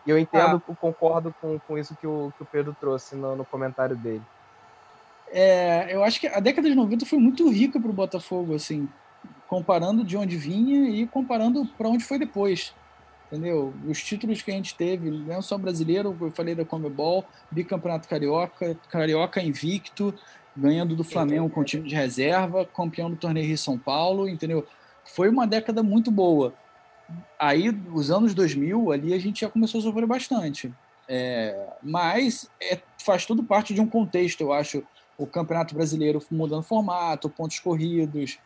E 0.06 0.10
eu 0.10 0.18
entendo, 0.18 0.62
ah. 0.68 0.76
concordo 0.76 1.34
com, 1.42 1.60
com 1.60 1.78
isso 1.78 1.96
que 1.96 2.08
o, 2.08 2.34
que 2.36 2.44
o 2.44 2.46
Pedro 2.46 2.76
trouxe 2.80 3.16
no, 3.16 3.36
no 3.36 3.46
comentário 3.46 3.96
dele. 3.96 4.24
É, 5.32 5.94
eu 5.94 6.04
acho 6.04 6.20
que 6.20 6.28
a 6.28 6.40
década 6.40 6.68
de 6.68 6.76
90 6.76 7.06
foi 7.06 7.20
muito 7.20 7.50
rica 7.50 7.80
para 7.80 7.90
o 7.90 7.94
Botafogo, 7.94 8.56
assim, 8.56 8.90
comparando 9.48 10.04
de 10.04 10.18
onde 10.18 10.36
vinha 10.36 10.90
e 10.90 11.08
comparando 11.08 11.66
para 11.78 11.88
onde 11.88 12.04
foi 12.04 12.18
depois. 12.18 12.74
Entendeu? 13.28 13.74
Os 13.88 14.04
títulos 14.04 14.42
que 14.42 14.52
a 14.52 14.54
gente 14.54 14.76
teve, 14.76 15.10
não 15.10 15.42
só 15.42 15.58
brasileiro, 15.58 16.18
eu 16.20 16.32
falei 16.32 16.54
da 16.54 16.66
Comebol, 16.66 17.24
bicampeonato 17.50 18.10
carioca, 18.10 18.76
carioca 18.90 19.42
invicto, 19.42 20.14
ganhando 20.56 20.98
do 20.98 21.04
Flamengo 21.04 21.50
com 21.50 21.64
time 21.64 21.88
de 21.88 21.96
reserva, 21.96 22.66
campeão 22.66 23.10
do 23.10 23.16
torneio 23.16 23.48
Rio 23.48 23.58
São 23.58 23.78
Paulo, 23.78 24.28
entendeu? 24.28 24.68
Foi 25.06 25.30
uma 25.30 25.48
década 25.48 25.84
muito 25.84 26.12
boa 26.12 26.54
aí, 27.40 27.70
os 27.92 28.12
anos 28.12 28.34
2000, 28.34 28.92
ali 28.92 29.14
a 29.14 29.20
gente 29.20 29.42
já 29.42 29.50
começou 29.50 29.80
a 29.80 29.84
sofrer 29.84 30.06
bastante. 30.06 30.74
É, 31.08 31.74
mas 31.82 32.50
é, 32.62 32.80
faz 32.98 33.26
tudo 33.26 33.44
parte 33.44 33.74
de 33.74 33.82
um 33.82 33.88
contexto, 33.88 34.42
eu 34.42 34.54
acho. 34.54 34.84
O 35.18 35.28
Campeonato 35.28 35.76
Brasileiro 35.76 36.24
mudando 36.32 36.64
formato, 36.64 37.30
pontos 37.30 37.60
corridos, 37.60 38.40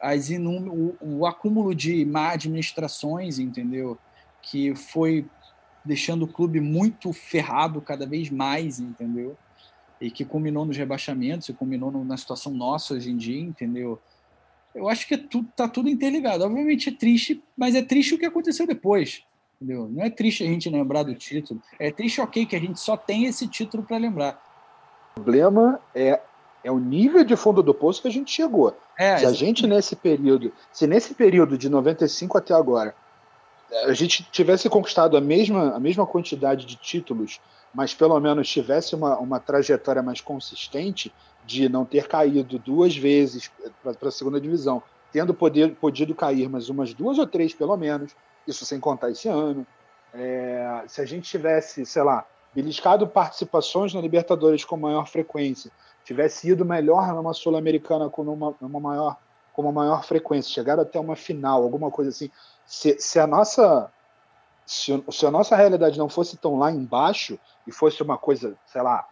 as 0.00 0.30
inum, 0.30 0.96
o, 1.00 1.18
o 1.18 1.26
acúmulo 1.26 1.74
de 1.74 2.06
má 2.06 2.30
administrações, 2.30 3.38
entendeu? 3.38 3.98
Que 4.40 4.74
foi 4.74 5.26
deixando 5.84 6.22
o 6.24 6.28
clube 6.28 6.60
muito 6.60 7.12
ferrado 7.12 7.80
cada 7.82 8.06
vez 8.06 8.30
mais, 8.30 8.80
entendeu? 8.80 9.36
E 10.00 10.10
que 10.10 10.24
culminou 10.24 10.64
nos 10.64 10.76
rebaixamentos 10.76 11.48
e 11.48 11.52
culminou 11.52 11.90
na 12.04 12.16
situação 12.16 12.52
nossa 12.52 12.94
hoje 12.94 13.10
em 13.10 13.16
dia, 13.16 13.40
entendeu? 13.40 14.00
Eu 14.74 14.88
acho 14.88 15.06
que 15.06 15.14
é 15.14 15.18
tudo, 15.18 15.48
tá 15.56 15.68
tudo 15.68 15.88
interligado. 15.88 16.44
Obviamente 16.44 16.88
é 16.88 16.92
triste, 16.92 17.42
mas 17.56 17.74
é 17.74 17.82
triste 17.82 18.14
o 18.14 18.18
que 18.18 18.26
aconteceu 18.26 18.66
depois. 18.66 19.22
Entendeu? 19.60 19.88
Não 19.88 20.02
é 20.02 20.10
triste 20.10 20.42
a 20.42 20.46
gente 20.46 20.68
lembrar 20.68 21.04
do 21.04 21.14
título. 21.14 21.62
É 21.78 21.90
triste, 21.90 22.20
ok, 22.20 22.46
que 22.46 22.56
a 22.56 22.60
gente 22.60 22.80
só 22.80 22.96
tem 22.96 23.26
esse 23.26 23.46
título 23.46 23.82
para 23.82 23.96
lembrar. 23.96 24.42
O 25.16 25.20
problema 25.20 25.80
é, 25.94 26.20
é 26.64 26.70
o 26.70 26.78
nível 26.78 27.22
de 27.22 27.36
fundo 27.36 27.62
do 27.62 27.72
poço 27.72 28.02
que 28.02 28.08
a 28.08 28.10
gente 28.10 28.32
chegou. 28.32 28.76
É, 28.98 29.18
se 29.18 29.26
a 29.26 29.32
gente 29.32 29.66
nesse 29.66 29.94
período, 29.94 30.52
se 30.72 30.86
nesse 30.86 31.14
período 31.14 31.56
de 31.56 31.68
95 31.68 32.38
até 32.38 32.54
agora, 32.54 32.94
a 33.84 33.92
gente 33.92 34.24
tivesse 34.30 34.68
conquistado 34.68 35.16
a 35.16 35.20
mesma, 35.20 35.74
a 35.74 35.80
mesma 35.80 36.06
quantidade 36.06 36.66
de 36.66 36.76
títulos, 36.76 37.40
mas 37.74 37.94
pelo 37.94 38.18
menos 38.20 38.48
tivesse 38.48 38.94
uma, 38.94 39.16
uma 39.18 39.40
trajetória 39.40 40.02
mais 40.02 40.20
consistente, 40.20 41.12
de 41.44 41.68
não 41.68 41.84
ter 41.84 42.06
caído 42.06 42.58
duas 42.58 42.96
vezes 42.96 43.50
para 43.82 44.08
a 44.08 44.12
segunda 44.12 44.40
divisão, 44.40 44.82
tendo 45.12 45.34
poder, 45.34 45.74
podido 45.74 46.14
cair 46.14 46.48
mais 46.48 46.68
umas 46.68 46.94
duas 46.94 47.18
ou 47.18 47.26
três, 47.26 47.52
pelo 47.52 47.76
menos, 47.76 48.14
isso 48.46 48.64
sem 48.64 48.78
contar 48.78 49.10
esse 49.10 49.28
ano. 49.28 49.66
É, 50.14 50.84
se 50.86 51.00
a 51.00 51.04
gente 51.04 51.28
tivesse, 51.28 51.84
sei 51.84 52.02
lá, 52.02 52.24
beliscado 52.54 53.06
participações 53.06 53.94
na 53.94 54.00
Libertadores 54.00 54.64
com 54.64 54.76
maior 54.76 55.06
frequência, 55.08 55.70
tivesse 56.04 56.50
ido 56.50 56.64
melhor 56.64 57.12
numa 57.14 57.32
Sul-Americana 57.32 58.08
com 58.08 58.22
uma, 58.22 58.54
uma 58.60 58.80
maior 58.80 59.16
com 59.52 59.60
uma 59.60 59.72
maior 59.72 60.02
frequência, 60.02 60.50
chegar 60.50 60.80
até 60.80 60.98
uma 60.98 61.14
final, 61.14 61.62
alguma 61.62 61.90
coisa 61.90 62.08
assim. 62.08 62.30
Se, 62.64 62.96
se 62.98 63.18
a 63.18 63.26
nossa 63.26 63.92
se, 64.64 65.04
se 65.10 65.26
a 65.26 65.30
nossa 65.30 65.56
realidade 65.56 65.98
não 65.98 66.08
fosse 66.08 66.36
tão 66.36 66.58
lá 66.58 66.70
embaixo 66.70 67.38
e 67.66 67.72
fosse 67.72 68.02
uma 68.02 68.16
coisa, 68.16 68.56
sei 68.66 68.82
lá, 68.82 69.06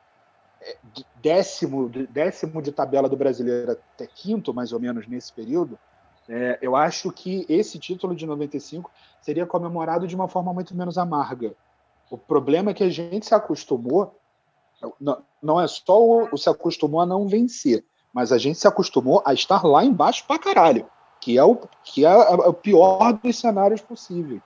décimo, 1.23 1.89
décimo 1.89 2.63
de 2.63 2.73
tabela 2.73 3.09
do 3.09 3.17
brasileiro 3.17 3.73
até 3.73 4.07
quinto, 4.07 4.53
mais 4.53 4.73
ou 4.73 4.81
menos, 4.81 5.07
nesse 5.07 5.33
período, 5.33 5.79
é, 6.29 6.59
eu 6.63 6.77
acho 6.77 7.11
que 7.11 7.45
esse 7.49 7.79
título 7.79 8.15
de 8.15 8.27
95 8.27 8.91
seria 9.21 9.47
comemorado 9.47 10.07
de 10.07 10.15
uma 10.15 10.29
forma 10.29 10.53
muito 10.53 10.77
menos 10.77 10.97
amarga. 10.97 11.55
O 12.11 12.19
problema 12.19 12.71
é 12.71 12.75
que 12.75 12.85
a 12.85 12.91
gente 12.91 13.27
se 13.27 13.35
acostumou, 13.35 14.17
não, 15.01 15.23
não 15.43 15.61
é 15.61 15.67
só 15.67 16.01
o, 16.01 16.29
o, 16.33 16.39
se 16.39 16.49
acostumou 16.49 17.01
a 17.01 17.07
não 17.07 17.27
vencer, 17.27 17.85
mas 18.13 18.33
a 18.33 18.39
gente 18.39 18.59
se 18.59 18.69
acostumou 18.69 19.23
a 19.25 19.33
estar 19.33 19.65
lá 19.65 19.85
embaixo 19.85 20.25
pra 20.27 20.39
caralho, 20.39 20.87
que 21.21 21.39
é 21.39 21.45
o, 21.45 21.57
que 21.85 22.05
é 22.05 22.15
o 22.15 22.53
pior 22.53 23.13
dos 23.15 23.39
cenários 23.39 23.81
possíveis. 23.81 24.41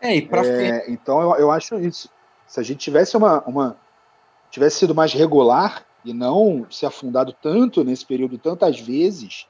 É, 0.00 0.14
e 0.16 0.22
pra 0.22 0.46
é, 0.46 0.90
então 0.90 1.20
eu, 1.20 1.36
eu 1.36 1.50
acho 1.50 1.78
isso. 1.80 2.08
Se 2.46 2.60
a 2.60 2.62
gente 2.62 2.78
tivesse 2.78 3.16
uma, 3.16 3.42
uma 3.42 3.76
tivesse 4.50 4.78
sido 4.78 4.94
mais 4.94 5.12
regular 5.12 5.84
e 6.04 6.12
não 6.12 6.66
se 6.70 6.86
afundado 6.86 7.34
tanto 7.42 7.84
nesse 7.84 8.06
período 8.06 8.38
tantas 8.38 8.80
vezes, 8.80 9.46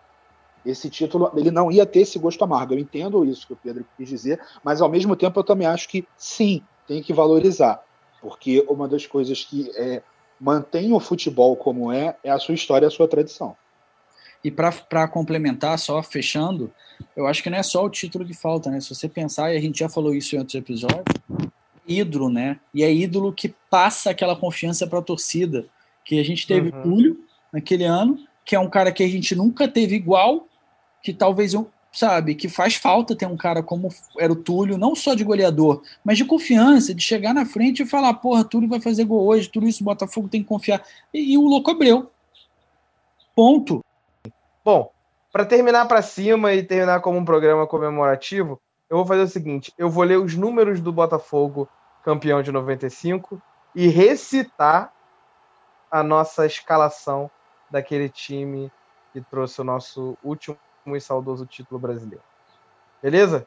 esse 0.65 0.91
título 0.91 1.31
ele 1.37 1.51
não 1.51 1.71
ia 1.71 1.87
ter 1.87 2.01
esse 2.01 2.19
gosto 2.19 2.43
amargo. 2.43 2.75
Eu 2.75 2.79
entendo 2.79 3.25
isso 3.25 3.47
que 3.47 3.53
o 3.53 3.57
Pedro 3.57 3.85
quis 3.97 4.09
dizer, 4.09 4.41
mas 4.65 4.81
ao 4.81 4.89
mesmo 4.89 5.15
tempo 5.15 5.39
eu 5.39 5.45
também 5.45 5.67
acho 5.67 5.89
que 5.89 6.07
sim, 6.17 6.63
tem 6.87 7.03
que 7.03 7.13
valorizar, 7.13 7.83
porque 8.21 8.65
uma 8.69 8.89
das 8.89 9.07
coisas 9.07 9.45
que 9.45 9.71
é, 9.77 10.03
mantém 10.41 10.93
o 10.93 11.01
futebol 11.01 11.57
como 11.57 11.93
é 11.93 12.17
é 12.25 12.31
a 12.31 12.39
sua 12.39 12.55
história, 12.55 12.89
a 12.89 12.91
sua 12.91 13.07
tradição. 13.07 13.57
E 14.45 14.51
para 14.51 15.09
complementar, 15.09 15.79
só 15.79 16.03
fechando, 16.03 16.73
eu 17.17 17.27
acho 17.27 17.43
que 17.43 17.51
não 17.51 17.59
é 17.59 17.63
só 17.63 17.85
o 17.85 17.91
título 17.91 18.25
que 18.25 18.35
falta, 18.35 18.71
né? 18.71 18.81
Se 18.81 18.95
você 18.95 19.09
pensar, 19.09 19.53
e 19.53 19.57
a 19.57 19.61
gente 19.61 19.81
já 19.81 19.89
falou 19.89 20.15
isso 20.15 20.35
em 20.35 20.39
outros 20.39 20.55
episódios, 20.55 21.05
ídolo, 21.87 22.29
né? 22.29 22.61
E 22.73 22.83
é 22.85 22.93
ídolo 22.93 23.33
que 23.33 23.55
passa 23.71 24.11
aquela 24.11 24.37
confiança 24.37 24.87
para 24.87 24.99
a 24.99 25.03
torcida. 25.03 25.67
Que 26.05 26.21
a 26.21 26.25
gente 26.25 26.47
teve 26.47 26.71
uhum. 26.71 26.83
Túlio 26.83 27.21
naquele 27.53 27.85
ano, 27.85 28.19
que 28.45 28.55
é 28.55 28.61
um 28.61 28.69
cara 28.69 28.93
que 28.93 29.03
a 29.03 29.09
gente 29.09 29.35
nunca 29.35 29.67
teve 29.67 29.97
igual, 29.97 30.47
que 31.03 31.13
talvez 31.13 31.55
um, 31.55 31.67
sabe, 31.93 32.35
que 32.35 32.49
faz 32.49 32.75
falta 32.75 33.17
ter 33.17 33.27
um 33.27 33.37
cara 33.37 33.63
como 33.63 33.89
era 34.19 34.33
o 34.33 34.37
Túlio, 34.37 34.79
não 34.79 34.95
só 34.95 35.15
de 35.15 35.25
goleador, 35.25 35.83
mas 36.05 36.17
de 36.17 36.25
confiança, 36.25 36.95
de 36.95 37.03
chegar 37.03 37.35
na 37.35 37.45
frente 37.45 37.83
e 37.83 37.87
falar, 37.87 38.15
porra, 38.15 38.45
Túlio 38.45 38.69
vai 38.69 38.81
fazer 38.81 39.05
gol 39.05 39.27
hoje, 39.27 39.49
tudo 39.49 39.67
isso 39.67 39.85
Botafogo 39.85 40.29
tem 40.29 40.43
que 40.43 40.49
confiar. 40.49 40.83
E, 41.13 41.33
e 41.33 41.39
o 41.39 41.43
louco 41.43 41.71
abriu. 41.71 42.11
Ponto. 43.35 43.85
Bom, 44.69 44.93
para 45.33 45.47
terminar 45.47 45.89
para 45.89 46.03
cima 46.03 46.53
e 46.53 46.63
terminar 46.63 47.01
como 47.01 47.17
um 47.17 47.25
programa 47.25 47.67
comemorativo, 47.67 48.61
eu 48.91 48.99
vou 48.99 49.07
fazer 49.07 49.23
o 49.23 49.27
seguinte: 49.27 49.73
eu 49.79 49.89
vou 49.89 50.05
ler 50.05 50.19
os 50.19 50.35
números 50.35 50.79
do 50.79 50.93
Botafogo 50.93 51.67
campeão 52.05 52.43
de 52.43 52.53
95, 52.53 53.41
e 53.75 53.89
recitar 53.89 54.93
a 55.91 56.03
nossa 56.03 56.45
escalação 56.45 57.31
daquele 57.71 58.11
time 58.11 58.71
que 59.15 59.23
trouxe 59.23 59.59
o 59.59 59.65
nosso 59.65 60.19
último 60.23 60.59
e 60.89 61.01
saudoso 61.01 61.47
título 61.47 61.81
brasileiro. 61.81 62.23
Beleza? 63.03 63.47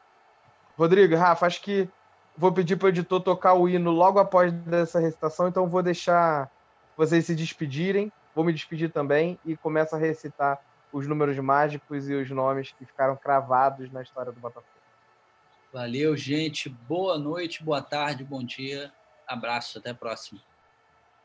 Rodrigo, 0.76 1.15
Rafa, 1.15 1.45
acho 1.45 1.61
que 1.61 1.88
vou 2.36 2.51
pedir 2.51 2.78
para 2.78 2.88
o 2.88 2.89
editor 2.89 3.22
tocar 3.22 3.53
o 3.53 3.69
hino 3.69 3.91
logo 3.91 4.17
após 4.17 4.51
dessa 4.51 4.99
recitação, 4.99 5.47
então 5.47 5.69
vou 5.69 5.84
deixar 5.84 6.49
vocês 6.97 7.28
se 7.28 7.36
despedirem. 7.36 8.11
Vou 8.34 8.43
me 8.43 8.51
despedir 8.51 8.91
também 8.91 9.38
e 9.45 9.55
começo 9.55 9.95
a 9.95 9.99
recitar 9.99 10.59
os 10.92 11.08
números 11.08 11.38
mágicos 11.39 12.10
e 12.10 12.14
os 12.14 12.30
nomes 12.30 12.72
que 12.72 12.86
ficaram 12.86 13.16
cravados 13.16 13.92
na 13.92 14.02
história 14.02 14.32
do 14.32 14.39
Botafogo. 14.39 14.68
Valeu, 15.74 16.18
gente. 16.18 16.68
Boa 16.68 17.18
noite, 17.18 17.64
boa 17.64 17.82
tarde, 17.82 18.24
bom 18.24 18.44
dia. 18.44 18.92
Abraço, 19.28 19.80
até 19.80 19.92
a 19.92 19.96
próxima. 19.96 20.42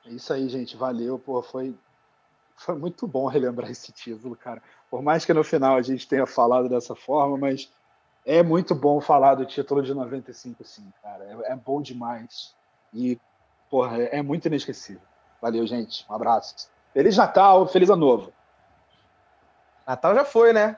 É 0.04 0.10
isso 0.10 0.32
aí, 0.32 0.48
gente. 0.48 0.76
Valeu. 0.76 1.18
Pô, 1.18 1.42
foi, 1.42 1.74
foi 2.54 2.76
muito 2.76 3.06
bom 3.08 3.26
relembrar 3.26 3.70
esse 3.70 3.90
título, 3.90 4.36
cara. 4.36 4.62
Por 4.88 5.02
mais 5.02 5.24
que 5.24 5.34
no 5.34 5.42
final 5.42 5.76
a 5.76 5.82
gente 5.82 6.06
tenha 6.06 6.26
falado 6.26 6.68
dessa 6.68 6.94
forma, 6.94 7.36
mas 7.36 7.68
É 8.28 8.42
muito 8.42 8.74
bom 8.74 9.00
falar 9.00 9.36
do 9.36 9.46
título 9.46 9.80
de 9.80 9.94
95, 9.94 10.64
sim, 10.64 10.92
cara. 11.00 11.24
É, 11.24 11.52
é 11.52 11.56
bom 11.56 11.80
demais. 11.80 12.56
E, 12.92 13.20
porra, 13.70 14.02
é, 14.02 14.18
é 14.18 14.22
muito 14.22 14.46
inesquecível. 14.46 15.00
Valeu, 15.40 15.64
gente. 15.64 16.04
Um 16.10 16.14
abraço. 16.14 16.68
Feliz 16.92 17.16
Natal, 17.16 17.68
feliz 17.68 17.88
Ano 17.88 18.04
Novo. 18.04 18.32
Natal 19.86 20.14
já 20.14 20.24
foi, 20.24 20.52
né? 20.52 20.76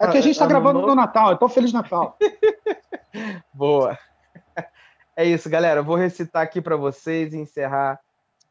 É 0.00 0.06
que 0.06 0.16
a 0.16 0.20
gente 0.20 0.30
está 0.30 0.46
gravando 0.46 0.80
no 0.80 0.94
Natal, 0.94 1.32
então 1.32 1.48
Feliz 1.48 1.72
Natal. 1.72 2.16
Boa. 3.52 3.98
É 5.14 5.24
isso, 5.24 5.50
galera. 5.50 5.80
Eu 5.80 5.84
vou 5.84 5.96
recitar 5.96 6.42
aqui 6.42 6.60
para 6.60 6.76
vocês 6.76 7.34
e 7.34 7.38
encerrar 7.38 8.00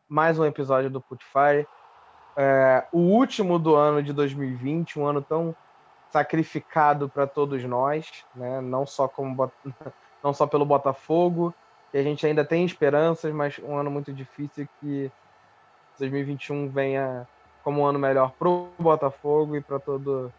mais 0.08 0.38
um 0.38 0.46
episódio 0.46 0.92
do 0.92 1.02
Putfire. 1.02 1.68
É, 2.38 2.86
o 2.92 3.00
último 3.00 3.58
do 3.58 3.76
ano 3.76 4.02
de 4.04 4.14
2020, 4.14 5.00
um 5.00 5.08
ano 5.08 5.22
tão 5.22 5.56
sacrificado 6.12 7.10
para 7.10 7.26
todos 7.26 7.64
nós, 7.64 8.24
né? 8.36 8.62
não, 8.62 8.86
só 8.86 9.08
como, 9.08 9.52
não 10.24 10.34
só 10.34 10.46
pelo 10.46 10.66
Botafogo, 10.66 11.54
que 11.92 11.98
a 11.98 12.04
gente 12.04 12.26
ainda 12.26 12.46
tem 12.46 12.64
esperanças, 12.64 13.34
mas 13.34 13.60
um 13.60 13.76
ano 13.76 13.90
muito 13.90 14.14
difícil 14.14 14.68
que 14.80 15.12
2021 15.98 16.70
venha 16.70 17.28
como 17.64 17.82
um 17.82 17.86
ano 17.86 17.98
melhor 17.98 18.32
para 18.32 18.50
o 18.50 18.70
Botafogo 18.78 19.56
e 19.56 19.62
para 19.62 19.80
todo, 19.80 20.32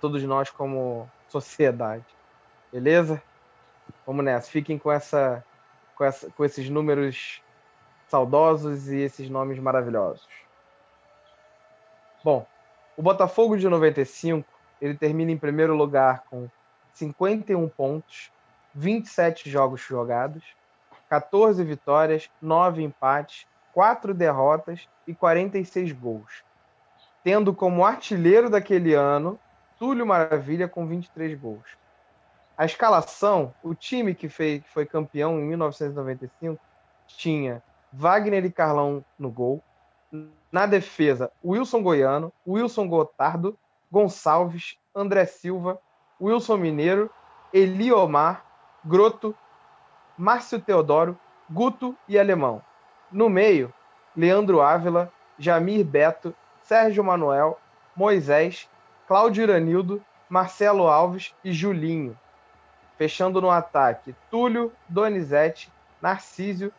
todos 0.00 0.22
nós 0.24 0.50
como 0.50 1.08
sociedade. 1.28 2.04
Beleza? 2.72 3.22
Vamos 4.06 4.24
nessa. 4.24 4.50
Fiquem 4.50 4.78
com, 4.78 4.90
essa, 4.90 5.44
com, 5.94 6.04
essa, 6.04 6.30
com 6.30 6.44
esses 6.44 6.68
números 6.68 7.42
saudosos 8.08 8.88
e 8.88 8.96
esses 9.00 9.28
nomes 9.28 9.58
maravilhosos. 9.58 10.26
Bom, 12.24 12.46
o 12.96 13.02
Botafogo 13.02 13.56
de 13.56 13.68
95 13.68 14.48
ele 14.80 14.94
termina 14.94 15.30
em 15.30 15.38
primeiro 15.38 15.74
lugar 15.76 16.24
com 16.28 16.48
51 16.92 17.68
pontos, 17.68 18.32
27 18.74 19.48
jogos 19.48 19.80
jogados, 19.80 20.42
14 21.08 21.62
vitórias, 21.62 22.30
9 22.40 22.82
empates, 22.82 23.46
4 23.72 24.12
derrotas 24.12 24.88
e 25.06 25.14
46 25.14 25.92
gols. 25.92 26.42
Tendo 27.24 27.54
como 27.54 27.84
artilheiro 27.84 28.50
daquele 28.50 28.94
ano 28.94 29.38
Túlio 29.78 30.06
Maravilha 30.06 30.68
com 30.68 30.86
23 30.86 31.38
gols. 31.38 31.76
A 32.56 32.64
escalação, 32.64 33.52
o 33.62 33.74
time 33.74 34.14
que, 34.14 34.28
fez, 34.28 34.62
que 34.62 34.68
foi 34.70 34.86
campeão 34.86 35.40
em 35.40 35.42
1995 35.42 36.58
tinha 37.08 37.62
Wagner 37.92 38.44
e 38.44 38.50
Carlão 38.50 39.04
no 39.18 39.30
gol. 39.30 39.62
Na 40.50 40.66
defesa, 40.66 41.32
Wilson 41.44 41.82
Goiano, 41.82 42.32
Wilson 42.46 42.86
Gotardo, 42.86 43.58
Gonçalves, 43.90 44.78
André 44.94 45.26
Silva, 45.26 45.80
Wilson 46.20 46.56
Mineiro, 46.58 47.10
Eliomar, 47.52 48.44
Groto, 48.84 49.34
Márcio 50.16 50.60
Teodoro, 50.60 51.18
Guto 51.50 51.96
e 52.08 52.18
Alemão. 52.18 52.62
No 53.10 53.28
meio, 53.28 53.72
Leandro 54.16 54.60
Ávila, 54.60 55.12
Jamir 55.38 55.84
Beto, 55.84 56.34
Sérgio 56.72 57.04
Manuel, 57.04 57.58
Moisés, 57.94 58.66
Cláudio 59.06 59.42
Iranildo, 59.42 60.02
Marcelo 60.26 60.88
Alves 60.88 61.34
e 61.44 61.52
Julinho. 61.52 62.18
Fechando 62.96 63.42
no 63.42 63.50
ataque, 63.50 64.16
Túlio, 64.30 64.72
Donizete, 64.88 65.70
Narcísio, 66.00 66.72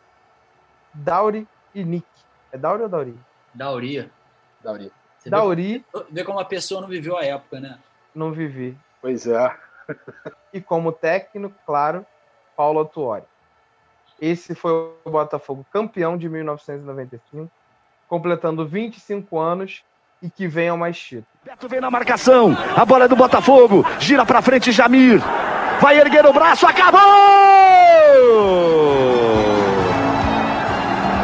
Dauri 0.92 1.46
e 1.72 1.84
Nick. 1.84 2.08
É 2.50 2.58
Dauri 2.58 2.82
ou 2.82 2.88
Dauri? 2.88 3.16
Dauri. 3.54 4.10
Dauri. 4.64 4.92
Você 5.16 5.30
Dauri. 5.30 5.84
Vê, 5.94 6.04
vê 6.10 6.24
como 6.24 6.40
a 6.40 6.44
pessoa 6.44 6.80
não 6.80 6.88
viveu 6.88 7.16
a 7.16 7.24
época, 7.24 7.60
né? 7.60 7.78
Não 8.12 8.32
vivi. 8.32 8.76
Pois 9.00 9.28
é. 9.28 9.56
e 10.52 10.60
como 10.60 10.90
técnico, 10.90 11.54
claro, 11.64 12.04
Paulo 12.56 12.80
Atuori. 12.80 13.22
Esse 14.20 14.56
foi 14.56 14.72
o 15.04 15.10
Botafogo 15.10 15.64
campeão 15.72 16.18
de 16.18 16.28
1995, 16.28 17.48
completando 18.14 18.64
25 18.64 19.40
anos 19.40 19.82
e 20.22 20.30
que 20.30 20.46
venham 20.46 20.76
mais 20.76 20.96
títulos. 20.96 21.26
Beto 21.44 21.68
vem 21.68 21.80
na 21.80 21.90
marcação, 21.90 22.56
a 22.76 22.84
bola 22.84 23.06
é 23.06 23.08
do 23.08 23.16
Botafogo, 23.16 23.84
gira 23.98 24.24
para 24.24 24.40
frente 24.40 24.70
Jamir, 24.70 25.20
vai 25.80 25.98
erguer 25.98 26.24
o 26.24 26.32
braço, 26.32 26.64
acabou! 26.64 27.00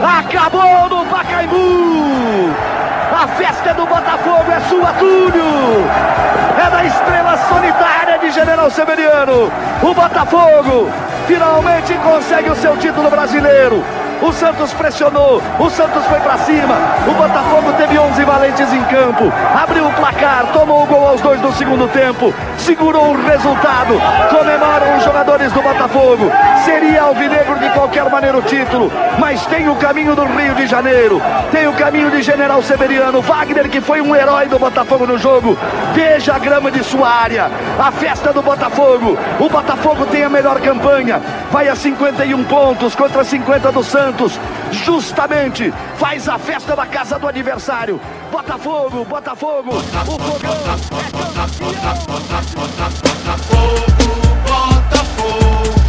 Acabou 0.02 0.88
no 0.88 1.06
Pacaembu! 1.06 2.50
A 3.12 3.28
festa 3.36 3.72
do 3.74 3.86
Botafogo 3.86 4.50
é 4.50 4.60
sua, 4.68 4.92
Túlio! 4.94 5.84
É 6.58 6.70
da 6.70 6.84
estrela 6.84 7.36
solitária 7.36 8.18
de 8.18 8.30
General 8.32 8.68
Severiano. 8.68 9.52
O 9.80 9.94
Botafogo 9.94 10.90
finalmente 11.28 11.94
consegue 11.98 12.50
o 12.50 12.56
seu 12.56 12.76
título 12.78 13.08
brasileiro. 13.08 13.84
O 14.22 14.32
Santos 14.34 14.72
pressionou, 14.74 15.42
o 15.58 15.70
Santos 15.70 16.04
foi 16.04 16.20
para 16.20 16.36
cima. 16.38 16.76
O 17.08 17.14
Botafogo 17.14 17.72
teve 17.78 17.98
11 17.98 18.22
valentes 18.22 18.70
em 18.70 18.82
campo. 18.84 19.32
Abriu 19.54 19.86
o 19.86 19.92
placar, 19.92 20.46
tomou 20.52 20.82
o 20.82 20.86
gol 20.86 21.08
aos 21.08 21.22
dois 21.22 21.40
do 21.40 21.50
segundo 21.52 21.88
tempo. 21.88 22.34
Segurou 22.58 23.12
o 23.12 23.26
resultado. 23.26 23.98
Comemoram 24.28 24.98
os 24.98 25.04
jogadores 25.04 25.50
do 25.52 25.62
Botafogo. 25.62 26.30
Seria 26.66 27.02
alvinegro 27.02 27.58
de 27.58 27.70
qualquer 27.70 28.10
maneira 28.10 28.36
o 28.36 28.42
título, 28.42 28.92
mas 29.18 29.46
tem 29.46 29.70
o 29.70 29.76
caminho 29.76 30.14
do 30.14 30.24
Rio 30.26 30.54
de 30.54 30.66
Janeiro. 30.66 31.20
Tem 31.50 31.66
o 31.66 31.72
caminho 31.72 32.10
de 32.10 32.22
General 32.22 32.62
Severiano. 32.62 33.22
Wagner, 33.22 33.70
que 33.70 33.80
foi 33.80 34.02
um 34.02 34.14
herói 34.14 34.48
do 34.48 34.58
Botafogo 34.58 35.06
no 35.06 35.16
jogo. 35.16 35.56
Veja 35.94 36.34
a 36.34 36.38
grama 36.38 36.70
de 36.70 36.84
sua 36.84 37.08
área. 37.08 37.50
A 37.78 37.90
festa 37.90 38.34
do 38.34 38.42
Botafogo. 38.42 39.16
O 39.38 39.48
Botafogo 39.48 40.04
tem 40.06 40.24
a 40.24 40.28
melhor 40.28 40.60
campanha. 40.60 41.22
Vai 41.50 41.68
a 41.68 41.74
51 41.74 42.44
pontos 42.44 42.94
contra 42.94 43.24
50 43.24 43.72
do 43.72 43.82
Santos. 43.82 44.09
Santos 44.10 44.40
justamente 44.72 45.72
faz 45.96 46.28
a 46.28 46.36
festa 46.36 46.74
da 46.74 46.84
casa 46.84 47.16
do 47.16 47.28
adversário. 47.28 48.00
Botafogo, 48.32 49.04
Botafogo, 49.04 49.70
o 49.70 49.82
fogão 49.82 50.34
é 50.34 50.40
campeão. 50.40 50.80
Botafogo, 53.36 53.86
Botafogo. 54.48 55.79